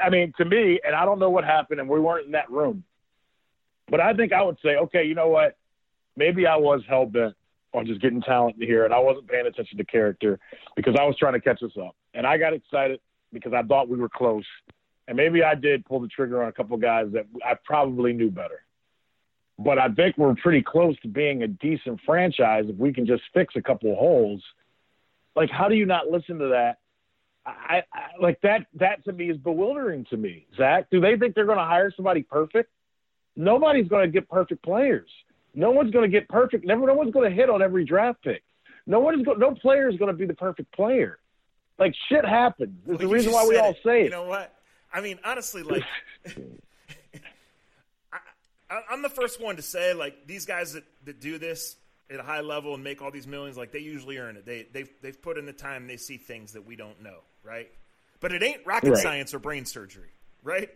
I 0.03 0.09
mean, 0.09 0.33
to 0.37 0.45
me, 0.45 0.79
and 0.85 0.95
I 0.95 1.05
don't 1.05 1.19
know 1.19 1.29
what 1.29 1.43
happened, 1.43 1.79
and 1.79 1.89
we 1.89 1.99
weren't 1.99 2.25
in 2.25 2.31
that 2.33 2.49
room. 2.51 2.83
But 3.89 3.99
I 3.99 4.13
think 4.13 4.33
I 4.33 4.43
would 4.43 4.57
say, 4.63 4.75
okay, 4.75 5.03
you 5.03 5.15
know 5.15 5.29
what? 5.29 5.57
Maybe 6.15 6.45
I 6.45 6.57
was 6.57 6.81
hell 6.87 7.05
bent 7.05 7.33
on 7.73 7.85
just 7.85 8.01
getting 8.01 8.21
talent 8.21 8.55
here, 8.59 8.85
and 8.85 8.93
I 8.93 8.99
wasn't 8.99 9.27
paying 9.27 9.47
attention 9.47 9.77
to 9.77 9.85
character 9.85 10.39
because 10.75 10.95
I 10.99 11.05
was 11.05 11.15
trying 11.17 11.33
to 11.33 11.39
catch 11.39 11.61
us 11.63 11.71
up, 11.81 11.95
and 12.13 12.25
I 12.25 12.37
got 12.37 12.53
excited 12.53 12.99
because 13.31 13.53
I 13.53 13.63
thought 13.63 13.89
we 13.89 13.97
were 13.97 14.09
close, 14.09 14.45
and 15.07 15.15
maybe 15.15 15.43
I 15.43 15.55
did 15.55 15.85
pull 15.85 15.99
the 15.99 16.07
trigger 16.07 16.41
on 16.41 16.49
a 16.49 16.51
couple 16.51 16.77
guys 16.77 17.07
that 17.13 17.25
I 17.45 17.55
probably 17.63 18.13
knew 18.13 18.31
better. 18.31 18.63
But 19.57 19.77
I 19.77 19.89
think 19.89 20.17
we're 20.17 20.35
pretty 20.35 20.63
close 20.63 20.97
to 21.01 21.07
being 21.07 21.43
a 21.43 21.47
decent 21.47 21.99
franchise 22.05 22.65
if 22.67 22.77
we 22.77 22.93
can 22.93 23.05
just 23.05 23.23
fix 23.33 23.55
a 23.55 23.61
couple 23.61 23.93
holes. 23.95 24.41
Like, 25.35 25.49
how 25.49 25.67
do 25.67 25.75
you 25.75 25.85
not 25.85 26.07
listen 26.07 26.39
to 26.39 26.47
that 26.49 26.77
I, 27.45 27.83
I 27.93 28.21
like 28.21 28.41
that. 28.41 28.67
That 28.75 29.03
to 29.05 29.13
me 29.13 29.29
is 29.29 29.37
bewildering 29.37 30.05
to 30.09 30.17
me. 30.17 30.45
Zach, 30.57 30.89
do 30.91 30.99
they 30.99 31.17
think 31.17 31.35
they're 31.35 31.45
going 31.45 31.57
to 31.57 31.63
hire 31.63 31.91
somebody 31.95 32.23
perfect? 32.23 32.69
Nobody's 33.35 33.87
going 33.87 34.05
to 34.07 34.11
get 34.11 34.29
perfect 34.29 34.63
players. 34.63 35.09
No 35.53 35.71
one's 35.71 35.91
going 35.91 36.09
to 36.09 36.15
get 36.15 36.29
perfect. 36.29 36.65
Never. 36.65 36.85
No 36.85 36.93
one's 36.93 37.13
going 37.13 37.29
to 37.29 37.35
hit 37.35 37.49
on 37.49 37.61
every 37.61 37.85
draft 37.85 38.23
pick. 38.23 38.43
No 38.85 38.99
one 38.99 39.19
is. 39.19 39.25
Go, 39.25 39.33
no 39.33 39.53
player 39.55 39.89
is 39.89 39.97
going 39.97 40.11
to 40.11 40.17
be 40.17 40.25
the 40.25 40.33
perfect 40.33 40.71
player. 40.73 41.19
Like 41.77 41.95
shit 42.09 42.25
happens. 42.25 42.75
Well, 42.85 42.97
the 42.97 43.07
reason 43.07 43.31
why 43.31 43.45
we 43.47 43.57
all 43.57 43.75
say 43.83 44.01
it. 44.01 44.05
You 44.05 44.09
know 44.11 44.25
what? 44.25 44.53
I 44.93 45.01
mean, 45.01 45.19
honestly, 45.23 45.63
like. 45.63 45.83
I, 48.69 48.81
I'm 48.91 49.01
the 49.01 49.09
first 49.09 49.41
one 49.41 49.55
to 49.55 49.63
say, 49.63 49.93
like, 49.93 50.27
these 50.27 50.45
guys 50.45 50.73
that, 50.73 50.83
that 51.05 51.19
do 51.19 51.39
this, 51.39 51.75
at 52.11 52.19
a 52.19 52.23
high 52.23 52.41
level 52.41 52.73
and 52.73 52.83
make 52.83 53.01
all 53.01 53.11
these 53.11 53.27
millions, 53.27 53.57
like 53.57 53.71
they 53.71 53.79
usually 53.79 54.17
earn 54.17 54.35
it. 54.35 54.45
They 54.45 54.65
they've 54.71 54.89
they've 55.01 55.21
put 55.21 55.37
in 55.37 55.45
the 55.45 55.53
time. 55.53 55.87
They 55.87 55.97
see 55.97 56.17
things 56.17 56.53
that 56.53 56.65
we 56.65 56.75
don't 56.75 57.01
know, 57.01 57.19
right? 57.43 57.69
But 58.19 58.33
it 58.33 58.43
ain't 58.43 58.65
rocket 58.65 58.91
right. 58.91 59.01
science 59.01 59.33
or 59.33 59.39
brain 59.39 59.65
surgery, 59.65 60.11
right? 60.43 60.69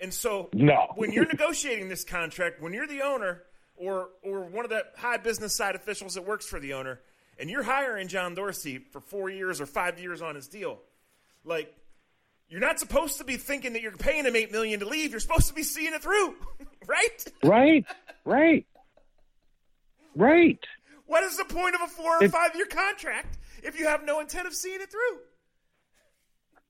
And 0.00 0.12
so, 0.12 0.48
no. 0.52 0.88
when 0.96 1.12
you're 1.12 1.26
negotiating 1.26 1.88
this 1.88 2.04
contract, 2.04 2.60
when 2.60 2.72
you're 2.72 2.86
the 2.86 3.02
owner 3.02 3.42
or 3.76 4.10
or 4.22 4.42
one 4.44 4.64
of 4.64 4.70
the 4.70 4.84
high 4.96 5.16
business 5.16 5.56
side 5.56 5.74
officials 5.74 6.14
that 6.14 6.26
works 6.26 6.46
for 6.46 6.60
the 6.60 6.74
owner, 6.74 7.00
and 7.38 7.50
you're 7.50 7.62
hiring 7.62 8.08
John 8.08 8.34
Dorsey 8.34 8.78
for 8.78 9.00
four 9.00 9.30
years 9.30 9.60
or 9.60 9.66
five 9.66 9.98
years 9.98 10.22
on 10.22 10.34
his 10.34 10.48
deal, 10.48 10.78
like 11.44 11.74
you're 12.48 12.60
not 12.60 12.78
supposed 12.78 13.18
to 13.18 13.24
be 13.24 13.36
thinking 13.36 13.72
that 13.72 13.82
you're 13.82 13.92
paying 13.92 14.24
him 14.24 14.36
eight 14.36 14.52
million 14.52 14.80
to 14.80 14.86
leave. 14.86 15.10
You're 15.10 15.20
supposed 15.20 15.48
to 15.48 15.54
be 15.54 15.62
seeing 15.62 15.94
it 15.94 16.02
through, 16.02 16.34
right? 16.86 17.24
Right, 17.42 17.84
right. 18.24 18.66
Right. 20.14 20.58
What 21.06 21.24
is 21.24 21.36
the 21.36 21.44
point 21.44 21.74
of 21.74 21.82
a 21.82 21.86
four 21.86 22.22
or 22.22 22.28
five 22.28 22.54
year 22.54 22.66
contract 22.66 23.38
if 23.62 23.78
you 23.78 23.86
have 23.86 24.04
no 24.04 24.20
intent 24.20 24.46
of 24.46 24.54
seeing 24.54 24.80
it 24.80 24.90
through? 24.90 25.18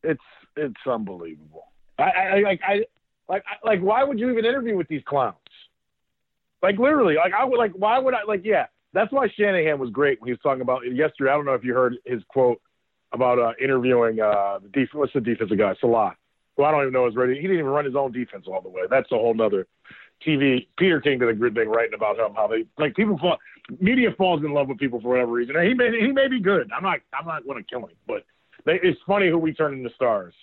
It's 0.05 0.23
it's 0.57 0.75
unbelievable. 0.87 1.65
I, 1.99 2.03
I 2.03 2.41
like 2.41 2.61
I 2.67 2.85
like 3.29 3.45
like 3.65 3.81
why 3.81 4.05
would 4.05 4.19
you 4.19 4.31
even 4.31 4.45
interview 4.45 4.77
with 4.77 4.89
these 4.89 5.03
clowns? 5.07 5.37
Like 6.63 6.79
literally, 6.79 7.15
like 7.17 7.33
I 7.33 7.45
would 7.45 7.59
like 7.59 7.73
why 7.73 7.99
would 7.99 8.15
I 8.15 8.25
like 8.27 8.43
yeah. 8.45 8.67
That's 8.93 9.11
why 9.13 9.27
Shanahan 9.37 9.81
was 9.81 9.91
great 9.91 10.21
when 10.21 10.29
he 10.29 10.33
was 10.33 10.41
talking 10.41 10.63
about 10.63 10.83
yesterday. 10.87 11.31
I 11.31 11.35
don't 11.35 11.45
know 11.45 11.55
if 11.55 11.65
you 11.65 11.75
heard 11.75 11.97
his 12.05 12.23
quote 12.29 12.61
about 13.13 13.41
uh, 13.41 13.53
interviewing 13.61 14.21
uh, 14.21 14.61
the 14.63 14.69
def- 14.69 14.95
what's 14.95 15.13
the 15.13 15.21
defensive 15.21 15.59
guy, 15.59 15.75
Saleh. 15.81 16.13
Well, 16.57 16.69
I 16.69 16.71
don't 16.71 16.83
even 16.83 16.93
know 16.93 17.07
his 17.07 17.17
ready. 17.17 17.35
He 17.35 17.43
didn't 17.43 17.59
even 17.59 17.71
run 17.71 17.85
his 17.85 17.97
own 17.97 18.13
defense 18.13 18.45
all 18.47 18.61
the 18.61 18.69
way. 18.69 18.83
That's 18.89 19.11
a 19.11 19.17
whole 19.17 19.35
nother 19.35 19.67
TV. 20.25 20.69
Peter 20.79 21.01
King 21.01 21.19
did 21.19 21.29
a 21.29 21.35
good 21.35 21.55
thing 21.55 21.69
writing 21.69 21.95
about 21.95 22.19
him. 22.19 22.35
How 22.37 22.47
they 22.47 22.67
like 22.79 22.95
people 22.95 23.19
fall. 23.19 23.39
Media 23.81 24.11
falls 24.17 24.45
in 24.45 24.53
love 24.53 24.69
with 24.69 24.79
people 24.79 25.01
for 25.01 25.09
whatever 25.09 25.33
reason. 25.33 25.57
He 25.67 25.75
may 25.75 25.91
he 26.01 26.13
may 26.13 26.29
be 26.29 26.41
good. 26.41 26.71
I'm 26.77 26.83
not 26.83 27.01
I'm 27.19 27.27
not 27.27 27.45
going 27.45 27.63
to 27.63 27.69
kill 27.69 27.81
him, 27.81 27.97
but 28.07 28.25
they, 28.65 28.79
it's 28.83 29.01
funny 29.07 29.29
who 29.29 29.39
we 29.39 29.53
turn 29.53 29.75
into 29.75 29.91
stars. 29.95 30.35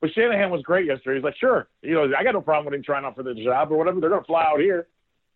But 0.00 0.10
Shanahan 0.14 0.50
was 0.50 0.62
great 0.62 0.86
yesterday. 0.86 1.18
He's 1.18 1.24
like, 1.24 1.36
sure, 1.38 1.68
you 1.82 1.94
know, 1.94 2.12
I 2.16 2.24
got 2.24 2.34
no 2.34 2.40
problem 2.40 2.66
with 2.66 2.74
him 2.74 2.82
trying 2.82 3.04
out 3.04 3.16
for 3.16 3.22
the 3.22 3.34
job 3.34 3.72
or 3.72 3.78
whatever. 3.78 4.00
They're 4.00 4.10
going 4.10 4.22
to 4.22 4.26
fly 4.26 4.44
out 4.44 4.60
here. 4.60 4.86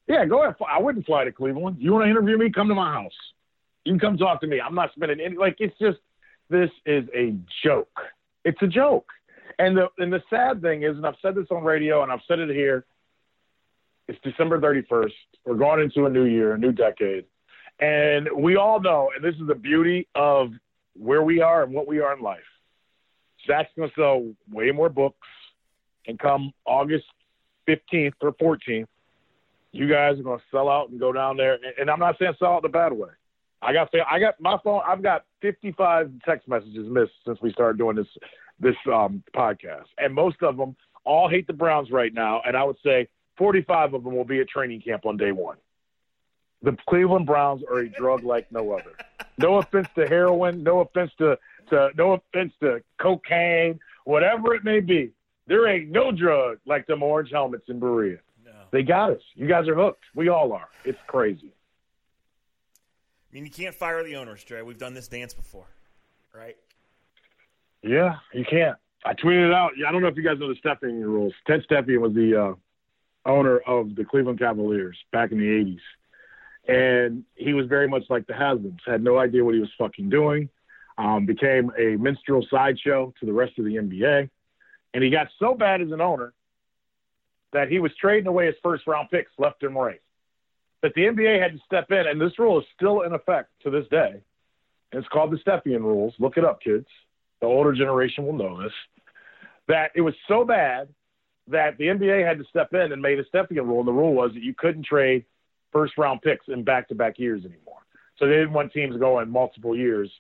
Yeah, 0.07 0.25
go 0.27 0.43
ahead. 0.43 0.57
I 0.69 0.81
wouldn't 0.81 1.07
fly 1.07 1.25
to 1.25 1.33
Cleveland. 1.33 1.77
You 1.81 1.93
want 1.93 2.05
to 2.05 2.11
interview 2.11 2.39
me? 2.39 2.51
Come 2.51 2.69
to 2.69 2.75
my 2.75 2.93
house. 2.93 3.13
You 3.85 3.93
can 3.93 4.01
come 4.01 4.17
talk 4.17 4.41
to 4.41 4.47
me. 4.47 4.61
I'm 4.61 4.75
not 4.75 4.91
spending 4.95 5.21
any. 5.21 5.37
Like 5.37 5.57
it's 5.59 5.79
just 5.79 5.99
this 6.51 6.71
is 6.87 7.05
a 7.15 7.35
joke. 7.65 8.01
It's 8.45 8.61
a 8.63 8.67
joke. 8.67 9.07
And 9.59 9.77
the 9.77 9.89
and 9.99 10.13
the 10.13 10.23
sad 10.31 10.63
thing 10.63 10.83
is, 10.83 10.97
and 10.97 11.07
I've 11.07 11.17
said 11.21 11.35
this 11.35 11.47
on 11.51 11.63
radio 11.63 12.03
and 12.03 12.13
I've 12.13 12.21
said 12.27 12.39
it 12.39 12.51
here 12.51 12.85
it's 14.09 14.19
December 14.25 14.59
31st. 14.59 15.13
We're 15.45 15.57
going 15.57 15.81
into 15.81 16.07
a 16.07 16.11
new 16.11 16.25
year, 16.25 16.55
a 16.55 16.59
new 16.59 16.73
decade. 16.73 17.27
And 17.79 18.29
we 18.35 18.57
all 18.57 18.81
know, 18.81 19.11
and 19.15 19.23
this 19.23 19.39
is 19.41 19.47
the 19.47 19.55
beauty 19.55 20.09
of 20.15 20.51
where 20.99 21.23
we 21.23 21.41
are 21.41 21.63
and 21.63 21.73
what 21.73 21.87
we 21.87 22.01
are 22.01 22.17
in 22.17 22.23
life. 22.23 22.41
Zach's 23.47 23.71
going 23.77 23.89
to 23.89 23.95
sell 23.95 24.33
way 24.51 24.71
more 24.71 24.89
books. 24.89 25.27
And 26.07 26.19
come 26.19 26.53
August 26.65 27.05
15th 27.69 28.15
or 28.23 28.33
14th, 28.33 28.87
you 29.73 29.89
guys 29.89 30.19
are 30.19 30.23
going 30.23 30.39
to 30.39 30.45
sell 30.51 30.69
out 30.69 30.89
and 30.89 30.99
go 30.99 31.13
down 31.13 31.37
there. 31.37 31.59
And 31.79 31.91
I'm 31.91 31.99
not 31.99 32.17
saying 32.19 32.33
sell 32.39 32.55
out 32.55 32.63
the 32.63 32.69
bad 32.69 32.93
way. 32.93 33.11
I 33.61 33.73
got 33.73 33.91
I 34.11 34.21
got 34.21 34.41
my 34.41 34.57
phone. 34.63 34.83
I've 34.87 35.03
got 35.03 35.25
55 35.43 36.13
text 36.25 36.49
messages 36.49 36.89
missed 36.89 37.13
since 37.27 37.39
we 37.43 37.53
started 37.53 37.77
doing 37.77 37.97
this 37.97 38.07
this 38.61 38.77
um, 38.93 39.23
podcast, 39.37 39.87
and 39.99 40.15
most 40.15 40.37
of 40.43 40.57
them 40.57 40.77
all 41.05 41.29
hate 41.29 41.47
the 41.47 41.53
Browns 41.53 41.91
right 41.91 42.15
now. 42.15 42.41
And 42.47 42.57
I 42.57 42.63
would 42.63 42.77
say 42.85 43.09
45 43.37 43.95
of 43.95 44.05
them 44.05 44.15
will 44.15 44.25
be 44.25 44.41
at 44.41 44.49
training 44.49 44.81
camp 44.81 45.07
on 45.07 45.17
day 45.17 45.33
one. 45.33 45.57
The 46.63 46.77
Cleveland 46.89 47.27
Browns 47.27 47.63
are 47.71 47.79
a 47.79 47.89
drug 47.89 48.25
like 48.25 48.51
no 48.51 48.73
other. 48.73 48.93
No 49.39 49.57
offense 49.57 49.89
to 49.95 50.07
heroin, 50.07 50.63
no 50.63 50.81
offense 50.81 51.13
to, 51.19 51.39
to 51.71 51.91
no 51.97 52.15
offense 52.15 52.53
to 52.61 52.83
cocaine, 53.01 53.79
whatever 54.05 54.55
it 54.55 54.65
may 54.65 54.81
be. 54.81 55.13
There 55.47 55.67
ain't 55.69 55.91
no 55.91 56.11
drug 56.13 56.59
like 56.67 56.87
them 56.87 57.03
orange 57.03 57.31
helmets 57.31 57.65
in 57.69 57.79
Berea. 57.79 58.19
No. 58.45 58.53
They 58.73 58.83
got 58.83 59.11
us. 59.11 59.23
You 59.35 59.47
guys 59.47 59.69
are 59.69 59.75
hooked. 59.75 60.05
We 60.15 60.29
all 60.29 60.53
are. 60.53 60.69
It's 60.85 60.99
crazy. 61.07 61.53
I 63.31 63.35
mean, 63.35 63.45
you 63.45 63.51
can't 63.51 63.75
fire 63.75 64.03
the 64.03 64.17
owners, 64.17 64.43
Dre. 64.45 64.63
We've 64.63 64.79
done 64.79 64.95
this 64.95 65.09
dance 65.09 65.35
before, 65.35 65.67
right? 66.35 66.57
Yeah, 67.83 68.17
you 68.33 68.45
can't. 68.45 68.77
I 69.05 69.15
tweeted 69.15 69.55
out. 69.55 69.73
I 69.87 69.93
don't 69.93 70.03
know 70.03 70.09
if 70.09 70.17
you 70.17 70.25
guys 70.25 70.39
know 70.39 70.49
the 70.49 70.61
Stepien 70.61 71.03
rules. 71.03 71.33
Ted 71.47 71.65
Stepien 71.71 72.01
was 72.01 72.15
the 72.15 72.37
uh, 72.37 72.55
owner 73.31 73.59
of 73.59 73.95
the 73.95 74.05
Cleveland 74.05 74.39
Cavaliers 74.39 74.99
back 75.13 75.31
in 75.31 75.39
the 75.39 75.45
80s. 75.45 75.79
And 76.69 77.25
he 77.35 77.55
was 77.55 77.67
very 77.67 77.89
much 77.89 78.05
like 78.11 78.27
the 78.27 78.35
Haslam's, 78.35 78.83
had 78.87 79.03
no 79.03 79.19
idea 79.19 79.43
what 79.43 79.55
he 79.55 79.61
was 79.61 79.71
fucking 79.79 80.11
doing, 80.11 80.51
um, 80.99 81.25
became 81.25 81.73
a 81.79 81.97
minstrel 81.97 82.47
sideshow 82.51 83.15
to 83.19 83.27
the 83.27 83.33
rest 83.33 83.59
of 83.59 83.65
the 83.65 83.77
NBA. 83.77 84.29
And 84.93 85.03
he 85.03 85.11
got 85.11 85.29
so 85.39 85.55
bad 85.55 85.81
as 85.81 85.91
an 85.93 86.01
owner 86.01 86.35
that 87.53 87.69
he 87.69 87.79
was 87.79 87.93
trading 87.99 88.27
away 88.27 88.47
his 88.47 88.55
first 88.63 88.87
round 88.87 89.09
picks 89.11 89.33
left 89.39 89.63
and 89.63 89.75
right. 89.75 90.01
That 90.83 90.93
the 90.95 91.03
NBA 91.03 91.43
had 91.43 91.53
to 91.53 91.59
step 91.65 91.91
in, 91.91 92.07
and 92.07 92.21
this 92.21 92.39
rule 92.39 92.61
is 92.61 92.67
still 92.77 93.03
in 93.03 93.13
effect 93.13 93.51
to 93.65 93.71
this 93.71 93.87
day. 93.91 94.21
It's 94.93 95.09
called 95.09 95.33
the 95.33 95.39
Stepien 95.39 95.81
rules. 95.81 96.15
Look 96.19 96.37
it 96.37 96.45
up, 96.45 96.61
kids. 96.63 96.87
The 97.41 97.47
older 97.47 97.73
generation 97.73 98.27
will 98.27 98.35
know 98.35 98.63
this. 98.63 98.73
That 99.67 99.91
it 99.95 100.03
was 100.03 100.15
so 100.29 100.45
bad 100.45 100.89
that 101.49 101.79
the 101.79 101.87
NBA 101.87 102.27
had 102.27 102.39
to 102.39 102.45
step 102.45 102.75
in 102.75 102.93
and 102.93 103.03
made 103.03 103.19
a 103.19 103.25
Stepien 103.25 103.67
rule, 103.67 103.81
and 103.81 103.89
the 103.89 103.93
rule 103.93 104.15
was 104.15 104.33
that 104.35 104.43
you 104.43 104.55
couldn't 104.55 104.85
trade 104.85 105.25
first 105.73 105.99
round 105.99 106.23
picks 106.23 106.47
in 106.49 106.65
back 106.65 106.89
to 106.89 106.95
back 106.95 107.19
years 107.19 107.45
anymore. 107.45 107.79
So 108.19 108.27
they 108.27 108.35
didn't 108.35 108.53
want 108.53 108.73
teams 108.73 108.97
going 108.97 109.31
multiple 109.31 109.77
years 109.77 110.11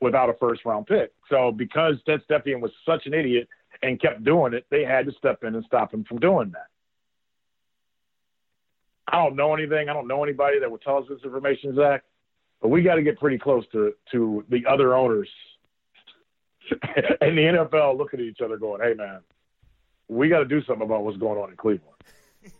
without 0.00 0.28
a 0.28 0.34
first 0.34 0.64
round 0.64 0.86
pick. 0.86 1.12
So 1.30 1.52
because 1.52 1.96
Ted 2.06 2.22
Stepien 2.28 2.60
was 2.60 2.72
such 2.84 3.06
an 3.06 3.14
idiot 3.14 3.48
and 3.82 4.00
kept 4.00 4.24
doing 4.24 4.54
it, 4.54 4.66
they 4.70 4.84
had 4.84 5.06
to 5.06 5.12
step 5.12 5.44
in 5.44 5.54
and 5.54 5.64
stop 5.64 5.92
him 5.92 6.04
from 6.04 6.18
doing 6.18 6.50
that. 6.52 6.66
I 9.06 9.22
don't 9.22 9.36
know 9.36 9.54
anything. 9.54 9.88
I 9.88 9.92
don't 9.92 10.08
know 10.08 10.24
anybody 10.24 10.58
that 10.60 10.70
would 10.70 10.82
tell 10.82 10.98
us 10.98 11.04
this 11.08 11.20
information, 11.24 11.74
Zach. 11.76 12.02
But 12.60 12.68
we 12.68 12.82
got 12.82 12.94
to 12.94 13.02
get 13.02 13.18
pretty 13.18 13.38
close 13.38 13.64
to 13.72 13.94
to 14.12 14.44
the 14.48 14.64
other 14.66 14.94
owners 14.94 15.28
and 16.70 17.36
the 17.36 17.42
NFL 17.42 17.98
looking 17.98 18.20
at 18.20 18.26
each 18.26 18.40
other, 18.40 18.56
going, 18.56 18.80
"Hey, 18.80 18.94
man, 18.94 19.20
we 20.08 20.28
got 20.28 20.38
to 20.38 20.44
do 20.46 20.62
something 20.64 20.84
about 20.84 21.04
what's 21.04 21.18
going 21.18 21.38
on 21.38 21.50
in 21.50 21.56
Cleveland. 21.56 21.94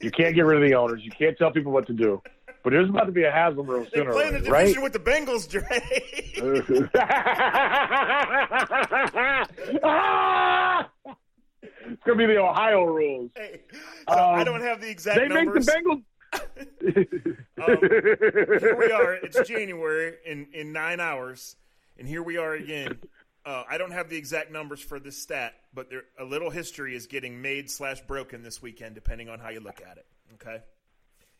You 0.00 0.10
can't 0.10 0.34
get 0.34 0.42
rid 0.42 0.62
of 0.62 0.68
the 0.68 0.74
owners. 0.74 1.02
You 1.04 1.10
can't 1.10 1.36
tell 1.36 1.50
people 1.50 1.72
what 1.72 1.86
to 1.86 1.92
do. 1.92 2.22
But 2.62 2.70
there's 2.70 2.88
about 2.88 3.04
to 3.04 3.12
be 3.12 3.24
a 3.24 3.30
Haslam 3.30 3.66
room 3.66 3.86
sooner, 3.92 4.04
They're 4.04 4.12
playing 4.14 4.32
the 4.32 4.40
division 4.40 4.82
with 4.82 4.94
the 4.94 4.98
Bengals, 4.98 5.46
Dre. 5.46 5.66
it's 11.86 12.02
gonna 12.06 12.16
be 12.16 12.26
the 12.26 12.38
Ohio 12.38 12.84
rules. 12.84 13.30
Hey, 13.36 13.60
so 14.08 14.14
um, 14.14 14.40
I 14.40 14.44
don't 14.44 14.62
have 14.62 14.80
the 14.80 14.88
exact. 14.88 15.20
They 15.20 15.28
numbers. 15.28 15.66
make 15.66 15.84
the 15.84 15.90
Bengals. 15.90 16.02
um, 17.62 17.76
here 18.60 18.76
we 18.78 18.90
are. 18.90 19.12
It's 19.14 19.46
January 19.46 20.14
in 20.24 20.46
in 20.54 20.72
nine 20.72 21.00
hours, 21.00 21.56
and 21.98 22.08
here 22.08 22.22
we 22.22 22.38
are 22.38 22.54
again 22.54 22.98
uh, 23.44 23.64
I 23.68 23.78
don't 23.78 23.92
have 23.92 24.08
the 24.08 24.16
exact 24.16 24.50
numbers 24.50 24.80
for 24.80 24.98
this 24.98 25.20
stat, 25.20 25.54
but 25.74 25.90
there, 25.90 26.04
a 26.18 26.24
little 26.24 26.50
history 26.50 26.94
is 26.94 27.06
getting 27.06 27.42
made 27.42 27.70
slash 27.70 28.00
broken 28.02 28.42
this 28.42 28.62
weekend, 28.62 28.94
depending 28.94 29.28
on 29.28 29.38
how 29.38 29.50
you 29.50 29.60
look 29.60 29.80
at 29.80 29.98
it. 29.98 30.06
Okay. 30.34 30.62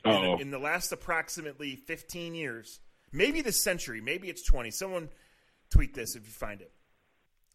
In, 0.04 0.40
in 0.40 0.50
the 0.50 0.58
last 0.58 0.92
approximately 0.92 1.76
15 1.76 2.34
years, 2.34 2.80
maybe 3.10 3.40
this 3.40 3.62
century, 3.62 4.02
maybe 4.02 4.28
it's 4.28 4.42
20. 4.42 4.70
Someone 4.70 5.08
tweet 5.70 5.94
this 5.94 6.14
if 6.14 6.26
you 6.26 6.32
find 6.32 6.60
it. 6.60 6.72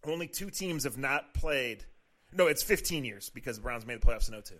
Only 0.04 0.28
two 0.28 0.50
teams 0.50 0.86
have 0.86 0.98
not 0.98 1.34
played. 1.36 1.86
No, 2.34 2.48
it's 2.48 2.64
15 2.64 3.06
years 3.06 3.30
because 3.30 3.58
the 3.58 3.62
Browns 3.62 3.86
made 3.86 4.02
the 4.02 4.08
playoffs 4.08 4.34
in 4.34 4.42
02. 4.42 4.56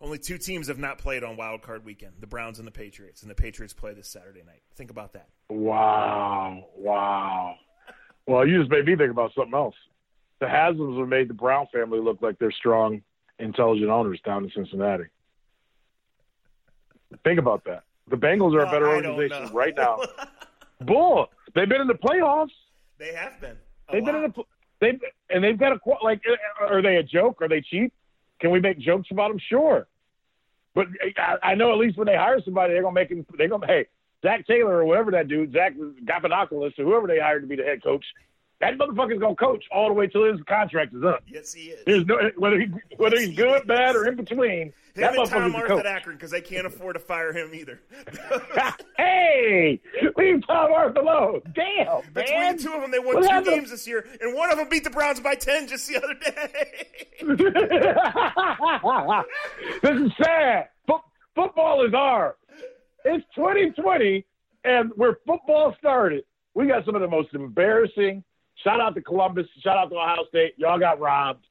Only 0.00 0.18
two 0.18 0.38
teams 0.38 0.68
have 0.68 0.78
not 0.78 0.98
played 0.98 1.22
on 1.22 1.36
Wild 1.36 1.60
Card 1.60 1.84
Weekend: 1.84 2.14
the 2.20 2.26
Browns 2.26 2.58
and 2.58 2.66
the 2.66 2.72
Patriots, 2.72 3.20
and 3.20 3.30
the 3.30 3.34
Patriots 3.34 3.74
play 3.74 3.92
this 3.92 4.08
Saturday 4.08 4.42
night. 4.42 4.62
Think 4.74 4.90
about 4.90 5.12
that. 5.12 5.28
Wow, 5.50 6.68
wow. 6.74 7.56
Well, 8.26 8.46
you 8.46 8.58
just 8.58 8.70
made 8.70 8.86
me 8.86 8.96
think 8.96 9.10
about 9.10 9.32
something 9.34 9.54
else. 9.54 9.74
The 10.40 10.48
Haslam's 10.48 10.98
have 10.98 11.08
made 11.08 11.28
the 11.28 11.34
Brown 11.34 11.66
family 11.72 12.00
look 12.00 12.22
like 12.22 12.38
they're 12.38 12.52
strong, 12.52 13.02
intelligent 13.38 13.90
owners 13.90 14.20
down 14.24 14.44
in 14.44 14.50
Cincinnati. 14.54 15.04
Think 17.24 17.38
about 17.38 17.64
that. 17.64 17.84
The 18.08 18.16
Bengals 18.16 18.54
are 18.54 18.60
a 18.60 18.70
better 18.70 18.88
organization 18.88 19.52
right 19.52 19.74
now. 19.76 20.00
Bull. 20.80 21.26
They've 21.54 21.68
been 21.68 21.80
in 21.80 21.86
the 21.86 21.94
playoffs. 21.94 22.50
They 22.98 23.12
have 23.12 23.40
been. 23.40 23.56
They've 23.92 24.02
lot. 24.02 24.12
been 24.12 24.24
in 24.24 24.32
the 24.34 24.44
they 24.80 24.98
and 25.28 25.44
they've 25.44 25.58
got 25.58 25.72
a 25.72 25.78
like. 26.02 26.22
Uh, 26.28 26.66
are 26.66 26.82
they 26.82 26.96
a 26.96 27.02
joke? 27.02 27.42
Are 27.42 27.48
they 27.48 27.60
cheap? 27.60 27.92
Can 28.40 28.50
we 28.50 28.60
make 28.60 28.78
jokes 28.78 29.08
about 29.10 29.28
them? 29.28 29.40
Sure. 29.48 29.86
But 30.74 30.86
uh, 30.86 31.36
I, 31.42 31.50
I 31.50 31.54
know 31.54 31.72
at 31.72 31.78
least 31.78 31.98
when 31.98 32.06
they 32.06 32.16
hire 32.16 32.40
somebody, 32.44 32.72
they're 32.72 32.82
gonna 32.82 32.94
make 32.94 33.10
him. 33.10 33.26
They're 33.36 33.48
gonna 33.48 33.66
hey 33.66 33.86
Zac 34.22 34.46
Taylor 34.46 34.78
or 34.78 34.84
whatever 34.84 35.10
that 35.12 35.28
dude, 35.28 35.52
Zach 35.52 35.74
Galifianakis 36.04 36.78
or 36.78 36.84
whoever 36.84 37.06
they 37.06 37.18
hired 37.18 37.42
to 37.42 37.48
be 37.48 37.56
the 37.56 37.62
head 37.64 37.82
coach. 37.82 38.04
That 38.60 38.76
motherfucker's 38.76 39.18
gonna 39.18 39.34
coach 39.36 39.64
all 39.72 39.88
the 39.88 39.94
way 39.94 40.06
till 40.06 40.24
his 40.30 40.38
contract 40.46 40.92
is 40.94 41.02
up. 41.02 41.22
Yes, 41.26 41.54
he 41.54 41.68
is. 41.70 41.82
There's 41.86 42.04
no 42.04 42.18
whether 42.36 42.60
he 42.60 42.66
whether 42.98 43.16
yes, 43.16 43.28
he's 43.28 43.36
good, 43.38 43.66
bad, 43.66 43.96
or 43.96 44.06
in 44.06 44.16
between. 44.16 44.66
Him 44.66 44.72
that 44.96 45.16
and 45.16 45.30
Tom 45.30 45.54
Arth 45.56 45.70
at 45.70 45.86
Akron 45.86 46.16
because 46.16 46.30
they 46.30 46.42
can't 46.42 46.66
afford 46.66 46.94
to 46.96 47.00
fire 47.00 47.32
him 47.32 47.54
either. 47.54 47.80
hey, 48.98 49.80
leave 50.16 50.46
Tom 50.46 50.72
Arth 50.72 50.94
alone. 50.96 51.40
Damn, 51.54 52.02
Between 52.12 52.38
man. 52.40 52.56
the 52.58 52.62
two 52.62 52.72
of 52.74 52.82
them, 52.82 52.90
they 52.90 52.98
won 52.98 53.14
what 53.14 53.22
two 53.22 53.28
happened? 53.28 53.54
games 53.56 53.70
this 53.70 53.86
year, 53.86 54.04
and 54.20 54.34
one 54.34 54.50
of 54.52 54.58
them 54.58 54.68
beat 54.68 54.84
the 54.84 54.90
Browns 54.90 55.20
by 55.20 55.36
ten 55.36 55.66
just 55.66 55.88
the 55.88 55.96
other 55.96 56.12
day. 56.14 57.22
this 59.82 60.00
is 60.06 60.12
sad. 60.22 60.68
Football 61.34 61.86
is 61.86 61.94
ours. 61.94 62.34
It's 63.04 63.24
2020, 63.34 64.24
and 64.64 64.90
where 64.96 65.18
football 65.26 65.74
started, 65.78 66.24
we 66.54 66.66
got 66.66 66.84
some 66.84 66.94
of 66.94 67.00
the 67.00 67.08
most 67.08 67.34
embarrassing 67.34 68.24
Shout 68.64 68.80
out 68.80 68.94
to 68.94 69.00
Columbus. 69.00 69.46
Shout 69.62 69.76
out 69.76 69.90
to 69.90 69.96
Ohio 69.96 70.24
State. 70.28 70.54
Y'all 70.56 70.78
got 70.78 71.00
robbed. 71.00 71.46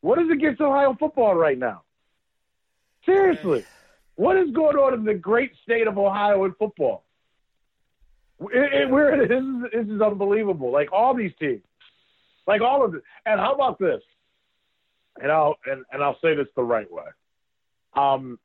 What 0.00 0.18
is 0.18 0.30
against 0.30 0.60
Ohio 0.60 0.96
football 0.98 1.34
right 1.34 1.58
now? 1.58 1.82
Seriously, 3.04 3.64
what 4.16 4.36
is 4.36 4.50
going 4.52 4.76
on 4.76 4.94
in 4.94 5.04
the 5.04 5.14
great 5.14 5.52
state 5.62 5.86
of 5.86 5.98
Ohio 5.98 6.44
in 6.44 6.54
football? 6.54 7.04
It, 8.40 8.82
it, 8.82 8.90
we're, 8.90 9.16
this, 9.28 9.36
is, 9.36 9.86
this 9.86 9.94
is 9.94 10.00
unbelievable. 10.00 10.70
Like 10.70 10.92
all 10.92 11.14
these 11.14 11.32
teams, 11.40 11.62
like 12.46 12.60
all 12.60 12.84
of 12.84 12.94
it. 12.94 13.02
And 13.26 13.40
how 13.40 13.54
about 13.54 13.78
this? 13.78 14.00
And 15.20 15.30
I'll 15.30 15.56
and, 15.66 15.84
and 15.92 16.02
I'll 16.02 16.18
say 16.20 16.34
this 16.34 16.48
the 16.56 16.62
right 16.62 16.90
way. 16.90 17.04
Um, 17.94 18.38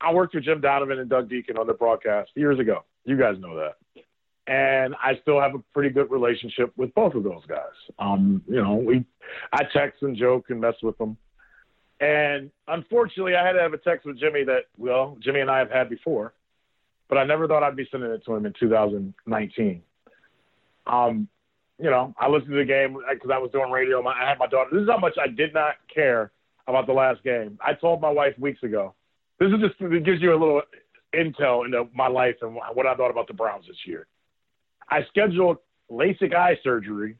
I 0.00 0.12
worked 0.12 0.34
with 0.34 0.44
Jim 0.44 0.60
Donovan 0.60 0.98
and 0.98 1.10
Doug 1.10 1.28
Dieken 1.28 1.58
on 1.58 1.66
the 1.66 1.74
broadcast 1.74 2.30
years 2.34 2.58
ago. 2.58 2.84
You 3.04 3.18
guys 3.18 3.36
know 3.38 3.56
that 3.56 4.04
and 4.48 4.94
I 4.94 5.18
still 5.20 5.40
have 5.40 5.54
a 5.54 5.58
pretty 5.74 5.90
good 5.90 6.10
relationship 6.10 6.72
with 6.76 6.94
both 6.94 7.14
of 7.14 7.22
those 7.22 7.44
guys. 7.46 7.76
Um, 7.98 8.42
you 8.48 8.62
know, 8.62 8.76
we 8.76 9.04
I 9.52 9.64
text 9.72 10.02
and 10.02 10.16
joke 10.16 10.46
and 10.48 10.60
mess 10.60 10.74
with 10.82 10.96
them. 10.96 11.18
And 12.00 12.50
unfortunately, 12.66 13.34
I 13.34 13.46
had 13.46 13.52
to 13.52 13.60
have 13.60 13.74
a 13.74 13.78
text 13.78 14.06
with 14.06 14.18
Jimmy 14.18 14.44
that 14.44 14.62
well, 14.78 15.18
Jimmy 15.20 15.40
and 15.40 15.50
I 15.50 15.58
have 15.58 15.70
had 15.70 15.90
before, 15.90 16.32
but 17.08 17.18
I 17.18 17.24
never 17.24 17.46
thought 17.46 17.62
I'd 17.62 17.76
be 17.76 17.86
sending 17.90 18.10
it 18.10 18.24
to 18.24 18.34
him 18.34 18.46
in 18.46 18.54
2019. 18.58 19.82
Um, 20.86 21.28
you 21.78 21.90
know, 21.90 22.14
I 22.18 22.28
listened 22.28 22.52
to 22.52 22.56
the 22.56 22.64
game 22.64 22.96
because 23.12 23.30
I 23.30 23.38
was 23.38 23.50
doing 23.52 23.70
radio. 23.70 24.02
I 24.06 24.30
had 24.30 24.38
my 24.38 24.46
daughter. 24.46 24.70
This 24.72 24.82
is 24.82 24.88
how 24.88 24.98
much 24.98 25.18
I 25.22 25.28
did 25.28 25.52
not 25.52 25.74
care 25.94 26.32
about 26.66 26.86
the 26.86 26.94
last 26.94 27.22
game. 27.22 27.58
I 27.60 27.74
told 27.74 28.00
my 28.00 28.10
wife 28.10 28.32
weeks 28.38 28.62
ago. 28.62 28.94
This 29.38 29.50
is 29.52 29.60
just 29.60 29.80
it 29.80 30.04
gives 30.04 30.20
you 30.20 30.32
a 30.32 30.38
little 30.38 30.62
intel 31.14 31.64
into 31.64 31.88
my 31.94 32.08
life 32.08 32.36
and 32.42 32.54
what 32.54 32.86
I 32.86 32.94
thought 32.94 33.10
about 33.10 33.28
the 33.28 33.34
Browns 33.34 33.66
this 33.66 33.76
year. 33.86 34.06
I 34.90 35.00
scheduled 35.08 35.58
LASIK 35.90 36.34
eye 36.34 36.58
surgery 36.62 37.16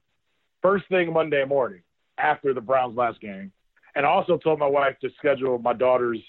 first 0.60 0.84
thing 0.88 1.12
Monday 1.12 1.44
morning 1.44 1.82
after 2.18 2.52
the 2.52 2.60
Browns 2.60 2.96
last 2.96 3.20
game, 3.20 3.52
and 3.94 4.04
I 4.04 4.08
also 4.08 4.36
told 4.36 4.58
my 4.58 4.66
wife 4.66 4.98
to 5.00 5.10
schedule 5.18 5.58
my 5.58 5.72
daughter's 5.72 6.20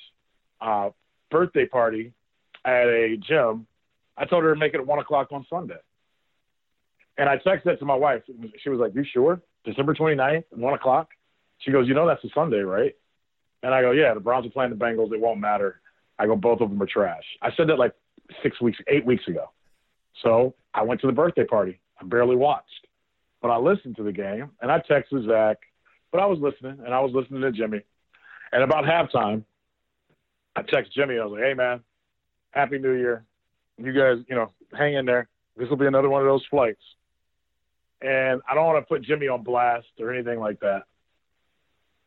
uh, 0.62 0.90
birthday 1.32 1.66
party 1.66 2.14
at 2.66 2.88
a 2.88 3.18
gym. 3.18 3.66
I 4.18 4.26
told 4.26 4.44
her 4.44 4.54
to 4.54 4.60
make 4.60 4.74
it 4.74 4.80
at 4.80 4.86
one 4.86 5.00
o'clock 5.00 5.32
on 5.32 5.46
Sunday. 5.50 5.80
And 7.18 7.28
I 7.28 7.38
texted 7.38 7.66
that 7.66 7.80
to 7.80 7.86
my 7.86 7.96
wife. 7.96 8.22
She 8.64 8.70
was 8.70 8.80
like, 8.80 8.94
You 8.96 9.04
sure? 9.12 9.42
December 9.66 9.94
29th, 9.94 10.46
1 10.52 10.74
o'clock? 10.74 11.10
She 11.60 11.72
goes, 11.72 11.88
You 11.88 11.94
know, 11.94 12.08
that's 12.08 12.24
a 12.24 12.30
Sunday, 12.34 12.60
right? 12.60 12.96
And 13.64 13.74
I 13.74 13.82
go, 13.82 13.92
Yeah, 13.92 14.14
the 14.14 14.20
Browns 14.20 14.46
are 14.46 14.52
playing 14.52 14.72
the 14.72 14.78
Bengals. 14.78 15.14
It 15.14 15.20
won't 15.20 15.40
matter. 15.40 15.82
I 16.18 16.26
go, 16.26 16.36
Both 16.36 16.62
of 16.62 16.70
them 16.70 16.82
are 16.82 16.88
trash. 16.88 17.24
I 17.42 17.50
said 17.56 17.68
that 17.70 17.80
like 17.80 17.94
six 18.44 18.60
weeks, 18.62 18.78
eight 18.88 19.06
weeks 19.06 19.28
ago. 19.28 19.52
So 20.24 20.56
I 20.74 20.84
went 20.84 21.02
to 21.02 21.08
the 21.08 21.14
birthday 21.14 21.46
party. 21.46 21.80
I 22.02 22.06
barely 22.06 22.36
watched, 22.36 22.88
but 23.42 23.50
I 23.50 23.58
listened 23.58 23.96
to 23.98 24.04
the 24.04 24.12
game 24.12 24.52
and 24.62 24.72
I 24.72 24.80
texted 24.80 25.28
Zach, 25.28 25.58
but 26.12 26.20
I 26.20 26.26
was 26.26 26.40
listening 26.40 26.80
and 26.86 26.94
I 26.94 27.00
was 27.00 27.12
listening 27.14 27.42
to 27.42 27.52
Jimmy. 27.52 27.82
And 28.52 28.64
about 28.64 28.86
halftime, 28.86 29.44
I 30.56 30.62
texted 30.62 30.92
Jimmy. 30.94 31.20
I 31.20 31.26
was 31.26 31.34
like, 31.34 31.44
"Hey 31.44 31.54
man, 31.54 31.82
Happy 32.52 32.80
New 32.80 32.94
Year! 32.94 33.26
You 33.78 33.94
guys, 33.94 34.24
you 34.28 34.36
know, 34.36 34.52
hang 34.74 34.96
in 34.96 35.06
there. 35.06 35.28
This 35.56 35.70
will 35.70 35.78
be 35.78 35.86
another 35.86 36.10
one 36.10 36.22
of 36.22 36.28
those 36.28 36.46
flights." 36.50 36.82
And 38.02 38.42
I 38.50 38.56
don't 38.56 38.66
want 38.66 38.82
to 38.82 38.88
put 38.88 39.04
Jimmy 39.04 39.28
on 39.28 39.44
blast 39.44 39.88
or 40.00 40.14
anything 40.14 40.40
like 40.40 40.60
that. 40.62 40.84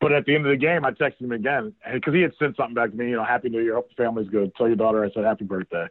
But 0.03 0.11
at 0.11 0.25
the 0.25 0.35
end 0.35 0.45
of 0.45 0.51
the 0.51 0.57
game, 0.57 0.83
I 0.83 0.91
texted 0.91 1.21
him 1.21 1.31
again 1.31 1.73
because 1.93 2.13
he 2.13 2.19
had 2.19 2.33
sent 2.37 2.57
something 2.57 2.73
back 2.73 2.91
to 2.91 2.97
me. 2.97 3.11
You 3.11 3.15
know, 3.15 3.23
Happy 3.23 3.47
New 3.47 3.61
Year. 3.61 3.75
Hope 3.75 3.87
the 3.87 4.03
family's 4.03 4.27
good. 4.27 4.53
Tell 4.57 4.67
your 4.67 4.75
daughter 4.75 5.05
I 5.05 5.09
said 5.11 5.23
Happy 5.23 5.45
Birthday. 5.45 5.87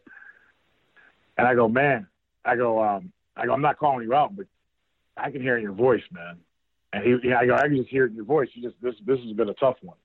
And 1.39 1.49
I 1.49 1.55
go, 1.55 1.67
man, 1.67 2.07
I 2.45 2.57
go, 2.57 2.83
um, 2.85 3.11
I 3.39 3.47
go, 3.47 3.55
I'm 3.55 3.63
not 3.63 3.79
calling 3.79 4.07
you 4.07 4.13
out, 4.13 4.37
but 4.37 4.45
I 5.17 5.31
can 5.31 5.41
hear 5.41 5.57
your 5.57 5.73
voice, 5.73 6.03
man. 6.13 6.41
And 6.93 7.05
he, 7.05 7.31
yeah, 7.31 7.39
I 7.39 7.47
go, 7.47 7.55
I 7.55 7.69
can 7.69 7.77
just 7.79 7.89
hear 7.89 8.05
it 8.05 8.11
in 8.11 8.17
your 8.17 8.27
voice. 8.27 8.51
You 8.53 8.63
just 8.63 8.77
this 8.83 8.95
this 9.07 9.19
has 9.21 9.33
been 9.33 9.49
a 9.49 9.55
tough 9.55 9.77
one. 9.81 9.97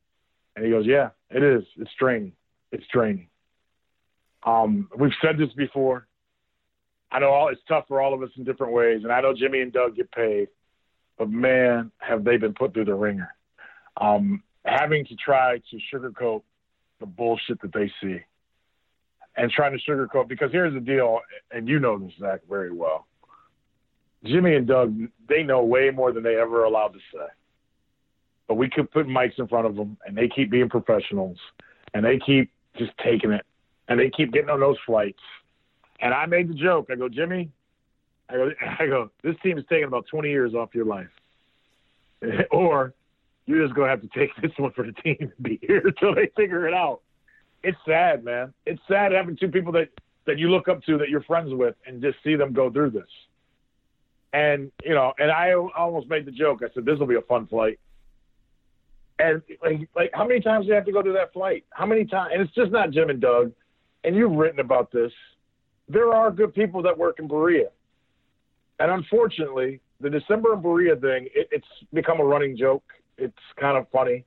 And 0.55 0.64
he 0.64 0.72
goes, 0.72 0.86
yeah, 0.86 1.10
it 1.30 1.43
is. 1.43 1.66
It's 1.76 1.91
draining. 1.99 2.32
It's 2.72 2.86
draining. 2.93 3.28
Um, 4.43 4.89
we've 4.97 5.12
said 5.22 5.38
this 5.38 5.51
before. 5.51 6.08
I 7.12 7.20
know 7.20 7.32
all 7.32 7.49
it's 7.49 7.60
tough 7.68 7.89
for 7.89 7.99
all 7.99 8.14
of 8.14 8.22
us 8.24 8.30
in 8.38 8.45
different 8.45 8.72
ways, 8.72 9.01
and 9.03 9.12
I 9.12 9.20
know 9.20 9.34
Jimmy 9.34 9.60
and 9.60 9.74
Doug 9.74 9.97
get 9.97 10.10
paid, 10.14 10.47
but 11.18 11.30
man, 11.30 11.91
have 11.97 12.24
they 12.24 12.38
been 12.38 12.53
put 12.53 12.74
through 12.74 12.86
the 12.86 12.95
ringer. 12.95 13.34
Um, 14.00 14.43
having 14.66 15.06
to 15.06 15.16
try 15.16 15.58
to 15.58 15.80
sugarcoat 15.93 16.43
the 17.00 17.06
bullshit 17.06 17.62
that 17.62 17.74
they 17.74 17.91
see 18.02 18.20
and 19.38 19.52
trying 19.52 19.78
to 19.78 19.91
sugarcoat 19.91 20.28
because 20.28 20.52
here's 20.52 20.74
the 20.74 20.80
deal, 20.80 21.20
and 21.52 21.68
you 21.68 21.80
know 21.80 21.98
this, 21.98 22.12
Zach, 22.20 22.41
very 22.50 22.72
well. 22.72 23.06
Jimmy 24.26 24.56
and 24.56 24.68
Doug, 24.68 24.98
they 25.30 25.43
know 25.43 25.64
way 25.64 25.91
more 25.91 26.12
than 26.12 26.24
they 26.24 26.36
ever 26.36 26.64
allowed 26.64 26.93
to 26.93 27.00
say. 27.14 27.26
But 28.48 28.56
we 28.56 28.70
could 28.70 28.89
put 28.91 29.08
mics 29.08 29.38
in 29.38 29.48
front 29.48 29.68
of 29.68 29.76
them, 29.76 29.98
and 30.06 30.18
they 30.18 30.28
keep 30.28 30.50
being 30.50 30.70
professionals, 30.70 31.38
and 31.93 32.04
they 32.04 32.18
keep 32.18 32.52
just 32.78 32.91
taking 33.04 33.32
it, 33.32 33.45
and 33.88 34.00
they 34.00 34.10
keep 34.10 34.34
getting 34.34 34.50
on 34.50 34.60
those 34.60 34.78
flights. 34.86 35.22
And 36.00 36.14
I 36.14 36.26
made 36.26 36.50
the 36.50 36.54
joke. 36.54 36.88
I 36.91 36.95
go, 36.95 37.08
Jimmy, 37.08 37.52
I 38.30 38.34
go, 38.34 38.50
I 38.80 38.88
go. 38.88 39.12
This 39.24 39.36
team 39.43 39.58
is 39.58 39.66
taking 39.70 39.86
about 39.86 40.06
20 40.10 40.30
years 40.30 40.56
off 40.56 40.74
your 40.74 40.86
life, 40.86 41.08
or 42.52 42.93
you're 43.48 43.64
just 43.64 43.76
gonna 43.76 43.89
have 43.89 44.02
to 44.02 44.10
take 44.10 44.30
this 44.41 44.52
one 44.58 44.72
for 44.74 44.86
the 44.86 44.93
team 44.93 45.18
and 45.20 45.32
be 45.41 45.60
here 45.62 45.82
until 45.86 46.14
they 46.14 46.30
figure 46.36 46.68
it 46.68 46.74
out 46.74 47.02
it's 47.64 47.78
sad, 47.86 48.24
man. 48.24 48.54
It's 48.66 48.82
sad 48.88 49.12
having 49.12 49.36
two 49.36 49.50
people 49.50 49.72
that 49.74 49.89
that 50.26 50.38
you 50.38 50.50
look 50.50 50.68
up 50.68 50.84
to 50.84 50.98
that 50.98 51.10
you're 51.10 51.24
friends 51.24 51.54
with 51.54 51.76
and 51.86 52.02
just 52.02 52.18
see 52.24 52.36
them 52.36 52.54
go 52.54 52.72
through 52.72 52.91
this. 52.91 53.08
And 54.34 54.72
you 54.84 54.93
know, 54.93 55.14
and 55.20 55.32
I 55.32 55.54
almost 55.54 56.10
made 56.10 56.26
the 56.26 56.32
joke. 56.32 56.62
I 56.64 56.74
said 56.74 56.86
this 56.86 57.00
will 57.00 57.08
be 57.08 57.16
a 57.16 57.22
fun 57.22 57.48
flight. 57.48 57.80
And 59.20 59.41
like, 59.64 59.89
like 59.95 60.12
how 60.14 60.28
many 60.28 60.39
times 60.39 60.66
do 60.66 60.70
you 60.70 60.76
have 60.76 60.86
to 60.86 60.91
go 60.91 61.02
to 61.02 61.12
that 61.14 61.34
flight? 61.34 61.66
How 61.72 61.86
many 61.86 62.06
times? 62.06 62.32
And 62.34 62.41
it's 62.41 62.54
just 62.54 62.72
not 62.72 62.91
Jim 62.91 63.10
and 63.10 63.20
Doug. 63.20 63.52
And 64.04 64.16
you've 64.16 64.34
written 64.34 64.60
about 64.60 64.91
this. 64.91 65.12
There 65.89 66.14
are 66.14 66.32
good 66.32 66.54
people 66.54 66.82
that 66.84 66.98
work 66.98 67.20
in 67.20 67.28
Berea. 67.28 67.70
And 68.80 68.91
unfortunately, 68.91 69.82
the 70.00 70.10
December 70.10 70.54
in 70.54 70.62
Berea 70.62 70.95
thing, 70.98 71.28
it, 71.34 71.48
it's 71.52 71.68
become 71.93 72.20
a 72.20 72.24
running 72.24 72.56
joke. 72.56 72.84
It's 73.18 73.38
kind 73.59 73.78
of 73.78 73.88
funny. 73.89 74.26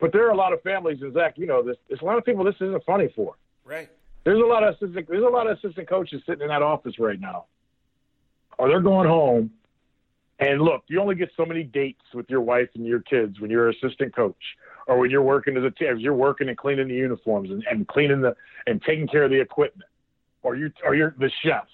But 0.00 0.12
there 0.12 0.26
are 0.26 0.30
a 0.30 0.36
lot 0.36 0.52
of 0.52 0.62
families, 0.62 0.98
and 1.02 1.12
Zach, 1.12 1.34
you 1.36 1.46
know 1.46 1.62
this. 1.62 1.76
There's 1.88 2.00
a 2.00 2.04
lot 2.04 2.18
of 2.18 2.24
people 2.24 2.44
this 2.44 2.54
isn't 2.60 2.84
funny 2.84 3.12
for. 3.16 3.34
Right. 3.64 3.90
There's 4.24 4.40
a 4.40 4.46
lot 4.46 4.62
of 4.62 4.74
assistant. 4.74 5.08
There's 5.08 5.24
a 5.24 5.28
lot 5.28 5.50
of 5.50 5.58
assistant 5.58 5.88
coaches 5.88 6.22
sitting 6.26 6.42
in 6.42 6.48
that 6.48 6.62
office 6.62 6.98
right 6.98 7.20
now, 7.20 7.46
or 8.58 8.68
they're 8.68 8.80
going 8.80 9.08
home. 9.08 9.50
And 10.40 10.60
look, 10.62 10.84
you 10.86 11.00
only 11.00 11.16
get 11.16 11.30
so 11.36 11.44
many 11.44 11.64
dates 11.64 12.02
with 12.14 12.30
your 12.30 12.40
wife 12.40 12.68
and 12.74 12.86
your 12.86 13.00
kids 13.00 13.40
when 13.40 13.50
you're 13.50 13.68
an 13.68 13.74
assistant 13.82 14.14
coach, 14.14 14.36
or 14.86 14.98
when 14.98 15.10
you're 15.10 15.22
working 15.22 15.56
as 15.56 15.64
a 15.64 15.70
team. 15.70 15.98
You're 15.98 16.14
working 16.14 16.48
and 16.48 16.56
cleaning 16.56 16.86
the 16.86 16.94
uniforms 16.94 17.50
and, 17.50 17.64
and 17.68 17.88
cleaning 17.88 18.20
the 18.20 18.36
and 18.66 18.80
taking 18.82 19.08
care 19.08 19.24
of 19.24 19.30
the 19.30 19.40
equipment, 19.40 19.90
or 20.42 20.54
you 20.54 20.70
or 20.84 20.94
you're 20.94 21.14
the 21.18 21.30
chefs, 21.42 21.72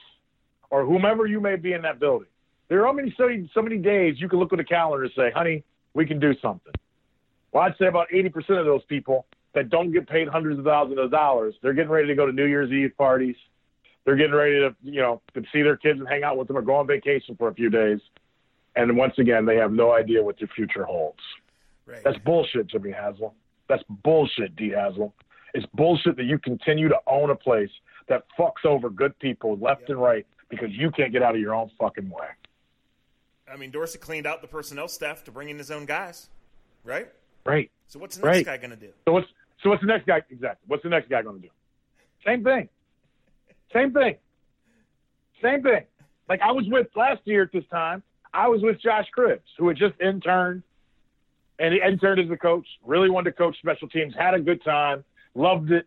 or 0.70 0.86
whomever 0.86 1.26
you 1.26 1.40
may 1.40 1.56
be 1.56 1.74
in 1.74 1.82
that 1.82 2.00
building. 2.00 2.28
There 2.68 2.80
are 2.80 2.86
only 2.86 3.14
so 3.18 3.26
many, 3.26 3.50
so 3.52 3.60
many 3.60 3.76
days 3.76 4.14
you 4.18 4.28
can 4.28 4.38
look 4.38 4.54
at 4.54 4.60
a 4.60 4.64
calendar 4.64 5.04
and 5.04 5.12
say, 5.14 5.30
"Honey, 5.30 5.62
we 5.94 6.06
can 6.06 6.18
do 6.18 6.34
something." 6.42 6.72
Well, 7.52 7.62
I'd 7.62 7.76
say 7.78 7.86
about 7.86 8.08
80% 8.10 8.58
of 8.58 8.66
those 8.66 8.84
people 8.84 9.26
that 9.52 9.70
don't 9.70 9.92
get 9.92 10.08
paid 10.08 10.28
hundreds 10.28 10.58
of 10.58 10.64
thousands 10.64 10.98
of 10.98 11.10
dollars. 11.10 11.54
They're 11.62 11.72
getting 11.72 11.90
ready 11.92 12.08
to 12.08 12.14
go 12.14 12.26
to 12.26 12.32
New 12.32 12.46
Year's 12.46 12.72
Eve 12.72 12.92
parties. 12.98 13.36
They're 14.04 14.16
getting 14.16 14.34
ready 14.34 14.58
to, 14.60 14.74
you 14.82 15.00
know, 15.00 15.22
to 15.34 15.42
see 15.52 15.62
their 15.62 15.76
kids 15.76 16.00
and 16.00 16.08
hang 16.08 16.24
out 16.24 16.36
with 16.36 16.48
them 16.48 16.58
or 16.58 16.62
go 16.62 16.74
on 16.74 16.86
vacation 16.86 17.36
for 17.36 17.48
a 17.48 17.54
few 17.54 17.70
days. 17.70 18.00
And 18.76 18.96
once 18.96 19.18
again, 19.18 19.46
they 19.46 19.56
have 19.56 19.72
no 19.72 19.92
idea 19.92 20.22
what 20.22 20.38
their 20.38 20.48
future 20.48 20.84
holds. 20.84 21.20
Right. 21.86 22.02
That's 22.02 22.18
bullshit, 22.18 22.66
Jimmy 22.66 22.90
Haslam. 22.90 23.30
That's 23.68 23.84
bullshit, 23.88 24.56
Dee 24.56 24.70
Haslam. 24.70 25.12
It's 25.54 25.66
bullshit 25.74 26.16
that 26.16 26.24
you 26.24 26.38
continue 26.38 26.88
to 26.88 26.98
own 27.06 27.30
a 27.30 27.36
place 27.36 27.70
that 28.08 28.24
fucks 28.38 28.64
over 28.64 28.90
good 28.90 29.16
people 29.20 29.56
left 29.58 29.82
Yep. 29.82 29.90
and 29.90 30.02
right 30.02 30.26
because 30.48 30.70
you 30.72 30.90
can't 30.90 31.12
get 31.12 31.22
out 31.22 31.34
of 31.34 31.40
your 31.40 31.54
own 31.54 31.70
fucking 31.78 32.10
way. 32.10 32.26
I 33.52 33.56
mean, 33.56 33.70
Dorsey 33.70 33.98
cleaned 33.98 34.26
out 34.26 34.40
the 34.42 34.48
personnel 34.48 34.88
staff 34.88 35.24
to 35.24 35.30
bring 35.30 35.48
in 35.48 35.58
his 35.58 35.70
own 35.70 35.84
guys, 35.84 36.28
right? 36.82 37.08
Right. 37.44 37.70
So 37.88 37.98
what's 37.98 38.16
the 38.16 38.24
next 38.26 38.36
Right. 38.38 38.46
guy 38.46 38.56
going 38.56 38.70
to 38.70 38.76
do? 38.76 38.92
So 39.04 39.12
what's 39.12 39.28
so 39.62 39.70
what's 39.70 39.80
the 39.82 39.86
next 39.86 40.06
guy 40.06 40.22
exactly? 40.30 40.64
What's 40.66 40.82
the 40.82 40.88
next 40.88 41.08
guy 41.08 41.22
going 41.22 41.36
to 41.40 41.42
do? 41.42 41.52
Same 42.24 42.42
thing. 42.42 42.68
Same 43.72 43.92
thing. 43.92 44.16
Same 45.42 45.62
thing. 45.62 45.84
Like 46.28 46.40
I 46.40 46.52
was 46.52 46.66
with 46.68 46.86
last 46.96 47.20
year 47.24 47.42
at 47.42 47.52
this 47.52 47.64
time. 47.70 48.02
I 48.32 48.48
was 48.48 48.62
with 48.62 48.80
Josh 48.80 49.06
Cribbs, 49.16 49.40
who 49.58 49.68
had 49.68 49.76
just 49.76 49.94
interned, 50.00 50.62
and 51.58 51.72
he 51.74 51.80
interned 51.80 52.20
as 52.20 52.30
a 52.30 52.36
coach. 52.36 52.66
Really 52.84 53.10
wanted 53.10 53.30
to 53.30 53.36
coach 53.36 53.56
special 53.58 53.88
teams. 53.88 54.14
Had 54.18 54.34
a 54.34 54.40
good 54.40 54.64
time. 54.64 55.04
Loved 55.34 55.70
it. 55.70 55.86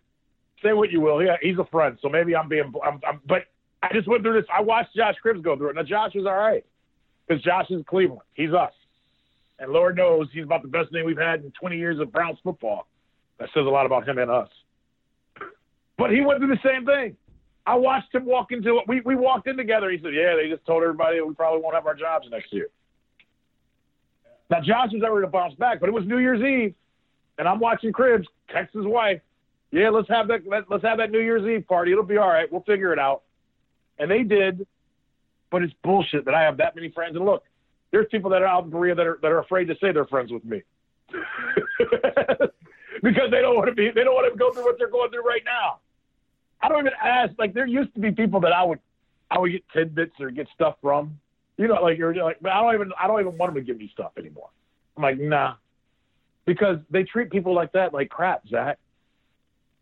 Say 0.64 0.74
what 0.74 0.92
you 0.92 1.02
will. 1.02 1.22
Yeah, 1.24 1.38
he's 1.42 1.58
a 1.58 1.66
friend. 1.66 1.98
So 2.02 2.08
maybe 2.10 2.36
I'm 2.36 2.48
being. 2.48 2.72
I'm, 2.86 3.00
I'm, 3.08 3.20
but 3.28 3.44
I 3.84 3.90
just 3.94 4.08
went 4.08 4.24
through 4.24 4.40
this. 4.42 4.50
I 4.56 4.62
watched 4.62 4.96
Josh 4.96 5.16
Cribbs 5.24 5.42
go 5.44 5.58
through 5.58 5.70
it. 5.70 5.76
Now 5.76 5.84
Josh 5.84 6.14
was 6.16 6.26
all 6.26 6.36
right 6.38 6.64
because 7.28 7.44
Josh 7.44 7.66
is 7.70 7.84
Cleveland. 7.88 8.22
He's 8.34 8.54
us. 8.54 8.72
And 9.60 9.72
Lord 9.72 9.98
knows 9.98 10.28
he's 10.32 10.44
about 10.44 10.62
the 10.62 10.68
best 10.68 10.92
name 10.92 11.06
we've 11.06 11.18
had 11.18 11.44
in 11.44 11.52
20 11.60 11.78
years 11.78 12.00
of 12.00 12.12
Browns 12.12 12.38
football. 12.44 12.88
That 13.40 13.50
says 13.54 13.66
a 13.66 13.70
lot 13.70 13.86
about 13.86 14.08
him 14.08 14.18
and 14.18 14.32
us. 14.32 14.50
But 15.98 16.12
he 16.12 16.22
went 16.22 16.40
through 16.40 16.50
the 16.50 16.60
same 16.64 16.86
thing. 16.86 17.18
I 17.66 17.76
watched 17.76 18.14
him 18.14 18.26
walk 18.26 18.52
into 18.52 18.78
it. 18.78 18.84
We, 18.88 19.02
we 19.02 19.16
walked 19.16 19.48
in 19.48 19.58
together. 19.58 19.90
He 19.90 19.98
said, 19.98 20.14
Yeah, 20.14 20.36
they 20.36 20.50
just 20.50 20.66
told 20.66 20.84
everybody 20.84 21.20
we 21.22 21.34
probably 21.34 21.62
won't 21.62 21.76
have 21.76 21.86
our 21.86 21.96
jobs 21.96 22.28
next 22.32 22.54
year. 22.54 22.70
Now, 24.50 24.62
Josh 24.62 24.90
was 24.94 25.04
ever 25.06 25.22
to 25.22 25.28
bounce 25.28 25.56
back, 25.56 25.80
but 25.80 25.90
it 25.90 25.92
was 25.92 26.06
New 26.06 26.20
Year's 26.20 26.42
Eve. 26.42 26.74
And 27.38 27.48
I'm 27.48 27.60
watching 27.60 27.92
Cribbs 27.92 28.26
text 28.50 28.74
his 28.74 28.86
wife, 28.86 29.20
Yeah, 29.72 29.90
let's 29.90 30.08
have 30.10 30.28
that 30.30 30.48
let, 30.48 30.70
let's 30.70 30.84
have 30.84 31.00
that 31.00 31.12
New 31.12 31.20
Year's 31.20 31.46
Eve 31.46 31.68
party. 31.68 31.92
It'll 31.92 32.04
be 32.04 32.18
all 32.18 32.30
right. 32.30 32.52
We'll 32.52 32.64
figure 32.64 32.94
it 32.94 33.00
out. 33.00 33.24
And 34.00 34.10
they 34.10 34.24
did. 34.24 34.66
But 35.50 35.64
it's 35.64 35.74
bullshit 35.84 36.26
that 36.26 36.34
I 36.34 36.44
have 36.44 36.58
that 36.58 36.76
many 36.76 36.90
friends. 36.90 37.16
And 37.16 37.26
look, 37.26 37.44
there's 37.92 38.08
people 38.12 38.30
that 38.32 38.42
are 38.42 38.48
out 38.48 38.66
in 38.66 38.70
Berea 38.70 38.96
that 38.96 39.08
are 39.08 39.20
that 39.22 39.32
are 39.32 39.40
afraid 39.40 39.66
to 39.66 39.76
say 39.82 39.92
they're 39.92 40.06
friends 40.06 40.32
with 40.32 40.44
me. 40.44 40.62
because 43.02 43.32
they 43.32 43.42
don't 43.42 43.56
want 43.56 43.68
to 43.68 43.76
be 43.76 43.90
they 43.92 44.04
don't 44.04 44.14
want 44.14 44.32
to 44.32 44.38
go 44.38 44.52
through 44.52 44.66
what 44.66 44.78
they're 44.78 44.90
going 44.90 45.10
through 45.10 45.26
right 45.26 45.44
now. 45.46 45.80
I 46.62 46.70
don't 46.70 46.80
even 46.80 46.94
ask 47.02 47.34
like 47.38 47.54
there 47.54 47.68
used 47.68 47.94
to 47.94 48.00
be 48.00 48.12
people 48.12 48.40
that 48.42 48.52
I 48.52 48.64
would 48.64 48.80
I 49.30 49.40
would 49.40 49.52
get 49.52 49.64
tidbits 49.74 50.20
or 50.20 50.32
get 50.32 50.48
stuff 50.54 50.76
from. 50.82 51.20
You 51.58 51.68
know, 51.68 51.82
like 51.82 51.98
you're 51.98 52.14
like 52.16 52.38
but 52.42 52.52
I 52.52 52.62
don't 52.62 52.74
even 52.74 52.92
I 53.00 53.08
don't 53.08 53.20
even 53.20 53.38
want 53.38 53.54
them 53.54 53.64
to 53.64 53.66
give 53.66 53.78
me 53.78 53.90
stuff 53.94 54.12
anymore. 54.18 54.50
I'm 54.96 55.04
like, 55.04 55.20
nah. 55.20 55.56
Because 56.46 56.78
they 56.90 57.04
treat 57.04 57.30
people 57.30 57.54
like 57.54 57.74
that 57.74 57.94
like 57.94 58.10
crap, 58.10 58.48
Zach. 58.48 58.80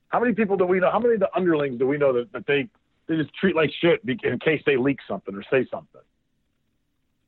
How 0.09 0.19
many 0.19 0.33
people 0.33 0.57
do 0.57 0.65
we 0.65 0.79
know? 0.79 0.91
How 0.91 0.99
many 0.99 1.15
of 1.15 1.19
the 1.19 1.29
underlings 1.35 1.79
do 1.79 1.87
we 1.87 1.97
know 1.97 2.13
that, 2.13 2.31
that 2.31 2.45
they 2.47 2.69
they 3.07 3.17
just 3.17 3.33
treat 3.35 3.55
like 3.55 3.69
shit 3.81 4.01
in 4.23 4.39
case 4.39 4.61
they 4.65 4.77
leak 4.77 4.99
something 5.07 5.35
or 5.35 5.43
say 5.51 5.67
something? 5.69 6.01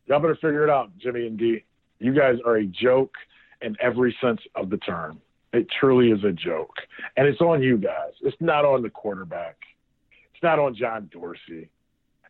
Y'all 0.06 0.20
better 0.20 0.36
figure 0.36 0.64
it 0.64 0.70
out, 0.70 0.92
Jimmy 0.98 1.28
and 1.28 1.38
D. 1.38 1.64
You 2.00 2.14
guys 2.14 2.36
are 2.46 2.58
a 2.58 2.66
joke 2.66 3.14
in 3.62 3.76
every 3.82 4.16
sense 4.22 4.40
of 4.56 4.70
the 4.70 4.78
term. 4.78 5.20
It 5.54 5.68
truly 5.80 6.12
is 6.12 6.24
a 6.24 6.32
joke. 6.32 6.76
And 7.16 7.28
it's 7.28 7.42
on 7.42 7.62
you 7.62 7.78
guys. 7.78 8.12
It's 8.22 8.38
not 8.40 8.66
on 8.66 8.84
the 8.84 8.90
quarterback. 8.90 9.58
It's 10.34 10.44
not 10.44 10.60
on 10.60 10.76
John 10.76 11.10
Dorsey. 11.12 11.70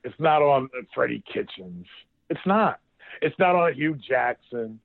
It's 0.04 0.16
not 0.20 0.42
on 0.42 0.70
uh, 0.78 0.84
Freddie 0.96 1.24
Kitchens. 1.32 1.86
It's 2.30 2.40
not. 2.46 2.80
It's 3.22 3.38
not 3.40 3.56
on 3.56 3.74
Hue 3.74 3.96
Jackson. 3.96 4.80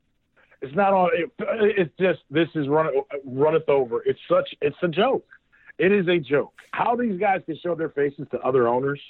It's 0.60 0.74
not 0.74 0.92
on. 0.92 1.10
It, 1.14 1.30
it's 1.38 1.92
just 1.98 2.20
this 2.30 2.48
is 2.54 2.68
run 2.68 2.86
uh, 2.86 3.16
runneth 3.24 3.68
over. 3.68 4.02
It's 4.04 4.18
such. 4.28 4.48
It's 4.60 4.76
a 4.82 4.88
joke. 4.88 5.26
It 5.78 5.92
is 5.92 6.06
a 6.08 6.18
joke. 6.18 6.54
How 6.72 6.96
these 6.96 7.18
guys 7.18 7.42
can 7.46 7.58
show 7.58 7.74
their 7.74 7.90
faces 7.90 8.26
to 8.30 8.40
other 8.40 8.68
owners? 8.68 9.00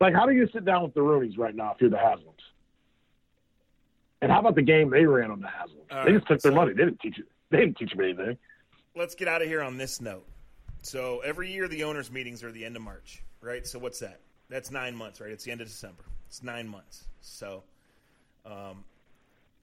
Like, 0.00 0.14
how 0.14 0.26
do 0.26 0.32
you 0.32 0.48
sit 0.52 0.64
down 0.64 0.82
with 0.82 0.94
the 0.94 1.00
Rooneys 1.00 1.38
right 1.38 1.54
now 1.54 1.72
if 1.72 1.80
you're 1.80 1.90
the 1.90 1.98
Haslam's? 1.98 2.40
And 4.20 4.30
how 4.32 4.40
about 4.40 4.54
the 4.54 4.62
game 4.62 4.90
they 4.90 5.04
ran 5.04 5.30
on 5.30 5.40
the 5.40 5.48
Haslam's? 5.48 5.86
All 5.90 6.04
they 6.04 6.12
right, 6.12 6.18
just 6.18 6.28
took 6.28 6.40
their 6.40 6.52
so- 6.52 6.56
money. 6.56 6.72
They 6.72 6.84
didn't 6.84 7.00
teach 7.00 7.18
it. 7.18 7.26
They 7.50 7.58
didn't 7.58 7.78
teach 7.78 7.90
them 7.90 8.00
anything. 8.00 8.38
Let's 8.96 9.14
get 9.14 9.28
out 9.28 9.42
of 9.42 9.48
here 9.48 9.62
on 9.62 9.76
this 9.76 10.00
note. 10.00 10.26
So 10.82 11.20
every 11.20 11.50
year 11.50 11.68
the 11.68 11.84
owners' 11.84 12.10
meetings 12.10 12.44
are 12.44 12.52
the 12.52 12.64
end 12.64 12.76
of 12.76 12.82
March, 12.82 13.22
right? 13.40 13.66
So 13.66 13.78
what's 13.78 13.98
that? 14.00 14.20
That's 14.48 14.70
nine 14.70 14.94
months, 14.94 15.20
right? 15.20 15.30
It's 15.30 15.44
the 15.44 15.50
end 15.50 15.60
of 15.60 15.68
December. 15.68 16.04
It's 16.26 16.42
nine 16.42 16.68
months. 16.68 17.04
So 17.20 17.62
um, 18.44 18.84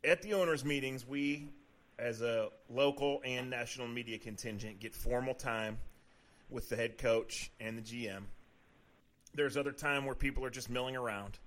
at 0.03 0.21
the 0.21 0.34
owners' 0.34 0.65
meetings, 0.65 1.07
we, 1.07 1.49
as 1.99 2.21
a 2.21 2.49
local 2.69 3.21
and 3.23 3.49
national 3.49 3.88
media 3.88 4.17
contingent, 4.17 4.79
get 4.79 4.95
formal 4.95 5.34
time 5.34 5.77
with 6.51 6.69
the 6.69 6.75
head 6.75 6.97
coach 6.97 7.51
and 7.59 7.77
the 7.77 7.81
GM. 7.81 8.23
There's 9.33 9.55
other 9.57 9.71
time 9.71 10.05
where 10.05 10.15
people 10.15 10.43
are 10.45 10.49
just 10.49 10.69
milling 10.69 10.95
around. 10.95 11.39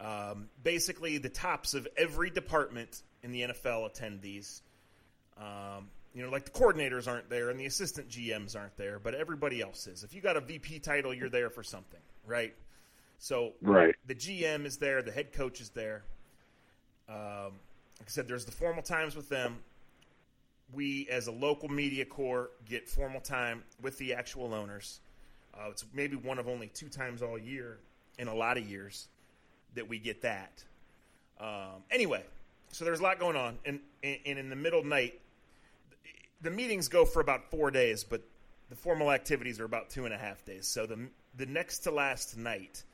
Um, 0.00 0.48
basically, 0.62 1.18
the 1.18 1.28
tops 1.28 1.74
of 1.74 1.88
every 1.96 2.30
department 2.30 3.02
in 3.22 3.32
the 3.32 3.42
NFL 3.42 3.86
attend 3.86 4.20
these. 4.20 4.62
Um, 5.38 5.88
you 6.14 6.22
know, 6.22 6.30
like 6.30 6.44
the 6.44 6.50
coordinators 6.50 7.08
aren't 7.08 7.30
there 7.30 7.48
and 7.48 7.58
the 7.58 7.64
assistant 7.66 8.08
GMs 8.08 8.54
aren't 8.54 8.76
there, 8.76 8.98
but 8.98 9.14
everybody 9.14 9.62
else 9.62 9.86
is. 9.86 10.04
If 10.04 10.14
you 10.14 10.20
got 10.20 10.36
a 10.36 10.40
VP 10.40 10.80
title, 10.80 11.14
you're 11.14 11.30
there 11.30 11.48
for 11.48 11.62
something, 11.62 12.00
right? 12.26 12.54
So 13.18 13.52
Right. 13.62 13.94
the 14.06 14.14
GM 14.14 14.66
is 14.66 14.76
there, 14.76 15.00
the 15.02 15.12
head 15.12 15.32
coach 15.32 15.60
is 15.60 15.70
there. 15.70 16.02
Um, 17.08 17.52
like 17.98 18.08
I 18.08 18.10
said, 18.10 18.28
there's 18.28 18.44
the 18.44 18.52
formal 18.52 18.82
times 18.82 19.16
with 19.16 19.28
them. 19.28 19.58
We, 20.72 21.08
as 21.10 21.26
a 21.26 21.32
local 21.32 21.68
media 21.68 22.04
corps, 22.04 22.50
get 22.68 22.88
formal 22.88 23.20
time 23.20 23.62
with 23.80 23.98
the 23.98 24.14
actual 24.14 24.54
owners. 24.54 25.00
Uh, 25.54 25.70
it's 25.70 25.84
maybe 25.92 26.16
one 26.16 26.38
of 26.38 26.48
only 26.48 26.68
two 26.68 26.88
times 26.88 27.22
all 27.22 27.38
year 27.38 27.78
in 28.18 28.28
a 28.28 28.34
lot 28.34 28.56
of 28.56 28.68
years 28.68 29.08
that 29.74 29.88
we 29.88 29.98
get 29.98 30.22
that. 30.22 30.64
Um, 31.40 31.82
anyway, 31.90 32.22
so 32.70 32.84
there's 32.84 33.00
a 33.00 33.02
lot 33.02 33.18
going 33.18 33.36
on, 33.36 33.58
and, 33.66 33.80
and 34.02 34.38
in 34.38 34.48
the 34.48 34.56
middle 34.56 34.84
night, 34.84 35.20
the 36.40 36.50
meetings 36.50 36.88
go 36.88 37.04
for 37.04 37.20
about 37.20 37.50
four 37.50 37.70
days, 37.70 38.04
but 38.04 38.22
the 38.70 38.76
formal 38.76 39.10
activities 39.10 39.60
are 39.60 39.64
about 39.64 39.90
two 39.90 40.04
and 40.04 40.14
a 40.14 40.18
half 40.18 40.44
days. 40.44 40.66
So 40.66 40.86
the 40.86 41.08
the 41.36 41.46
next 41.46 41.80
to 41.80 41.90
last 41.90 42.36
night, 42.36 42.84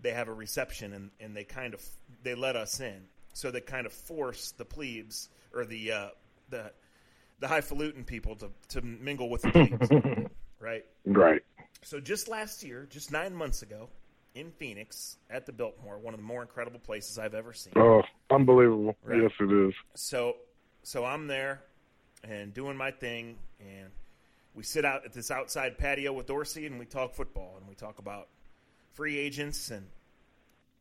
they 0.00 0.10
have 0.10 0.28
a 0.28 0.32
reception, 0.32 0.92
and, 0.92 1.10
and 1.20 1.36
they 1.36 1.44
kind 1.44 1.74
of 1.74 1.82
they 2.22 2.34
let 2.34 2.56
us 2.56 2.80
in, 2.80 3.02
so 3.32 3.50
they 3.50 3.60
kind 3.60 3.86
of 3.86 3.92
force 3.92 4.52
the 4.52 4.64
plebes 4.64 5.28
or 5.54 5.64
the 5.64 5.92
uh, 5.92 6.08
the 6.50 6.72
the 7.42 7.48
highfalutin 7.48 8.04
people 8.04 8.36
to 8.36 8.48
to 8.68 8.80
mingle 8.80 9.28
with 9.28 9.42
the 9.42 9.50
plebes, 9.50 9.90
right? 10.58 10.84
Right. 11.04 11.42
So 11.82 12.00
just 12.00 12.28
last 12.28 12.62
year, 12.62 12.86
just 12.88 13.10
nine 13.10 13.34
months 13.34 13.62
ago, 13.62 13.90
in 14.34 14.52
Phoenix 14.52 15.16
at 15.28 15.44
the 15.44 15.52
Biltmore, 15.52 15.98
one 15.98 16.14
of 16.14 16.20
the 16.20 16.26
more 16.26 16.40
incredible 16.40 16.78
places 16.78 17.18
I've 17.18 17.34
ever 17.34 17.52
seen. 17.52 17.72
Oh, 17.76 18.02
unbelievable. 18.30 18.96
Right. 19.04 19.22
Yes, 19.22 19.32
it 19.40 19.52
is. 19.52 19.74
So, 19.94 20.36
so 20.84 21.04
I'm 21.04 21.26
there 21.26 21.62
and 22.24 22.54
doing 22.54 22.76
my 22.76 22.92
thing, 22.92 23.36
and 23.60 23.90
we 24.54 24.62
sit 24.62 24.84
out 24.84 25.04
at 25.04 25.12
this 25.12 25.30
outside 25.30 25.76
patio 25.76 26.12
with 26.12 26.26
Dorsey, 26.26 26.66
and 26.66 26.78
we 26.78 26.86
talk 26.86 27.14
football, 27.14 27.56
and 27.58 27.68
we 27.68 27.74
talk 27.74 27.98
about 27.98 28.28
free 28.92 29.18
agents 29.18 29.70
and 29.70 29.86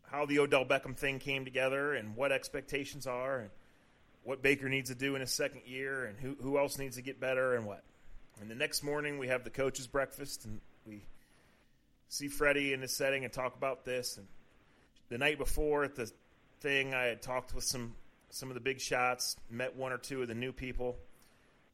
how 0.03 0.26
the 0.26 0.39
Odell 0.39 0.66
Beckham 0.66 0.95
thing 0.95 1.18
came 1.18 1.43
together, 1.43 1.95
and 1.95 2.16
what 2.16 2.32
expectations 2.32 3.07
are, 3.07 3.39
and 3.39 3.49
what 4.24 4.41
Baker 4.41 4.69
needs 4.69 4.89
to 4.89 4.95
do 4.95 5.15
in 5.15 5.22
his 5.22 5.32
second 5.32 5.61
year, 5.65 6.05
and 6.05 6.19
who 6.19 6.36
who 6.41 6.57
else 6.57 6.78
needs 6.78 6.95
to 6.95 7.01
get 7.01 7.19
better, 7.19 7.55
and 7.55 7.65
what. 7.65 7.84
And 8.39 8.49
the 8.49 8.55
next 8.55 8.84
morning, 8.84 9.17
we 9.17 9.28
have 9.28 9.43
the 9.43 9.49
coaches' 9.49 9.88
breakfast, 9.88 10.45
and 10.45 10.61
we 10.86 11.03
see 12.09 12.28
Freddie 12.28 12.74
in 12.74 12.82
his 12.82 12.95
setting 12.95 13.24
and 13.24 13.32
talk 13.32 13.55
about 13.55 13.86
this. 13.86 14.17
And 14.17 14.28
the 15.09 15.17
night 15.17 15.38
before 15.38 15.84
at 15.84 15.95
the 15.95 16.11
thing, 16.59 16.93
I 16.93 17.03
had 17.05 17.22
talked 17.22 17.53
with 17.53 17.63
some 17.63 17.95
some 18.30 18.49
of 18.49 18.55
the 18.55 18.61
big 18.61 18.80
shots, 18.80 19.36
met 19.49 19.76
one 19.76 19.91
or 19.91 19.97
two 19.97 20.22
of 20.22 20.28
the 20.28 20.36
new 20.36 20.53
people, 20.53 20.97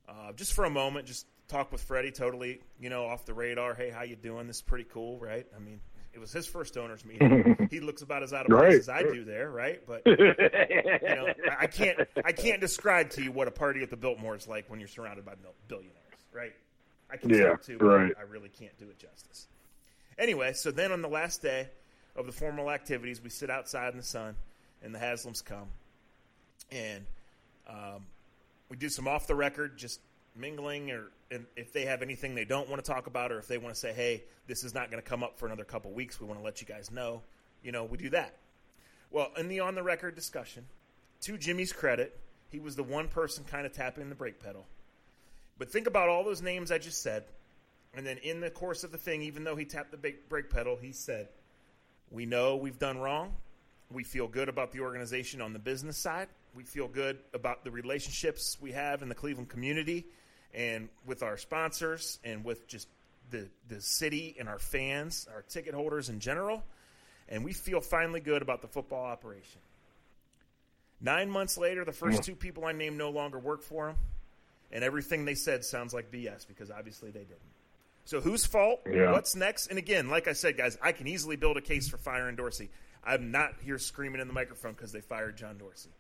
uh, 0.10 0.32
just 0.34 0.54
for 0.54 0.66
a 0.66 0.70
moment, 0.70 1.06
just 1.06 1.26
talk 1.48 1.72
with 1.72 1.82
Freddie, 1.82 2.12
totally, 2.12 2.62
you 2.80 2.90
know, 2.90 3.06
off 3.06 3.26
the 3.26 3.34
radar. 3.34 3.74
Hey, 3.74 3.90
how 3.90 4.04
you 4.04 4.16
doing? 4.16 4.48
This 4.48 4.58
is 4.58 4.62
pretty 4.62 4.86
cool, 4.86 5.20
right? 5.20 5.46
I 5.56 5.60
mean, 5.60 5.80
it 6.18 6.20
was 6.20 6.32
his 6.34 6.48
first 6.48 6.78
owners 6.78 7.06
meeting. 7.06 7.68
he 7.72 7.80
looks 7.80 8.02
about 8.02 8.24
as 8.24 8.34
out 8.34 8.48
of 8.48 8.58
place 8.58 8.64
Right. 8.64 8.74
as 8.80 8.90
I 8.90 9.04
do 9.04 9.24
there, 9.24 9.52
right? 9.52 9.80
But 9.86 10.02
you 10.06 10.16
know, 10.16 11.28
I- 11.60 11.68
can't 11.68 12.00
I 12.26 12.32
can't 12.32 12.60
describe 12.60 13.12
to 13.12 13.24
you 13.24 13.32
what 13.32 13.48
a 13.48 13.52
party 13.52 13.84
at 13.84 13.92
the 13.92 13.98
Biltmore 13.98 14.36
is 14.36 14.48
like 14.48 14.68
when 14.70 14.80
you're 14.80 14.90
surrounded 14.90 15.26
by 15.26 15.36
billionaires, 15.68 15.96
right? 16.34 16.54
I 17.12 17.18
can 17.18 17.30
Yeah, 17.30 17.50
talk 17.50 17.64
to, 17.66 17.78
but 17.78 17.86
right. 17.86 18.14
I 18.18 18.24
really 18.24 18.50
can't 18.50 18.76
do 18.80 18.86
it 18.90 18.98
justice. 18.98 19.48
Anyway, 20.18 20.54
so 20.54 20.72
then 20.72 20.92
on 20.92 21.04
the 21.04 21.08
last 21.08 21.44
day 21.44 21.70
of 22.16 22.26
the 22.26 22.32
formal 22.32 22.72
activities, 22.72 23.22
we 23.22 23.30
sit 23.30 23.52
outside 23.52 23.92
in 23.94 23.98
the 23.98 24.04
sun, 24.04 24.36
and 24.84 24.94
the 24.94 24.98
Haslams 25.00 25.46
come, 25.46 25.68
and 26.72 27.06
um, 27.70 28.08
we 28.70 28.76
do 28.78 28.90
some 28.90 29.08
off 29.08 29.28
the 29.28 29.36
record, 29.36 29.78
just 29.78 30.00
mingling 30.38 30.92
or 30.92 31.12
if 31.56 31.74
they 31.74 31.86
have 31.86 32.02
anything 32.02 32.36
they 32.36 32.46
don't 32.46 32.70
want 32.70 32.84
to 32.84 32.90
talk 32.90 33.08
about 33.08 33.32
or 33.32 33.40
if 33.40 33.48
they 33.48 33.58
want 33.58 33.74
to 33.74 33.80
say, 33.80 33.94
hey, 33.94 34.24
this 34.48 34.64
is 34.64 34.74
not 34.74 34.90
going 34.90 35.02
to 35.02 35.08
come 35.08 35.24
up 35.24 35.38
for 35.38 35.46
another 35.46 35.64
couple 35.64 35.92
weeks, 35.92 36.20
we 36.22 36.28
want 36.28 36.40
to 36.40 36.46
let 36.46 36.62
you 36.62 36.68
guys 36.68 36.92
know, 36.92 37.22
you 37.64 37.72
know, 37.72 37.84
we 37.84 37.98
do 37.98 38.10
that. 38.10 38.36
Well, 39.12 39.32
in 39.38 39.48
the 39.48 39.60
on 39.62 39.76
the 39.76 39.84
record 39.84 40.16
discussion, 40.16 40.66
to 41.22 41.38
Jimmy's 41.38 41.74
credit, 41.74 42.18
he 42.50 42.60
was 42.60 42.76
the 42.76 42.84
one 42.84 43.08
person 43.08 43.44
kind 43.50 43.66
of 43.66 43.74
tapping 43.74 44.10
the 44.10 44.16
brake 44.16 44.42
pedal. 44.42 44.66
But 45.58 45.72
think 45.72 45.88
about 45.88 46.10
all 46.10 46.24
those 46.24 46.42
names 46.42 46.72
I 46.72 46.78
just 46.78 47.02
said. 47.02 47.24
And 47.94 48.06
then 48.06 48.18
in 48.18 48.42
the 48.42 48.50
course 48.50 48.84
of 48.84 48.92
the 48.92 48.98
thing, 48.98 49.24
even 49.24 49.44
though 49.44 49.56
he 49.56 49.66
tapped 49.66 49.92
the 49.92 50.14
brake 50.30 50.50
pedal, 50.50 50.78
he 50.80 50.92
said, 50.92 51.30
We 52.12 52.26
know 52.26 52.56
we've 52.58 52.78
done 52.78 53.00
wrong. 53.00 53.34
We 53.92 54.04
feel 54.04 54.28
good 54.28 54.50
about 54.50 54.72
the 54.72 54.82
organization 54.82 55.42
on 55.42 55.54
the 55.54 55.60
business 55.60 55.98
side. 55.98 56.28
We 56.54 56.64
feel 56.64 56.88
good 56.88 57.20
about 57.34 57.64
the 57.64 57.72
relationships 57.72 58.58
we 58.62 58.74
have 58.74 59.02
in 59.02 59.10
the 59.10 59.16
Cleveland 59.16 59.50
community 59.50 60.06
and 60.54 60.90
with 61.06 61.24
our 61.24 61.38
sponsors 61.38 62.20
and 62.24 62.44
with 62.44 62.68
just 62.68 62.88
the, 63.30 63.48
the 63.68 63.82
city 63.82 64.36
and 64.40 64.48
our 64.48 64.60
fans, 64.60 65.28
our 65.34 65.42
ticket 65.42 65.74
holders 65.74 66.10
in 66.10 66.20
general. 66.20 66.64
And 67.30 67.44
we 67.44 67.54
feel 67.54 67.82
finally 67.82 68.22
good 68.22 68.42
about 68.42 68.62
the 68.62 68.68
football 68.68 69.04
operation. 69.04 69.60
Nine 71.02 71.30
months 71.30 71.58
later, 71.58 71.86
the 71.86 71.92
first 71.92 72.22
mm. 72.22 72.26
two 72.26 72.36
people 72.36 72.66
I 72.66 72.72
named 72.72 72.98
no 72.98 73.10
longer 73.10 73.38
work 73.38 73.62
for 73.62 73.90
him, 73.90 73.96
and 74.72 74.84
everything 74.84 75.26
they 75.26 75.36
said 75.36 75.64
sounds 75.64 75.94
like 75.94 76.12
BS 76.12 76.48
because 76.48 76.72
obviously 76.72 77.12
they 77.12 77.20
didn't. 77.20 77.42
So 78.06 78.22
whose 78.22 78.46
fault? 78.46 78.80
Yeah. 78.90 79.12
What's 79.12 79.36
next? 79.36 79.68
And 79.68 79.78
again, 79.78 80.10
like 80.10 80.28
I 80.28 80.34
said, 80.34 80.58
guys, 80.58 80.78
I 80.82 80.94
can 80.94 81.08
easily 81.08 81.36
build 81.36 81.58
a 81.58 81.62
case 81.62 81.90
for 81.90 81.98
firing 81.98 82.38
Dorsey. 82.38 82.70
I'm 83.04 83.32
not 83.32 83.52
here 83.62 83.78
screaming 83.78 84.22
in 84.22 84.28
the 84.28 84.34
microphone 84.34 84.72
because 84.72 84.92
they 84.92 85.02
fired 85.02 85.38
John 85.38 85.58
Dorsey. 85.58 85.92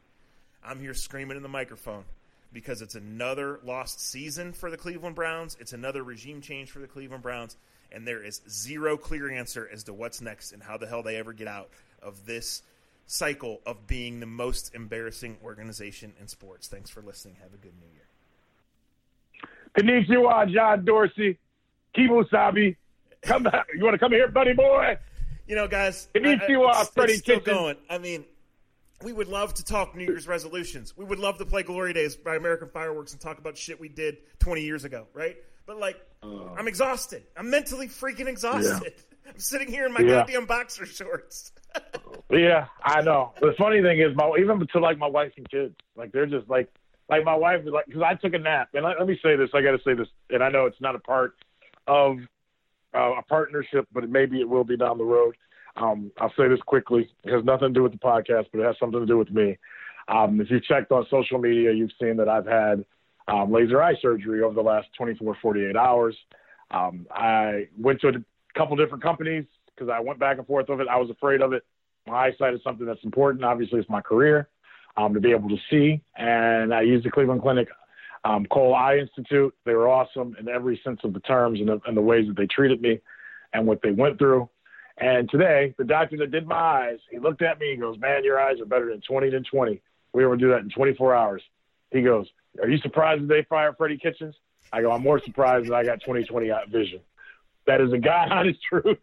I'm 0.63 0.79
here 0.79 0.93
screaming 0.93 1.37
in 1.37 1.43
the 1.43 1.49
microphone 1.49 2.05
because 2.53 2.81
it's 2.81 2.95
another 2.95 3.59
lost 3.63 3.99
season 3.99 4.53
for 4.53 4.69
the 4.71 4.77
Cleveland 4.77 5.15
Browns. 5.15 5.57
It's 5.59 5.73
another 5.73 6.03
regime 6.03 6.41
change 6.41 6.71
for 6.71 6.79
the 6.79 6.87
Cleveland 6.87 7.23
Browns, 7.23 7.57
and 7.91 8.07
there 8.07 8.23
is 8.23 8.41
zero 8.49 8.97
clear 8.97 9.31
answer 9.31 9.69
as 9.71 9.83
to 9.85 9.93
what's 9.93 10.21
next 10.21 10.51
and 10.51 10.63
how 10.63 10.77
the 10.77 10.87
hell 10.87 11.03
they 11.03 11.17
ever 11.17 11.33
get 11.33 11.47
out 11.47 11.69
of 12.01 12.25
this 12.25 12.63
cycle 13.05 13.61
of 13.65 13.87
being 13.87 14.19
the 14.19 14.25
most 14.25 14.75
embarrassing 14.75 15.37
organization 15.43 16.13
in 16.19 16.27
sports. 16.27 16.67
Thanks 16.67 16.89
for 16.89 17.01
listening. 17.01 17.35
Have 17.41 17.53
a 17.53 17.57
good 17.57 17.73
new 17.79 17.87
year. 17.93 18.07
Konnichiwa, 19.77 20.53
John 20.53 20.85
Dorsey. 20.85 21.37
Kibo 21.95 22.29
Sabi. 22.29 22.75
Come 23.21 23.43
back. 23.43 23.67
You 23.75 23.83
want 23.83 23.95
to 23.95 23.99
come 23.99 24.11
here, 24.11 24.27
buddy 24.27 24.53
boy? 24.53 24.97
You 25.47 25.55
know, 25.55 25.67
guys. 25.67 26.09
Konnichiwa, 26.13 26.73
I, 26.73 26.81
I, 26.81 26.83
Freddie 26.85 27.13
it's 27.13 27.21
still 27.21 27.39
going. 27.39 27.77
I 27.89 27.97
mean, 27.97 28.25
we 29.03 29.13
would 29.13 29.27
love 29.27 29.53
to 29.55 29.63
talk 29.63 29.95
New 29.95 30.05
Year's 30.05 30.27
resolutions. 30.27 30.95
We 30.97 31.05
would 31.05 31.19
love 31.19 31.37
to 31.37 31.45
play 31.45 31.63
Glory 31.63 31.93
Days 31.93 32.15
by 32.15 32.35
American 32.35 32.69
Fireworks 32.69 33.11
and 33.11 33.21
talk 33.21 33.37
about 33.37 33.57
shit 33.57 33.79
we 33.79 33.89
did 33.89 34.17
20 34.39 34.61
years 34.61 34.85
ago, 34.85 35.07
right? 35.13 35.37
But 35.65 35.77
like, 35.77 35.97
uh, 36.23 36.53
I'm 36.57 36.67
exhausted. 36.67 37.23
I'm 37.35 37.49
mentally 37.49 37.87
freaking 37.87 38.27
exhausted. 38.27 38.93
Yeah. 38.95 39.29
I'm 39.33 39.39
sitting 39.39 39.67
here 39.67 39.85
in 39.85 39.93
my 39.93 39.99
yeah. 39.99 40.19
goddamn 40.19 40.45
boxer 40.45 40.85
shorts. 40.85 41.51
yeah, 42.31 42.67
I 42.81 43.01
know. 43.01 43.33
The 43.41 43.53
funny 43.57 43.81
thing 43.81 43.99
is, 43.99 44.15
my 44.15 44.31
even 44.39 44.65
to 44.65 44.79
like 44.79 44.97
my 44.97 45.07
wife 45.07 45.33
and 45.35 45.49
kids, 45.49 45.75
like 45.97 46.13
they're 46.13 46.25
just 46.25 46.49
like, 46.49 46.69
like 47.09 47.25
my 47.25 47.35
wife 47.35 47.61
is 47.61 47.67
like, 47.67 47.85
because 47.87 48.01
I 48.01 48.15
took 48.15 48.33
a 48.33 48.39
nap, 48.39 48.69
and 48.73 48.85
let, 48.85 48.97
let 48.99 49.07
me 49.07 49.19
say 49.21 49.35
this, 49.35 49.49
I 49.53 49.61
got 49.61 49.71
to 49.71 49.79
say 49.83 49.93
this, 49.93 50.07
and 50.29 50.41
I 50.41 50.49
know 50.49 50.65
it's 50.65 50.79
not 50.79 50.95
a 50.95 50.99
part 50.99 51.35
of 51.87 52.19
uh, 52.95 53.15
a 53.17 53.21
partnership, 53.23 53.85
but 53.91 54.09
maybe 54.09 54.39
it 54.39 54.47
will 54.47 54.63
be 54.63 54.77
down 54.77 54.97
the 54.97 55.03
road. 55.03 55.35
Um, 55.77 56.11
I'll 56.19 56.33
say 56.37 56.47
this 56.47 56.59
quickly. 56.65 57.09
It 57.23 57.31
has 57.31 57.45
nothing 57.45 57.69
to 57.69 57.73
do 57.73 57.83
with 57.83 57.91
the 57.91 57.99
podcast, 57.99 58.47
but 58.51 58.61
it 58.61 58.65
has 58.65 58.75
something 58.79 58.99
to 58.99 59.05
do 59.05 59.17
with 59.17 59.31
me. 59.31 59.57
Um, 60.07 60.41
if 60.41 60.49
you've 60.49 60.63
checked 60.63 60.91
on 60.91 61.05
social 61.09 61.37
media, 61.37 61.71
you've 61.71 61.91
seen 62.01 62.17
that 62.17 62.29
I've 62.29 62.47
had 62.47 62.85
um, 63.27 63.51
laser 63.51 63.81
eye 63.81 63.95
surgery 64.01 64.41
over 64.41 64.55
the 64.55 64.61
last 64.61 64.87
24, 64.97 65.37
48 65.41 65.75
hours. 65.75 66.15
Um, 66.71 67.05
I 67.11 67.67
went 67.77 68.01
to 68.01 68.09
a 68.09 68.13
couple 68.57 68.75
different 68.75 69.03
companies 69.03 69.45
because 69.67 69.89
I 69.93 69.99
went 69.99 70.19
back 70.19 70.37
and 70.37 70.47
forth 70.47 70.67
with 70.69 70.81
it. 70.81 70.87
I 70.89 70.97
was 70.97 71.09
afraid 71.09 71.41
of 71.41 71.53
it. 71.53 71.63
My 72.07 72.27
eyesight 72.27 72.53
is 72.53 72.61
something 72.63 72.85
that's 72.85 73.03
important. 73.03 73.43
Obviously, 73.43 73.79
it's 73.79 73.89
my 73.89 74.01
career 74.01 74.47
um, 74.95 75.13
to 75.13 75.19
be 75.19 75.31
able 75.31 75.49
to 75.49 75.57
see. 75.69 76.01
And 76.15 76.73
I 76.73 76.81
used 76.81 77.05
the 77.05 77.11
Cleveland 77.11 77.41
Clinic 77.41 77.67
um, 78.23 78.45
Cole 78.45 78.73
Eye 78.73 78.97
Institute. 78.97 79.53
They 79.65 79.73
were 79.73 79.89
awesome 79.89 80.35
in 80.39 80.47
every 80.47 80.79
sense 80.83 81.01
of 81.03 81.13
the 81.13 81.19
terms 81.21 81.59
and 81.59 81.69
the, 81.69 81.79
and 81.85 81.95
the 81.95 82.01
ways 82.01 82.27
that 82.27 82.37
they 82.37 82.47
treated 82.47 82.81
me 82.81 82.99
and 83.53 83.67
what 83.67 83.81
they 83.81 83.91
went 83.91 84.17
through. 84.17 84.49
And 84.97 85.29
today, 85.29 85.75
the 85.77 85.83
doctor 85.83 86.17
that 86.17 86.31
did 86.31 86.47
my 86.47 86.55
eyes, 86.55 86.99
he 87.11 87.19
looked 87.19 87.41
at 87.41 87.59
me. 87.59 87.71
He 87.71 87.77
goes, 87.77 87.99
"Man, 87.99 88.23
your 88.23 88.39
eyes 88.39 88.59
are 88.59 88.65
better 88.65 88.89
than 88.89 89.01
20 89.01 89.29
than 89.29 89.43
20. 89.43 89.79
We 90.13 90.25
were 90.25 90.31
able 90.31 90.39
to 90.39 90.45
do 90.45 90.49
that 90.51 90.61
in 90.61 90.69
24 90.69 91.13
hours." 91.13 91.43
He 91.91 92.01
goes, 92.01 92.27
"Are 92.61 92.67
you 92.67 92.77
surprised 92.79 93.21
that 93.23 93.27
they 93.27 93.43
fired 93.43 93.77
Freddie 93.77 93.97
Kitchens?" 93.97 94.35
I 94.73 94.81
go, 94.81 94.91
"I'm 94.91 95.03
more 95.03 95.21
surprised 95.23 95.67
that 95.67 95.75
I 95.75 95.83
got 95.83 96.01
20/20 96.01 96.49
vision." 96.69 97.01
That 97.67 97.81
is 97.81 97.93
a 97.93 97.97
God 97.99 98.31
honest 98.31 98.59
truth. 98.63 98.97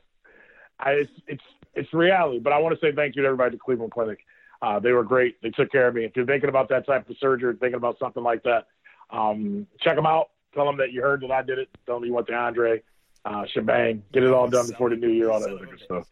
I, 0.81 0.93
it's, 0.93 1.13
it's 1.29 1.45
it's 1.75 1.93
reality. 1.95 2.41
But 2.41 2.53
I 2.53 2.59
want 2.59 2.79
to 2.79 2.81
say 2.85 2.93
thank 2.95 3.15
you 3.15 3.23
to 3.23 3.29
everybody 3.29 3.49
at 3.49 3.53
the 3.53 3.59
Cleveland 3.59 3.93
Clinic. 3.93 4.19
Uh, 4.63 4.81
they 4.81 4.93
were 4.93 5.05
great. 5.05 5.41
They 5.43 5.51
took 5.51 5.71
care 5.71 5.89
of 5.89 5.95
me. 5.95 6.05
If 6.05 6.17
you're 6.17 6.27
thinking 6.27 6.49
about 6.49 6.69
that 6.71 6.87
type 6.87 7.09
of 7.09 7.17
surgery, 7.19 7.55
thinking 7.61 7.77
about 7.77 7.99
something 7.99 8.23
like 8.23 8.43
that, 8.45 8.67
um, 9.11 9.67
check 9.81 9.95
them 9.95 10.07
out. 10.07 10.31
Tell 10.55 10.65
them 10.65 10.79
that 10.79 10.93
you 10.93 11.03
heard 11.03 11.21
that 11.23 11.31
I 11.31 11.43
did 11.43 11.59
it. 11.59 11.69
Tell 11.87 11.97
them 11.97 12.05
you 12.05 12.15
went 12.15 12.29
to 12.29 12.35
Andre. 12.35 12.83
Uh, 13.25 13.45
shebang. 13.47 14.03
Get 14.13 14.23
it 14.23 14.33
all 14.33 14.49
done 14.49 14.69
before 14.69 14.91
the 14.91 14.97
new 14.97 15.09
year. 15.09 15.31
All 15.31 15.41
that 15.41 15.51
other 15.51 15.67
good 15.67 15.81
stuff. 15.81 16.09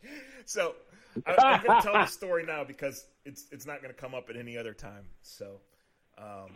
So 0.46 0.74
I, 1.26 1.56
am 1.56 1.66
going 1.66 1.80
to 1.80 1.82
tell 1.82 1.92
the 1.92 2.06
story 2.06 2.44
now 2.44 2.64
because 2.64 3.06
it's 3.24 3.46
it's 3.52 3.66
not 3.66 3.82
going 3.82 3.94
to 3.94 4.00
come 4.00 4.14
up 4.14 4.30
at 4.30 4.36
any 4.36 4.56
other 4.56 4.74
time. 4.74 5.04
So. 5.22 5.60
Um, 6.18 6.50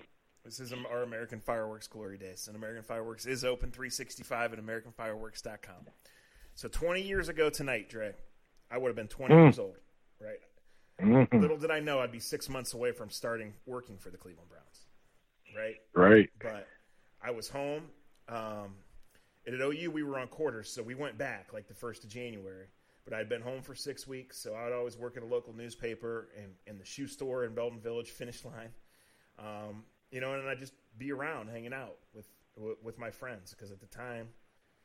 this 0.46 0.60
is 0.60 0.72
our 0.72 1.02
American 1.02 1.40
Fireworks 1.40 1.88
Glory 1.88 2.18
Days, 2.18 2.46
and 2.46 2.56
American 2.56 2.84
Fireworks 2.84 3.26
is 3.26 3.44
open 3.44 3.72
365 3.72 4.52
at 4.52 4.60
AmericanFireworks.com. 4.60 5.86
So 6.54 6.68
20 6.68 7.02
years 7.02 7.28
ago 7.28 7.50
tonight, 7.50 7.88
Dre, 7.88 8.14
I 8.70 8.78
would 8.78 8.88
have 8.88 8.94
been 8.96 9.08
20 9.08 9.34
mm. 9.34 9.42
years 9.42 9.58
old, 9.58 9.74
right? 10.20 10.38
Mm-hmm. 11.02 11.40
Little 11.40 11.58
did 11.58 11.72
I 11.72 11.80
know 11.80 11.98
I'd 11.98 12.12
be 12.12 12.20
six 12.20 12.48
months 12.48 12.74
away 12.74 12.92
from 12.92 13.10
starting 13.10 13.54
working 13.66 13.98
for 13.98 14.10
the 14.10 14.16
Cleveland 14.16 14.48
Browns, 14.48 14.86
right? 15.56 15.76
Right. 15.94 16.30
But 16.40 16.68
I 17.20 17.32
was 17.32 17.48
home. 17.48 17.82
Um, 18.28 18.76
at 19.54 19.60
OU, 19.60 19.90
we 19.90 20.02
were 20.02 20.18
on 20.18 20.28
quarters, 20.28 20.70
so 20.70 20.82
we 20.82 20.94
went 20.94 21.18
back 21.18 21.52
like 21.52 21.68
the 21.68 21.74
first 21.74 22.04
of 22.04 22.10
January. 22.10 22.66
But 23.04 23.14
I'd 23.14 23.28
been 23.28 23.42
home 23.42 23.62
for 23.62 23.76
six 23.76 24.06
weeks, 24.06 24.36
so 24.36 24.54
I 24.54 24.64
would 24.64 24.72
always 24.72 24.96
work 24.96 25.16
at 25.16 25.22
a 25.22 25.26
local 25.26 25.52
newspaper 25.52 26.28
and 26.36 26.52
in 26.66 26.78
the 26.78 26.84
shoe 26.84 27.06
store 27.06 27.44
in 27.44 27.54
Belden 27.54 27.78
Village, 27.78 28.10
Finish 28.10 28.44
Line. 28.44 28.70
Um, 29.38 29.84
you 30.10 30.20
know, 30.20 30.34
and 30.34 30.48
I'd 30.48 30.58
just 30.58 30.72
be 30.98 31.12
around, 31.12 31.48
hanging 31.48 31.72
out 31.72 31.98
with 32.14 32.26
with 32.82 32.98
my 32.98 33.10
friends 33.10 33.50
because 33.50 33.70
at 33.70 33.80
the 33.80 33.86
time– 33.86 34.28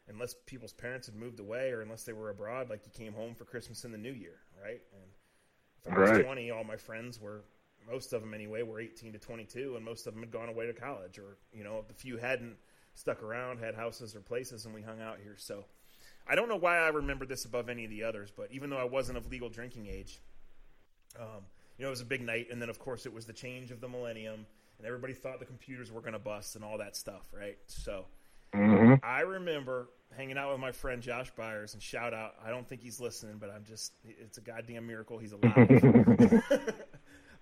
unless 0.09 0.36
people's 0.45 0.74
parents 0.74 1.07
had 1.07 1.16
moved 1.16 1.39
away 1.39 1.72
or 1.72 1.82
unless 1.82 2.03
they 2.03 2.14
were 2.14 2.30
abroad, 2.30 2.70
like 2.70 2.82
you 2.86 2.91
came 2.91 3.14
home 3.14 3.34
for 3.34 3.45
Christmas 3.45 3.84
and 3.84 3.93
the 3.93 3.97
New 3.97 4.12
Year, 4.12 4.39
right? 4.62 4.82
And 4.93 5.12
if 5.86 5.91
I 5.91 5.99
was 5.99 6.12
right. 6.12 6.26
20, 6.26 6.51
all 6.51 6.64
my 6.64 6.78
friends 6.78 7.20
were, 7.20 7.43
most 7.89 8.14
of 8.14 8.22
them 8.22 8.34
anyway, 8.34 8.64
were 8.64 8.80
18 8.80 9.14
to 9.14 9.20
22, 9.20 9.76
and 9.76 9.86
most 9.86 10.07
of 10.07 10.14
them 10.14 10.22
had 10.22 10.32
gone 10.32 10.49
away 10.49 10.68
to 10.68 10.74
college, 10.74 11.18
or 11.18 11.38
you 11.51 11.64
know, 11.64 11.84
the 11.88 11.93
few 11.93 12.18
hadn't 12.18 12.55
stuck 13.01 13.23
around, 13.23 13.59
had 13.59 13.75
houses 13.75 14.15
or 14.15 14.21
places, 14.21 14.65
and 14.65 14.73
we 14.73 14.81
hung 14.81 15.01
out 15.01 15.17
here. 15.21 15.35
So 15.37 15.65
I 16.27 16.35
don't 16.35 16.47
know 16.47 16.55
why 16.55 16.77
I 16.77 16.89
remember 16.89 17.25
this 17.25 17.45
above 17.45 17.67
any 17.67 17.83
of 17.83 17.89
the 17.89 18.03
others, 18.03 18.31
but 18.35 18.49
even 18.51 18.69
though 18.69 18.77
I 18.77 18.83
wasn't 18.85 19.17
of 19.17 19.29
legal 19.29 19.49
drinking 19.49 19.87
age, 19.87 20.19
um, 21.19 21.43
you 21.77 21.83
know, 21.83 21.87
it 21.87 21.91
was 21.91 22.01
a 22.01 22.05
big 22.05 22.21
night, 22.21 22.47
and 22.51 22.61
then 22.61 22.69
of 22.69 22.79
course 22.79 23.05
it 23.05 23.13
was 23.13 23.25
the 23.25 23.33
change 23.33 23.71
of 23.71 23.81
the 23.81 23.89
millennium, 23.89 24.45
and 24.77 24.87
everybody 24.87 25.13
thought 25.13 25.39
the 25.39 25.45
computers 25.45 25.91
were 25.91 26.01
going 26.01 26.13
to 26.13 26.19
bust 26.19 26.55
and 26.55 26.63
all 26.63 26.77
that 26.77 26.95
stuff, 26.95 27.23
right? 27.33 27.57
So. 27.67 28.05
Mm-hmm. 28.53 28.95
I 29.01 29.21
remember 29.21 29.87
hanging 30.17 30.37
out 30.37 30.51
with 30.51 30.59
my 30.59 30.73
friend 30.73 31.01
Josh 31.01 31.31
Byers 31.31 31.73
and 31.73 31.81
shout 31.81 32.13
out. 32.13 32.35
I 32.45 32.49
don't 32.49 32.67
think 32.67 32.81
he's 32.81 32.99
listening, 32.99 33.37
but 33.39 33.49
I'm 33.49 33.63
just, 33.63 33.93
it's 34.03 34.37
a 34.39 34.41
goddamn 34.41 34.85
miracle 34.85 35.17
he's 35.17 35.31
alive. 35.31 35.53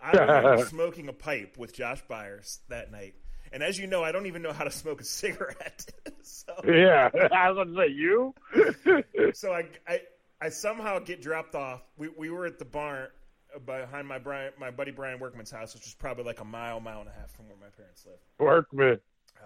I 0.01 0.11
remember 0.11 0.65
smoking 0.65 1.09
a 1.09 1.13
pipe 1.13 1.57
with 1.57 1.73
Josh 1.73 2.03
Byers 2.07 2.59
that 2.69 2.91
night. 2.91 3.15
And 3.51 3.63
as 3.63 3.77
you 3.77 3.87
know, 3.87 4.03
I 4.03 4.11
don't 4.11 4.25
even 4.27 4.41
know 4.41 4.53
how 4.53 4.63
to 4.63 4.71
smoke 4.71 5.01
a 5.01 5.03
cigarette. 5.05 5.85
so, 6.21 6.53
yeah, 6.65 7.09
I 7.31 7.51
was 7.51 7.55
going 7.55 7.75
to 7.75 7.75
say 7.75 7.91
you. 7.93 9.33
so 9.33 9.51
I, 9.51 9.65
I, 9.87 10.01
I 10.41 10.49
somehow 10.49 10.99
get 10.99 11.21
dropped 11.21 11.55
off. 11.55 11.81
We, 11.97 12.09
we 12.09 12.29
were 12.29 12.45
at 12.45 12.59
the 12.59 12.65
barn 12.65 13.07
behind 13.65 14.07
my 14.07 14.19
Brian, 14.19 14.51
my 14.59 14.71
buddy 14.71 14.91
Brian 14.91 15.19
Workman's 15.19 15.51
house, 15.51 15.73
which 15.73 15.83
was 15.83 15.95
probably 15.95 16.23
like 16.23 16.39
a 16.39 16.45
mile, 16.45 16.79
mile 16.79 16.99
and 16.99 17.09
a 17.09 17.13
half 17.13 17.31
from 17.31 17.47
where 17.47 17.57
my 17.59 17.69
parents 17.75 18.05
live. 18.05 18.19
Workman. 18.39 18.99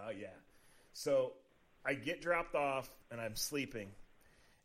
Oh 0.05 0.09
yeah. 0.09 0.27
So 0.93 1.33
I 1.85 1.93
get 1.93 2.21
dropped 2.21 2.55
off 2.55 2.89
and 3.11 3.19
I'm 3.19 3.35
sleeping. 3.35 3.89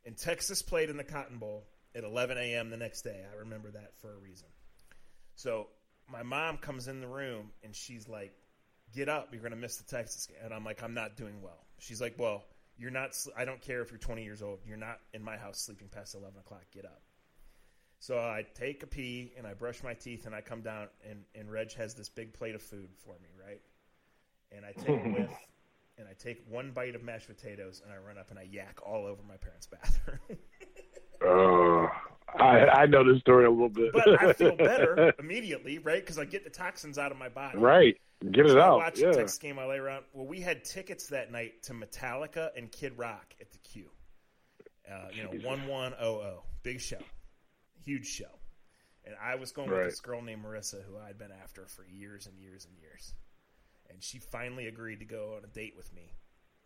And 0.05 0.16
Texas 0.16 0.62
played 0.62 0.91
in 0.91 0.97
the 0.97 1.05
Cotton 1.05 1.39
Bowl 1.39 1.64
at 1.95 2.05
11 2.05 2.39
a.m. 2.39 2.70
the 2.70 2.76
next 2.76 3.03
day. 3.03 3.24
I 3.30 3.41
remember 3.41 3.70
that 3.70 3.93
for 4.01 4.12
a 4.12 4.16
reason. 4.16 4.47
So 5.34 5.68
my 6.11 6.22
mom 6.22 6.59
comes 6.59 6.89
in 6.89 7.01
the 7.01 7.07
room 7.07 7.51
and 7.62 7.74
she's 7.74 8.09
like, 8.09 8.32
"Get 8.95 9.09
up! 9.09 9.28
You're 9.32 9.43
going 9.43 9.53
to 9.53 9.59
miss 9.59 9.76
the 9.76 9.84
Texas 9.84 10.26
game." 10.26 10.39
And 10.43 10.53
I'm 10.53 10.64
like, 10.64 10.82
"I'm 10.82 10.95
not 10.95 11.16
doing 11.16 11.43
well." 11.43 11.66
She's 11.78 12.01
like, 12.01 12.14
"Well, 12.18 12.45
you're 12.76 12.91
not. 12.91 13.16
I 13.36 13.45
don't 13.45 13.61
care 13.61 13.82
if 13.82 13.91
you're 13.91 13.99
20 13.99 14.24
years 14.24 14.43
old. 14.43 14.61
You're 14.66 14.76
not 14.76 14.99
in 15.12 15.22
my 15.22 15.36
house 15.36 15.61
sleeping 15.61 15.89
past 15.89 16.14
11 16.14 16.39
o'clock. 16.41 16.64
Get 16.72 16.84
up." 16.84 17.03
So 18.01 18.18
I 18.18 18.45
take 18.55 18.82
a 18.82 18.86
pee 18.86 19.32
and 19.36 19.47
I 19.47 19.55
brush 19.55 19.82
my 19.82 19.95
teeth 19.95 20.26
and 20.26 20.34
I 20.34 20.41
come 20.41 20.62
down 20.62 20.89
and, 21.09 21.24
and 21.34 21.51
Reg 21.51 21.72
has 21.74 21.95
this 21.95 22.09
big 22.09 22.32
plate 22.32 22.55
of 22.55 22.62
food 22.62 22.91
for 23.05 23.14
me, 23.14 23.28
right? 23.45 23.61
And 24.53 24.64
I 24.64 24.72
take 24.72 25.05
a 25.05 25.09
whiff 25.09 25.36
and 25.99 26.07
I 26.09 26.12
take 26.12 26.45
one 26.49 26.70
bite 26.70 26.95
of 26.95 27.03
mashed 27.03 27.26
potatoes 27.26 27.82
and 27.84 27.93
I 27.93 27.97
run 27.97 28.16
up 28.16 28.30
and 28.30 28.39
I 28.39 28.43
yak 28.43 28.78
all 28.86 29.05
over 29.05 29.22
my 29.28 29.36
parents' 29.36 29.66
bathroom. 29.66 30.39
I 32.39 32.66
I 32.83 32.87
know 32.87 33.11
this 33.11 33.20
story 33.20 33.47
a 33.47 33.51
little 33.51 33.68
bit. 33.68 33.93
but 33.93 34.22
I 34.22 34.33
feel 34.33 34.57
better 34.57 35.12
immediately, 35.18 35.79
right? 35.79 36.01
Because 36.03 36.18
I 36.18 36.24
get 36.24 36.45
the 36.45 36.51
toxins 36.51 36.99
out 36.99 37.11
of 37.12 37.18
my 37.18 37.29
body. 37.29 37.59
right, 37.59 37.97
get 38.31 38.47
it 38.47 38.51
So 38.51 38.59
I 38.59 38.66
out. 38.66 38.79
watched 38.79 38.99
Yeah. 38.99 39.09
the 39.11 39.16
Texas 39.18 39.39
game. 39.39 39.59
I 39.59 39.64
lay 39.66 39.79
around. 39.79 40.05
Well, 40.12 40.26
we 40.26 40.41
had 40.41 40.64
tickets 40.64 41.07
that 41.09 41.33
night 41.33 41.62
to 41.64 41.72
Metallica 41.72 42.51
and 42.57 42.70
Kid 42.70 42.93
Rock 42.99 43.35
at 43.41 43.51
the 43.53 43.59
Q. 43.59 43.87
Uh, 44.91 45.09
you 45.12 45.22
know, 45.24 45.31
one 45.49 45.66
one 45.66 45.95
oh 46.01 46.14
oh, 46.16 46.43
big 46.62 46.81
show, 46.81 46.99
huge 47.85 48.07
show. 48.07 48.24
And 49.05 49.14
I 49.22 49.37
was 49.37 49.53
going 49.53 49.70
with 49.70 49.85
this 49.85 50.01
girl 50.01 50.20
named 50.20 50.45
Marissa, 50.45 50.83
who 50.85 50.99
I'd 50.99 51.18
been 51.18 51.31
after 51.43 51.66
for 51.66 51.85
years 51.87 52.26
and 52.26 52.39
years 52.39 52.66
and 52.66 52.76
years. 52.79 53.14
And 53.91 54.03
she 54.03 54.18
finally 54.18 54.66
agreed 54.66 54.99
to 54.99 55.07
go 55.07 55.35
on 55.39 55.45
a 55.45 55.47
date 55.47 55.74
with 55.76 55.91
me, 55.95 56.12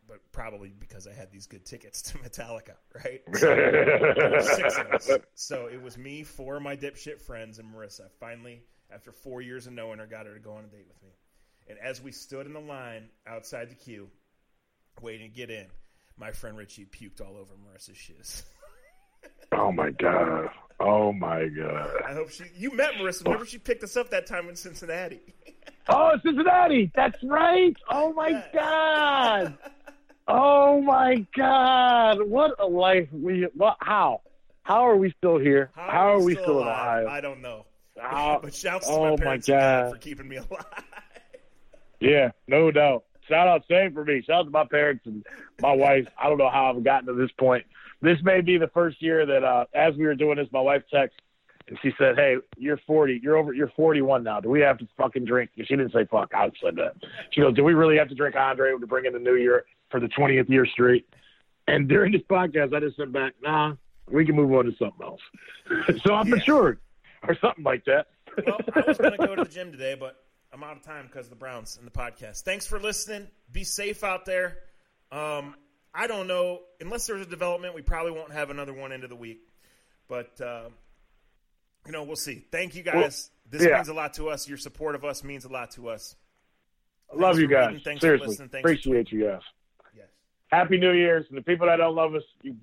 but 0.09 0.19
probably 0.33 0.73
because 0.79 1.07
I 1.07 1.13
had 1.13 1.31
these 1.31 1.47
good 1.47 1.65
tickets 1.65 2.03
to 2.03 2.19
Metallica, 2.19 2.75
right? 3.05 3.23
There 3.41 4.31
were 4.31 4.43
six 4.43 4.79
of 4.79 4.87
us. 4.93 5.11
So 5.35 5.67
it 5.67 5.81
was 5.81 5.97
me, 5.99 6.23
four 6.25 6.57
of 6.57 6.63
my 6.63 6.77
dipshit 6.77 7.21
friends, 7.21 7.59
and 7.59 7.73
Marissa. 7.75 8.11
Finally, 8.21 8.63
after 8.93 9.13
four 9.13 9.41
years 9.41 9.67
of 9.67 9.73
knowing 9.73 9.99
her, 9.99 10.07
got 10.07 10.27
her 10.27 10.35
to 10.35 10.41
go 10.41 10.53
on 10.53 10.65
a 10.65 10.69
date 10.69 10.87
with 10.89 11.03
me. 11.03 11.11
And 11.69 11.79
as 11.79 12.03
we 12.03 12.13
stood 12.13 12.47
in 12.47 12.53
the 12.53 12.61
line 12.61 13.09
outside 13.27 13.71
the 13.71 13.75
Q, 13.75 14.09
waiting 15.01 15.31
to 15.31 15.35
get 15.37 15.51
in, 15.51 15.67
my 16.19 16.33
friend 16.33 16.57
Richie 16.57 16.85
puked 16.87 17.21
all 17.21 17.37
over 17.37 17.55
Marissa's 17.55 17.97
shoes. 17.97 18.43
oh 19.53 19.73
my 19.73 19.91
god. 19.91 20.49
Oh 20.81 21.13
my 21.13 21.47
god. 21.47 21.91
I 22.09 22.13
hope 22.13 22.31
she. 22.31 22.45
You 22.57 22.75
met 22.75 22.95
Marissa. 22.95 23.25
Remember 23.25 23.47
she 23.47 23.59
picked 23.59 23.85
us 23.85 23.97
up 23.97 24.11
that 24.11 24.27
time 24.27 24.49
in 24.49 24.57
Cincinnati. 24.57 25.21
Oh, 25.89 26.13
Cincinnati. 26.25 26.91
That's 26.95 27.23
right. 27.23 27.75
Oh 27.91 28.13
my 28.13 28.29
Yeah. 28.29 28.45
god. 28.53 29.59
Oh 30.29 30.81
my 30.81 31.27
god. 31.37 32.23
What 32.23 32.53
a 32.59 32.67
life 32.67 33.09
we. 33.13 33.49
What? 33.55 33.77
How? 33.81 34.21
How 34.63 34.89
are 34.89 34.97
we 34.97 35.13
still 35.19 35.39
here? 35.39 35.71
How, 35.75 36.15
are 36.15 36.21
we 36.23 36.35
still, 36.35 36.61
in 36.61 36.67
alive? 36.67 37.05
Ohio? 37.05 37.09
I 37.09 37.21
don't 37.21 37.43
know. 37.43 37.67
How- 37.99 38.41
but 38.43 38.55
shouts 38.55 38.87
oh 38.89 39.03
my 39.03 39.11
my 39.11 39.17
parents 39.17 39.49
and 39.49 39.59
dad 39.59 39.83
God. 39.83 39.93
for 39.93 39.99
keeping 39.99 40.29
me 40.29 40.37
alive. 40.37 40.65
Yeah, 42.01 42.33
no 42.49 42.73
doubt. 42.73 43.05
Shout 43.29 43.47
out, 43.47 43.63
same 43.71 43.95
for 43.95 44.05
me. 44.05 44.23
Shout 44.27 44.41
out 44.41 44.43
to 44.47 44.51
my 44.51 44.65
parents 44.65 45.07
and 45.07 45.25
my 45.61 45.73
wife. 45.73 46.09
I 46.21 46.29
don't 46.29 46.37
know 46.37 46.51
how 46.51 46.75
I've 46.75 46.83
gotten 46.83 47.07
to 47.07 47.13
this 47.15 47.31
point. 47.39 47.65
This 48.01 48.19
may 48.25 48.41
be 48.41 48.59
the 48.59 48.67
first 48.67 49.01
year 49.01 49.25
that, 49.25 49.45
uh, 49.45 49.67
as 49.73 49.95
we 49.95 50.07
were 50.07 50.17
doing 50.17 50.37
this, 50.37 50.49
my 50.51 50.61
wife 50.61 50.83
texted 50.93 51.11
and 51.69 51.79
she 51.81 51.93
said, 51.97 52.17
"Hey, 52.17 52.39
you're 52.59 52.81
40. 52.87 53.21
You're 53.23 53.37
over. 53.37 53.53
You're 53.53 53.71
41 53.77 54.25
now. 54.25 54.41
Do 54.41 54.49
we 54.49 54.61
have 54.61 54.79
to 54.79 54.89
fucking 54.97 55.25
drink?" 55.25 55.51
She 55.57 55.63
didn't 55.63 55.93
say 55.93 56.05
fuck. 56.07 56.35
I 56.35 56.51
said 56.61 56.75
that. 56.77 56.95
She 57.31 57.41
goes, 57.41 57.55
"Do 57.55 57.63
we 57.63 57.75
really 57.75 57.97
have 57.99 58.09
to 58.09 58.15
drink 58.15 58.35
Andre 58.35 58.73
to 58.79 58.87
bring 58.87 59.05
in 59.05 59.13
the 59.13 59.21
new 59.21 59.37
year 59.37 59.65
for 59.93 60.01
the 60.01 60.09
20th 60.09 60.49
year 60.49 60.67
straight?" 60.67 61.07
And 61.69 61.89
during 61.89 62.11
this 62.13 62.23
podcast, 62.23 62.75
I 62.75 62.81
just 62.81 62.97
said 62.97 63.13
back, 63.13 63.35
"Nah, 63.41 63.77
we 64.11 64.27
can 64.27 64.35
move 64.35 64.53
on 64.53 64.65
to 64.65 64.73
something 64.77 65.07
else." 65.07 65.21
so 66.05 66.15
I'm 66.15 66.27
Yeah. 66.27 66.35
matured, 66.37 66.81
or 67.29 67.37
something 67.37 67.63
like 67.63 67.85
that. 67.85 68.09
well, 68.45 68.59
I 68.75 68.81
was 68.87 68.99
going 68.99 69.13
to 69.13 69.19
go 69.19 69.37
to 69.37 69.45
the 69.45 69.51
gym 69.51 69.71
today, 69.71 69.95
but 69.95 70.17
I'm 70.53 70.63
out 70.65 70.77
of 70.77 70.83
time 70.83 71.07
because 71.07 71.27
of 71.27 71.31
the 71.31 71.37
Browns 71.37 71.77
and 71.77 71.87
the 71.87 71.91
podcast. 71.93 72.43
Thanks 72.43 72.67
for 72.67 72.81
listening. 72.81 73.29
Be 73.53 73.63
safe 73.63 74.03
out 74.03 74.25
there. 74.25 74.59
Um, 75.13 75.55
I 75.95 76.07
don't 76.07 76.27
know. 76.27 76.61
Unless 76.81 77.07
there's 77.07 77.21
a 77.23 77.29
development, 77.31 77.75
we 77.75 77.83
probably 77.83 78.13
won't 78.13 78.33
have 78.33 78.51
another 78.51 78.73
one 78.73 78.91
into 78.93 79.07
the 79.09 79.17
week. 79.17 79.47
But, 80.09 80.41
uh, 80.41 80.71
you 81.87 81.93
know, 81.93 82.03
we'll 82.05 82.17
see. 82.17 82.45
Thank 82.51 82.75
you 82.75 82.83
guys. 82.83 83.31
this 83.49 83.63
yeah. 83.63 83.77
means 83.77 83.89
a 83.89 83.95
lot 83.95 84.15
to 84.15 84.29
us. 84.31 84.49
Your 84.49 84.59
support 84.59 84.95
of 84.95 85.05
us 85.05 85.23
means 85.23 85.45
a 85.45 85.49
lot 85.51 85.71
to 85.73 85.89
us. 85.91 86.17
I 87.13 87.17
love 87.17 87.39
you 87.39 87.47
guys. 87.47 87.81
Thanks 87.85 88.01
for 88.01 88.07
Seriously, 88.07 88.29
listening. 88.29 88.49
Thanks 88.49 88.63
for 88.63 88.73
appreciate 88.73 89.13
you 89.13 89.25
guys. 89.27 89.41
Happy 90.53 90.79
New 90.79 90.93
Year's. 90.93 91.27
And 91.29 91.39
the 91.39 91.43
people 91.43 91.67
that 91.67 91.77
don't 91.77 91.95
love 91.97 92.15
us, 92.15 92.23
you 92.43 92.55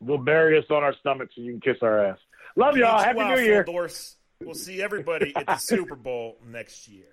will 0.00 0.18
bury 0.18 0.58
us 0.58 0.64
on 0.70 0.82
our 0.82 0.94
stomachs 1.00 1.34
and 1.36 1.44
you 1.44 1.52
can 1.52 1.60
kiss 1.60 1.82
our 1.82 2.06
ass. 2.06 2.18
Love 2.56 2.76
y'all. 2.76 3.02
Happy 3.02 3.18
New 3.18 3.38
Year. 3.38 3.66
We'll 4.40 4.54
see 4.54 4.82
everybody 4.82 5.32
at 5.36 5.46
the 5.46 5.56
Super 5.56 5.96
Bowl 5.96 6.38
next 6.46 6.88
year. 6.88 7.06